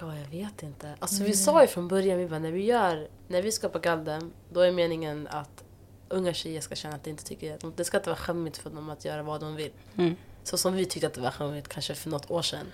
God, 0.00 0.14
jag 0.14 0.38
vet 0.40 0.62
inte. 0.62 0.88
Alltså 0.98 1.24
vi 1.24 1.32
sa 1.32 1.60
ju 1.62 1.66
från 1.66 1.88
början, 1.88 2.18
vi 2.18 2.26
bara, 2.28 2.38
när 2.38 2.52
vi 2.52 2.64
gör, 2.64 3.08
när 3.28 3.42
vi 3.42 3.52
skapar 3.52 3.80
Galdem, 3.80 4.30
då 4.52 4.60
är 4.60 4.72
meningen 4.72 5.28
att 5.30 5.64
unga 6.08 6.32
tjejer 6.32 6.60
ska 6.60 6.74
känna 6.74 6.94
att 6.94 7.04
det 7.04 7.10
inte 7.10 7.24
tycker, 7.24 7.58
det 7.76 7.84
ska 7.84 7.96
inte 7.96 8.10
vara 8.10 8.18
skämmigt 8.18 8.58
för 8.58 8.70
dem 8.70 8.90
att 8.90 9.04
göra 9.04 9.22
vad 9.22 9.40
de 9.40 9.56
vill. 9.56 9.70
Mm. 9.98 10.16
Så 10.44 10.56
som 10.58 10.74
vi 10.74 10.84
tyckte 10.84 11.06
att 11.06 11.14
det 11.14 11.20
var 11.20 11.30
skämmigt 11.30 11.68
kanske 11.68 11.94
för 11.94 12.10
något 12.10 12.30
år 12.30 12.42
sedan. 12.42 12.66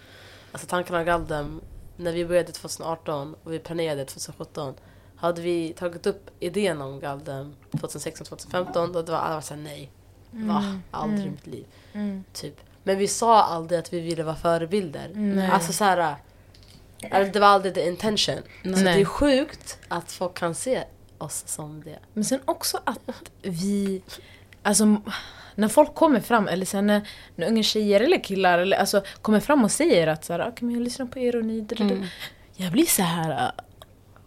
Alltså 0.53 0.69
tanken 0.69 0.97
av 0.97 1.05
Galdem, 1.05 1.61
när 1.97 2.13
vi 2.13 2.25
började 2.25 2.53
2018 2.53 3.35
och 3.45 3.53
vi 3.53 3.59
planerade 3.59 4.05
2017, 4.05 4.75
hade 5.17 5.43
vi 5.43 5.73
tagit 5.73 6.07
upp 6.07 6.31
idén 6.41 6.83
om 6.83 7.01
Galdem 7.01 7.55
2016-2015, 7.71 9.03
då 9.03 9.13
var 9.13 9.19
alla 9.19 9.43
såhär 9.43 9.63
nej. 9.63 9.91
Va? 10.31 10.81
Aldrig 10.91 11.27
i 11.27 11.31
mitt 11.31 11.47
liv. 11.47 11.67
Mm. 11.93 12.25
Typ. 12.33 12.61
Men 12.83 12.99
vi 12.99 13.09
sa 13.09 13.43
aldrig 13.43 13.81
att 13.81 13.93
vi 13.93 14.01
ville 14.01 14.23
vara 14.23 14.37
förebilder. 14.37 15.11
Nej. 15.15 15.51
Alltså 15.51 15.73
såhär, 15.73 16.17
eller 17.01 17.33
det 17.33 17.41
var 17.41 17.49
aldrig 17.49 17.75
the 17.75 17.89
intention. 17.89 18.39
Så 18.63 18.69
Nej. 18.69 18.83
det 18.83 19.01
är 19.01 19.05
sjukt 19.05 19.79
att 19.89 20.13
folk 20.13 20.35
kan 20.35 20.55
se 20.55 20.85
oss 21.19 21.45
som 21.47 21.83
det. 21.85 21.99
Men 22.13 22.25
sen 22.25 22.41
också 22.45 22.81
att 22.85 23.31
vi... 23.43 24.03
Alltså, 24.63 24.97
när 25.55 25.69
folk 25.69 25.95
kommer 25.95 26.21
fram, 26.21 26.49
eller 26.49 26.67
sen 26.67 26.87
när, 26.87 27.09
när 27.37 27.47
unga 27.47 27.63
tjejer 27.63 28.01
eller 28.01 28.25
killar 28.25 28.59
eller, 28.59 28.77
alltså, 28.77 29.03
kommer 29.23 29.41
fram 29.41 29.65
och 29.65 29.71
säger 29.71 30.07
att 30.07 30.25
så 30.25 30.33
här, 30.33 30.49
okay, 30.49 30.67
men 30.67 30.75
jag 30.75 30.83
lyssnar 30.83 31.07
på 31.07 31.19
er 31.19 31.37
och 31.37 31.45
ni... 31.45 31.61
da." 31.61 32.07
Jag 32.57 32.73
blir 32.73 32.87
så 32.87 33.03
här... 33.03 33.53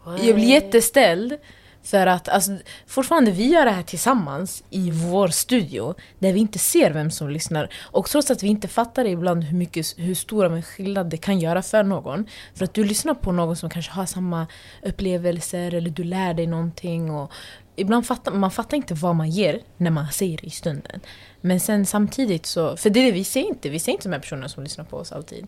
Jag 0.06 0.36
blir 0.36 0.50
jätteställd. 0.50 1.38
För 1.84 2.08
att 2.08 2.30
alltså, 2.30 2.52
fortfarande 2.88 3.32
vi 3.32 3.48
gör 3.48 3.66
det 3.66 3.72
här 3.72 3.84
tillsammans 3.84 4.64
i 4.70 4.92
vår 4.92 5.28
studio 5.28 5.96
där 6.20 6.34
vi 6.34 6.40
inte 6.40 6.60
ser 6.60 6.92
vem 6.92 7.12
som 7.12 7.30
lyssnar. 7.30 7.74
Och 7.92 8.10
trots 8.10 8.32
att 8.32 8.44
vi 8.44 8.48
inte 8.48 8.68
fattar 8.68 9.06
ibland 9.06 9.44
hur, 9.44 9.58
mycket, 9.58 9.86
hur 9.98 10.16
stor 10.16 10.46
av 10.46 10.56
en 10.56 10.64
skillnad 10.64 11.10
det 11.10 11.18
kan 11.18 11.40
göra 11.40 11.62
för 11.62 11.84
någon. 11.84 12.26
För 12.56 12.66
att 12.66 12.74
du 12.74 12.84
lyssnar 12.84 13.14
på 13.14 13.32
någon 13.32 13.56
som 13.56 13.70
kanske 13.70 13.92
har 13.92 14.06
samma 14.06 14.48
upplevelser 14.84 15.74
eller 15.74 15.90
du 15.90 16.04
lär 16.04 16.34
dig 16.34 16.48
någonting. 16.48 17.12
Och 17.12 17.32
ibland 17.76 18.08
fattar 18.08 18.32
man 18.32 18.52
fattar 18.52 18.78
inte 18.78 18.94
vad 18.94 19.16
man 19.16 19.30
ger 19.30 19.62
när 19.78 19.92
man 19.92 20.12
säger 20.12 20.38
det 20.38 20.48
i 20.48 20.50
stunden. 20.50 21.00
Men 21.42 21.60
sen 21.60 21.86
samtidigt 21.86 22.46
så, 22.46 22.78
för 22.78 22.90
det 22.90 23.00
är 23.00 23.06
det 23.06 23.12
vi 23.12 23.24
ser 23.24 23.48
inte, 23.48 23.70
vi 23.70 23.80
ser 23.80 23.92
inte 23.92 24.08
de 24.08 24.14
här 24.14 24.22
personerna 24.22 24.50
som 24.50 24.64
lyssnar 24.64 24.86
på 24.86 24.98
oss 24.98 25.12
alltid. 25.12 25.48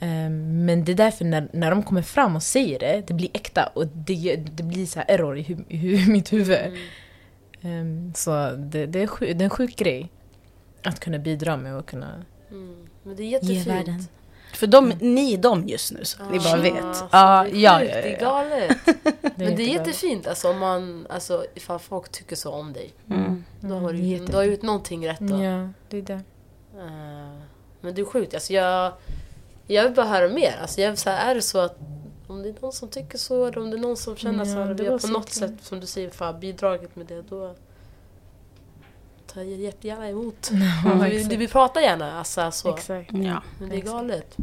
Ehm, 0.00 0.64
Men 0.66 0.84
det 0.84 0.92
är 0.92 0.96
därför 0.96 1.24
när, 1.24 1.48
när 1.52 1.70
de 1.70 1.82
kommer 1.82 2.02
fram 2.02 2.36
och 2.36 2.42
säger 2.42 2.78
det, 2.78 3.02
det 3.06 3.14
blir 3.14 3.30
äkta 3.34 3.66
och 3.74 3.86
det, 3.86 4.36
det 4.36 4.62
blir 4.62 4.86
så 4.86 4.98
här 4.98 5.06
error 5.10 5.38
i, 5.38 5.42
hu, 5.42 5.56
i 5.68 5.76
hu, 5.76 6.06
mitt 6.12 6.32
huvud. 6.32 6.58
Ehm, 7.62 8.12
så 8.14 8.50
det, 8.50 8.86
det, 8.86 9.02
är 9.02 9.06
sju, 9.06 9.26
det 9.26 9.42
är 9.42 9.44
en 9.44 9.50
sjuk 9.50 9.76
grej. 9.76 10.12
Att 10.84 11.00
kunna 11.00 11.18
bidra 11.18 11.56
med 11.56 11.76
och 11.76 11.86
kunna 11.88 12.24
Mm. 12.50 12.86
Men 13.02 13.16
det 13.16 13.22
är 13.22 13.24
ge 13.24 13.30
jättefint. 13.30 13.66
världen. 13.66 14.04
För 14.54 14.66
de, 14.66 14.88
ni 15.00 15.34
är 15.34 15.38
dem 15.38 15.68
just 15.68 15.92
nu, 15.92 16.04
så 16.04 16.22
att 16.22 16.32
ni 16.32 16.38
bara 16.38 16.52
Ah, 16.54 16.56
vet. 16.62 16.84
alltså, 16.84 17.08
Ja, 17.12 17.46
det 17.50 17.56
är 17.56 17.60
ja, 17.60 17.78
sjukt, 17.80 17.92
ja, 17.94 18.00
Det 18.02 18.08
är 18.08 18.12
ja. 18.12 18.30
galet. 18.30 18.76
Men 19.36 19.56
det 19.56 19.62
är 19.62 19.68
jättefint 19.72 20.26
alltså, 20.26 20.50
om 20.50 20.58
man, 20.58 21.06
alltså, 21.10 21.44
ifall 21.54 21.78
folk 21.78 22.08
tycker 22.12 22.36
så 22.36 22.50
om 22.52 22.72
dig. 22.72 22.92
Mm. 23.10 23.44
Då 23.60 23.74
har 23.74 23.92
du, 23.92 24.18
du 24.26 24.32
har 24.36 24.42
gjort 24.42 24.62
någonting 24.62 25.08
rätt 25.08 25.18
då. 25.20 25.42
Ja, 25.42 25.68
det 25.90 25.98
är 25.98 26.02
det. 26.02 26.20
Eh, 26.78 27.40
men 27.80 27.94
det 27.94 28.00
är 28.00 28.04
sjukt. 28.04 28.34
Alltså 28.34 28.52
jag, 28.52 28.92
jag 29.66 29.84
vill 29.84 29.92
bara 29.94 30.06
höra 30.06 30.28
mer. 30.28 30.56
Alltså 30.62 30.80
jag 30.80 30.90
vill, 30.90 30.98
så 30.98 31.10
här, 31.10 31.30
är 31.30 31.34
det 31.34 31.42
så 31.42 31.58
att 31.58 31.78
om 32.26 32.42
det 32.42 32.48
är 32.48 32.54
någon 32.60 32.72
som 32.72 32.88
tycker 32.88 33.18
så 33.18 33.44
eller 33.46 33.58
om 33.58 33.70
det 33.70 33.76
är 33.76 33.80
någon 33.80 33.96
som 33.96 34.16
känner 34.16 34.38
Ja, 34.38 34.44
så 34.44 34.58
här, 34.62 34.74
det 34.74 34.82
vi 34.82 34.88
har 34.88 34.98
på 34.98 35.06
så 35.06 35.12
något 35.12 35.26
kul. 35.26 35.32
sätt 35.34 35.52
som 35.60 35.80
du 35.80 35.86
säger 35.86 36.10
för 36.10 36.32
bidragit 36.32 36.96
med 36.96 37.06
det 37.06 37.22
då 37.22 37.54
tar 39.26 39.40
jag 39.42 39.50
jättegärna 39.60 40.08
emot. 40.08 40.50
Ja, 40.84 40.94
vi, 40.94 41.16
exakt. 41.16 41.34
vi 41.34 41.48
pratar 41.48 41.80
gärna 41.80 42.18
alltså, 42.18 42.50
så. 42.50 42.74
Exakt. 42.74 43.12
Ja. 43.12 43.42
Men 43.60 43.68
det 43.68 43.76
är 43.76 43.80
galet. 43.80 44.36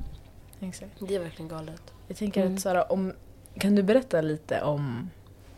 exakt. 0.60 0.92
Det 1.00 1.16
är 1.16 1.20
verkligen 1.20 1.50
galet. 1.50 1.82
Jag 2.08 2.18
tänker 2.18 2.42
Mm. 2.42 2.56
att 2.56 2.62
Sara, 2.62 2.84
om, 2.84 3.14
kan 3.60 3.76
du 3.76 3.84
berätta 3.84 4.22
lite 4.22 4.62
om 4.62 5.10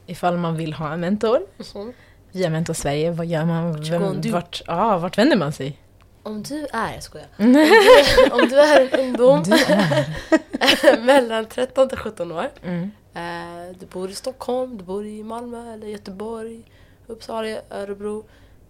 ifall 0.06 0.38
man 0.38 0.56
vill 0.58 0.74
ha 0.74 0.94
en 0.94 1.00
mentor? 1.00 1.40
Så. 1.60 1.92
Via 2.32 2.50
Mentor 2.50 2.74
Sverige, 2.74 3.12
vad 3.12 3.26
gör 3.26 3.46
man? 3.46 3.82
Vem, 3.84 4.22
vart, 4.32 4.62
ah, 4.68 4.98
vart 4.98 5.18
vänder 5.18 5.38
man 5.38 5.54
sig? 5.54 5.80
Om 6.26 6.44
du 6.44 6.68
är, 6.74 6.94
jag 6.94 7.04
skojar. 7.04 7.28
Om 7.38 7.54
du 7.54 8.32
om 8.32 8.50
du 8.50 8.60
är 8.60 8.82
en 8.94 9.00
ungdom 9.00 9.44
Du 9.44 9.54
är. 9.54 11.02
mellan 11.06 11.46
13 11.46 11.90
till 11.90 11.98
17 11.98 12.32
år. 12.32 12.50
Mm. 12.64 12.92
Eh, 13.14 13.78
du 13.80 13.86
bor 13.86 14.10
i 14.10 14.14
Stockholm, 14.16 14.78
du 14.78 14.84
bor 14.84 15.06
i 15.06 15.24
Malmö 15.24 15.74
eller 15.74 15.88
Göteborg, 15.88 16.64
Uppsala, 17.08 17.48
Örebro. 17.70 18.26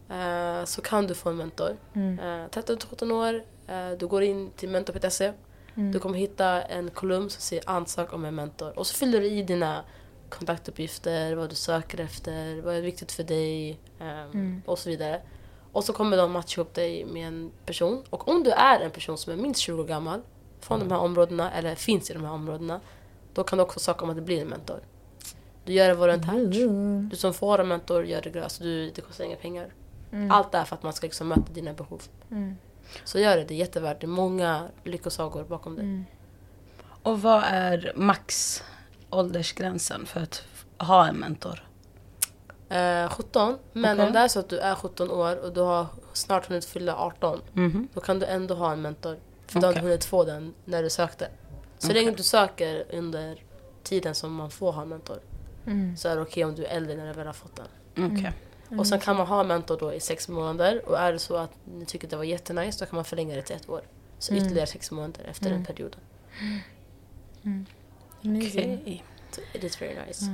Eh, 0.10 0.66
så 0.66 0.82
kan 0.82 1.08
du 1.08 1.16
få 1.16 1.30
en 1.30 1.38
mentor. 1.38 1.78
Mm. 1.94 2.20
Eh, 2.20 2.48
13 2.50 2.78
till 2.78 2.90
17 2.90 3.12
år, 3.12 3.44
eh, 3.68 3.92
du 4.00 4.08
går 4.08 4.24
in 4.24 4.52
till 4.52 4.70
mentor.se. 4.70 5.32
Mm. 5.76 5.92
Du 5.92 6.00
kommer 6.00 6.18
hitta 6.18 6.62
en 6.62 6.90
kolumn 6.90 7.30
som 7.30 7.42
säger 7.42 7.70
ansök 7.70 8.14
om 8.14 8.26
en 8.26 8.36
mentor. 8.36 8.80
Och 8.80 8.88
så 8.88 8.96
fyller 8.96 9.20
du 9.22 9.28
i 9.28 9.44
dina 9.44 9.84
kontaktuppgifter, 10.30 11.36
vad 11.36 11.50
du 11.50 11.56
söker 11.56 12.00
efter, 12.00 12.62
vad 12.62 12.76
är 12.76 12.82
viktigt 12.82 13.12
för 13.12 13.24
dig 13.24 13.80
ehm, 14.00 14.30
Mm. 14.34 14.62
och 14.66 14.80
så 14.80 14.90
vidare. 14.90 15.22
Och 15.76 15.84
så 15.84 15.94
kommer 15.94 16.18
de 16.18 16.32
matcha 16.32 16.62
ihop 16.62 16.74
dig 16.74 17.06
med 17.06 17.28
en 17.28 17.52
person. 17.66 18.04
Och 18.10 18.28
om 18.28 18.44
du 18.44 18.52
är 18.52 18.80
en 18.80 18.92
person 18.92 19.18
som 19.18 19.34
är 19.34 19.38
minst 19.38 19.60
20 19.60 19.82
år 19.82 19.88
gammal 19.88 20.22
från 20.60 20.80
de 20.80 20.92
här 20.92 21.00
områdena 21.00 21.52
eller 21.52 21.76
finns 21.76 22.10
i 22.10 22.14
de 22.14 22.24
här 22.24 22.32
områdena 22.32 22.82
då 23.34 23.44
kan 23.44 23.58
du 23.58 23.64
också 23.64 23.80
söka 23.80 24.04
om 24.04 24.10
att 24.10 24.24
bli 24.24 24.40
en 24.40 24.48
mentor. 24.48 24.80
Du 25.66 25.74
gör 25.74 25.88
det 25.88 25.94
volontärt. 25.94 26.56
Mm. 26.56 27.10
Du 27.10 27.18
som 27.18 27.34
får 27.34 27.60
en 27.60 27.68
mentor 27.68 28.06
gör 28.06 28.22
det 28.22 28.30
gratis. 28.30 28.58
Du, 28.58 28.92
det 28.92 29.02
kostar 29.02 29.24
inga 29.24 29.36
pengar. 29.36 29.74
Allt 30.32 30.56
är 30.56 30.64
för 30.64 30.76
att 30.76 30.84
man 30.84 30.94
ska 30.94 31.08
liksom 31.08 31.28
möta 31.28 31.54
dina 31.54 31.74
behov. 31.74 32.02
Mm. 32.32 32.56
Så 33.04 33.20
gör 33.20 33.38
det, 33.38 33.44
det 33.44 33.54
är 33.54 33.58
jättevärt. 33.58 34.02
Det 34.02 34.06
är 34.06 34.08
många 34.08 34.68
lyckosagor 34.84 35.44
bakom 35.44 35.76
det. 35.76 35.82
Mm. 35.82 36.06
Och 37.04 37.22
vad 37.22 37.44
är 37.44 37.94
max 37.96 38.64
åldersgränsen 39.10 40.06
för 40.06 40.20
att 40.20 40.44
ha 40.78 41.08
en 41.08 41.16
mentor? 41.16 41.64
Eh, 42.76 43.10
17, 43.10 43.58
men 43.74 43.96
Okej. 44.00 44.08
om 44.08 44.14
det 44.14 44.20
är 44.20 44.28
så 44.28 44.40
att 44.40 44.50
du 44.50 44.60
är 44.60 44.76
17 44.76 45.12
år 45.12 45.36
och 45.36 45.54
du 45.54 45.62
har 45.62 45.86
snart 46.14 46.46
hunnit 46.48 46.66
fylla 46.66 46.96
18 46.96 47.42
Mhm. 47.54 47.88
Då 47.94 48.02
kan 48.02 48.20
du 48.20 48.26
ändå 48.26 48.56
ha 48.56 48.72
en 48.72 48.82
mentor. 48.82 49.18
För 49.48 49.60
du 49.60 49.66
har 49.68 49.74
hunnit 49.74 50.06
få 50.06 50.24
den 50.24 50.54
när 50.66 50.84
du 50.84 50.90
sökte. 50.90 51.28
Så 51.78 51.88
Okej. 51.88 52.04
länge 52.04 52.18
du 52.18 52.24
söker 52.24 52.86
under 52.94 53.44
tiden 53.84 54.16
som 54.16 54.34
man 54.34 54.52
får 54.52 54.72
ha 54.72 54.82
en 54.82 54.90
mentor 54.90 55.20
Mm. 55.66 55.98
så 55.98 56.10
är 56.10 56.16
det 56.16 56.22
okej 56.22 56.46
om 56.46 56.56
du 56.56 56.66
är 56.66 56.70
äldre 56.78 56.96
när 56.96 57.08
du 57.08 57.14
väl 57.14 57.26
har 57.28 57.34
fått 57.34 57.56
den. 57.56 57.68
Okej. 58.12 58.34
Och 58.80 58.88
sen 58.88 59.00
kan 59.00 59.16
man 59.16 59.28
ha 59.28 59.42
en 59.42 59.48
mentor 59.48 59.78
då 59.80 59.94
i 59.94 60.00
sex 60.00 60.28
månader 60.30 60.82
och 60.90 61.00
är 61.00 61.14
det 61.14 61.20
så 61.20 61.36
att 61.36 61.52
ni 61.66 61.86
tycker 61.86 62.08
det 62.08 62.16
var 62.18 62.24
jättenice 62.24 62.80
då 62.80 62.86
kan 62.90 62.96
man 62.96 63.06
förlänga 63.06 63.36
det 63.36 63.42
till 63.42 63.56
ett 63.56 63.70
år. 63.70 63.82
Så 64.20 64.34
Mm. 64.34 64.44
ytterligare 64.46 64.68
sex 64.68 64.92
månader 64.92 65.24
efter 65.30 65.46
Mm. 65.46 65.58
den 65.58 65.66
perioden. 65.66 66.00
Amazing. 68.24 68.80
Okej. 68.82 69.04
So 69.32 69.42
it 69.54 69.64
is 69.64 69.82
very 69.82 69.96
nice. 70.08 70.26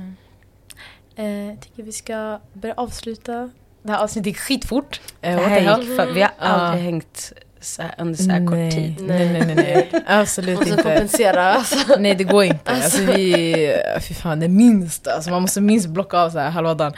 Eh, 1.16 1.26
jag 1.46 1.60
tycker 1.60 1.82
vi 1.82 1.92
ska 1.92 2.40
börja 2.52 2.74
avsluta. 2.76 3.50
Det 3.82 3.92
här 3.92 3.98
avsnittet 3.98 4.26
gick 4.26 4.38
skitfort. 4.38 5.00
Eh, 5.20 5.36
Det 5.36 5.42
här 5.46 5.78
gick 5.78 5.96
för, 5.96 6.12
vi 6.12 6.22
har 6.22 6.30
aldrig 6.38 6.84
hängt 6.84 7.32
så 7.60 7.82
här, 7.82 7.94
under 7.98 8.14
så 8.14 8.30
här 8.30 8.46
kort 8.46 8.54
nej. 8.54 8.70
tid. 8.70 8.94
Nej, 9.06 9.28
nej, 9.32 9.46
nej, 9.46 9.54
nej. 9.54 10.02
Absolut 10.06 10.58
Måste 10.58 10.70
inte. 10.70 10.82
kompensera. 10.82 11.52
Alltså. 11.54 11.96
Nej 11.98 12.14
det 12.14 12.24
går 12.24 12.44
inte. 12.44 12.70
Alltså, 12.70 13.02
vi, 13.02 13.56
fy 14.00 14.14
fan 14.14 14.40
det 14.40 14.48
minst. 14.48 15.06
Alltså, 15.08 15.30
man 15.30 15.42
måste 15.42 15.60
minst 15.60 15.88
blocka 15.88 16.18
av 16.18 16.30
så 16.30 16.38
här 16.38 16.50
halva 16.50 16.74
dagen. 16.74 16.92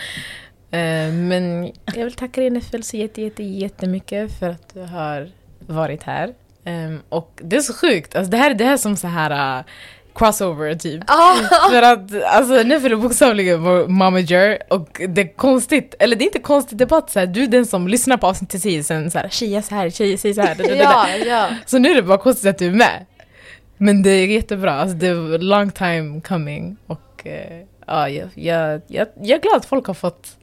Eh, 0.70 1.12
men 1.12 1.72
jag 1.94 2.04
vill 2.04 2.14
tacka 2.14 2.40
dig 2.40 2.50
NFL 2.50 2.82
så 2.82 2.96
jätte, 2.96 3.22
jätte, 3.22 3.42
jättemycket 3.42 4.38
för 4.38 4.48
att 4.50 4.74
du 4.74 4.80
har 4.80 5.30
varit 5.66 6.02
här. 6.02 6.34
Ehm, 6.64 7.00
och 7.08 7.40
det 7.44 7.56
är 7.56 7.60
så 7.60 7.74
sjukt. 7.74 8.16
Alltså, 8.16 8.30
det, 8.30 8.36
här, 8.36 8.54
det 8.54 8.64
här 8.64 8.72
är 8.72 8.76
som 8.76 8.96
så 8.96 9.08
här 9.08 9.58
uh, 9.58 9.64
crossover 10.14 10.74
typ. 10.74 11.02
Ah, 11.06 11.34
För 11.70 11.82
att 11.82 12.24
alltså, 12.24 12.62
nu 12.62 12.74
är 12.74 12.88
du 12.90 12.96
bokstavligen 12.96 13.62
vår 13.62 13.88
momager 13.88 14.58
och 14.70 15.00
det 15.08 15.20
är 15.20 15.36
konstigt, 15.36 15.94
eller 15.98 16.16
det 16.16 16.22
är 16.24 16.26
inte 16.26 16.38
konstigt, 16.38 16.78
det 16.78 16.84
är 16.84 16.88
bara 16.88 16.98
att 16.98 17.10
så 17.10 17.18
här, 17.18 17.26
du 17.26 17.42
är 17.42 17.48
den 17.48 17.66
som 17.66 17.88
lyssnar 17.88 18.16
på 18.16 18.26
avsnittet 18.26 18.54
och 18.54 18.60
säger 18.62 18.82
sen 18.82 19.10
så 19.10 19.18
här, 19.18 19.28
tjejer 19.28 19.62
så 19.62 19.74
här, 19.74 19.90
tjejer 19.90 20.16
säger 20.16 20.34
så 20.34 20.40
här. 20.40 20.54
det, 20.54 20.62
det, 20.62 20.68
det, 20.68 20.74
det. 20.74 20.82
ja, 20.82 21.08
ja. 21.26 21.48
Så 21.66 21.78
nu 21.78 21.90
är 21.90 21.94
det 21.94 22.02
bara 22.02 22.18
konstigt 22.18 22.50
att 22.50 22.58
du 22.58 22.66
är 22.66 22.70
med. 22.70 23.06
Men 23.76 24.02
det 24.02 24.10
är 24.10 24.26
jättebra, 24.26 24.72
alltså, 24.72 24.96
det 24.96 25.06
är 25.06 25.38
long 25.38 25.70
time 25.70 26.20
coming. 26.20 26.76
Och 26.86 27.26
eh, 27.26 27.60
ja, 27.86 28.08
jag, 28.08 28.28
jag, 28.34 28.80
jag, 28.86 29.06
jag 29.22 29.38
är 29.38 29.42
glad 29.42 29.56
att 29.56 29.64
folk 29.66 29.86
har 29.86 29.94
fått 29.94 30.36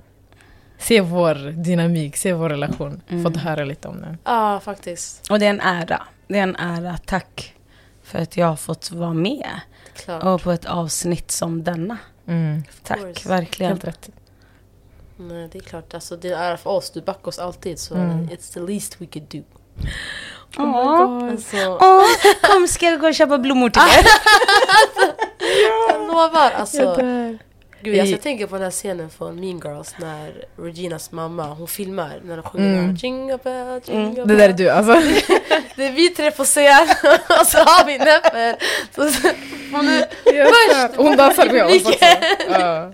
se 0.77 1.01
vår 1.01 1.51
dynamik, 1.51 2.17
se 2.17 2.33
vår 2.33 2.49
relation, 2.49 3.01
Mm. 3.09 3.23
fått 3.23 3.37
höra 3.37 3.63
lite 3.63 3.87
om 3.87 4.01
den. 4.01 4.17
Ja, 4.23 4.59
faktiskt. 4.65 5.31
Och 5.31 5.39
det 5.39 5.45
är 5.45 5.49
en 5.49 5.61
ära. 5.61 6.01
Det 6.27 6.37
är 6.37 6.43
en 6.43 6.55
ära. 6.55 6.97
Tack 7.05 7.53
för 8.11 8.19
att 8.19 8.37
jag 8.37 8.47
har 8.47 8.55
fått 8.55 8.91
vara 8.91 9.13
med. 9.13 9.59
Klart. 9.95 10.23
Och 10.23 10.41
på 10.41 10.51
ett 10.51 10.65
avsnitt 10.65 11.31
som 11.31 11.63
denna. 11.63 11.97
Mm. 12.27 12.63
Tack, 12.83 13.25
verkligen. 13.25 13.71
Helt 13.71 13.83
rätt. 13.83 14.09
Nej, 15.17 15.49
det 15.51 15.57
är 15.57 15.63
klart. 15.63 15.93
Alltså, 15.93 16.15
det 16.15 16.29
är 16.31 16.57
för 16.57 16.69
oss. 16.69 16.89
Du 16.91 17.01
backar 17.01 17.27
oss 17.27 17.39
alltid. 17.39 17.79
Så 17.79 17.95
Mm. 17.95 18.29
it's 18.29 18.53
the 18.53 18.59
least 18.59 19.01
we 19.01 19.05
could 19.05 19.27
do. 19.29 19.41
Åh, 20.57 21.29
Alltså, 21.31 21.57
Åh, 21.81 22.03
kom 22.41 22.67
ska 22.67 22.85
jag 22.85 22.99
gå 22.99 23.07
och 23.07 23.15
köpa 23.15 23.37
blommor 23.37 23.69
till 23.69 23.81
er? 23.99 24.05
jag 25.89 26.07
lovar. 26.07 26.51
Alltså, 26.51 26.77
Jag. 26.81 26.99
Gud, 27.83 27.99
alltså, 27.99 28.11
jag 28.11 28.21
tänker 28.21 28.47
på 28.47 28.55
den 28.55 28.63
här 28.63 28.71
scenen 28.71 29.09
från 29.09 29.39
Mean 29.39 29.59
Girls 29.65 29.95
när 29.99 30.45
Reginas 30.57 31.11
mamma, 31.11 31.53
hon 31.53 31.67
filmar 31.67 32.21
när 32.23 32.37
de 32.37 32.43
sjunger 32.43 32.67
Mm. 32.67 32.83
mm. 32.83 32.95
Jingle 32.95 33.37
bell, 33.43 33.81
jingle 33.85 34.21
Det 34.21 34.27
bell. 34.27 34.37
där 34.37 34.49
är 34.49 34.53
du 34.53 34.69
alltså. 34.69 34.93
Det 35.75 35.85
är 35.87 35.91
vi 35.91 36.09
tre 36.09 36.31
på 36.31 36.43
scen 36.43 36.87
och 37.41 37.47
så 37.47 37.57
har 37.57 37.85
vi 37.85 37.97
så, 38.95 39.27
hon 39.71 39.87
är, 39.87 40.05
Först, 40.85 40.95
Hon 40.97 41.17
dansar 41.17 41.45
med 41.45 41.65
oss 41.65 41.85
också. 41.85 42.05
Ja. 42.49 42.91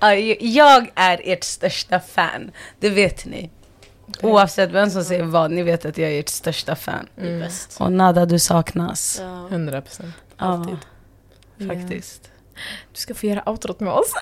Ja, 0.00 0.14
Jag 0.40 0.86
är 0.94 1.20
ert 1.24 1.44
största 1.44 2.00
fan. 2.00 2.50
Det 2.80 2.90
vet 2.90 3.24
ni. 3.24 3.50
Oavsett 4.22 4.70
vem 4.70 4.90
som 4.90 5.04
säger 5.04 5.22
vad, 5.22 5.50
ni 5.50 5.62
vet 5.62 5.84
att 5.84 5.98
jag 5.98 6.10
är 6.10 6.20
ert 6.20 6.28
största 6.28 6.76
fan. 6.76 7.08
bäst. 7.16 7.76
Och 7.80 7.92
Nada, 7.92 8.26
du 8.26 8.38
saknas. 8.38 9.18
Ja. 9.22 9.46
100 9.50 9.80
procent. 9.82 10.14
Ja, 10.38 10.44
alltid. 10.44 10.76
faktiskt. 11.68 12.30
Du 12.92 13.00
ska 13.00 13.14
få 13.14 13.26
göra 13.26 13.42
outrot 13.50 13.80
med 13.80 13.92
oss. 13.92 14.12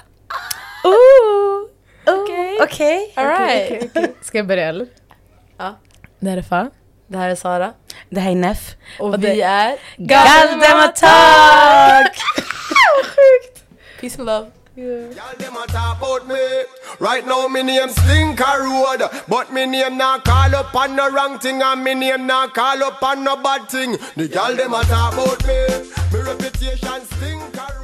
Ooh, 0.85 1.68
Okej. 2.07 2.59
Okej. 2.62 3.12
All 3.16 3.26
right. 3.26 3.72
Okej, 3.72 3.91
okej. 3.95 4.14
Ska 4.22 4.39
jag 4.39 4.47
börja 4.47 4.68
eller? 4.68 4.87
Ja. 5.59 5.78
Det 6.20 6.30
här 6.30 6.37
är 6.37 6.43
Fa. 6.43 6.70
Det 7.07 7.18
här 7.18 7.28
är 7.30 7.35
Sara. 7.35 7.72
Det 8.11 8.20
här 8.20 8.30
är 8.30 8.35
Neff. 8.35 8.74
Och, 8.99 9.09
Och 9.14 9.22
vi 9.24 9.26
det- 9.26 9.43
är 9.43 9.76
Galdematak! 9.97 12.16
Peace 14.01 14.16
and 14.18 14.26
love. 14.26 14.51
Y'all 14.76 15.37
them 15.39 15.57
a 15.57 15.66
talk 15.68 16.03
about 16.03 16.26
me. 16.26 16.64
Right 16.99 17.24
now 17.26 17.49
me 17.49 17.62
name 17.62 17.89
Stinker 17.93 18.59
Road, 18.64 19.03
but 19.28 19.53
me 19.53 19.66
name 19.66 19.97
not 19.97 20.24
call 20.24 20.53
up 20.55 20.74
on 20.74 20.97
no 20.97 21.09
wrong 21.11 21.39
thing, 21.39 21.62
and 21.62 21.85
me 21.85 21.95
name 21.95 22.26
not 22.26 22.55
call 22.55 22.82
up 22.82 23.01
on 23.03 23.22
no 23.22 23.37
bad 23.37 23.68
thing. 23.68 23.97
The 24.16 24.26
y'all 24.26 24.57
them 24.57 24.74
a 24.74 24.82
talk 24.82 25.12
about 25.14 25.47
me. 25.47 25.55
Me 26.12 26.20
reputation 26.26 27.07
Stinker 27.07 27.80
Road. 27.80 27.84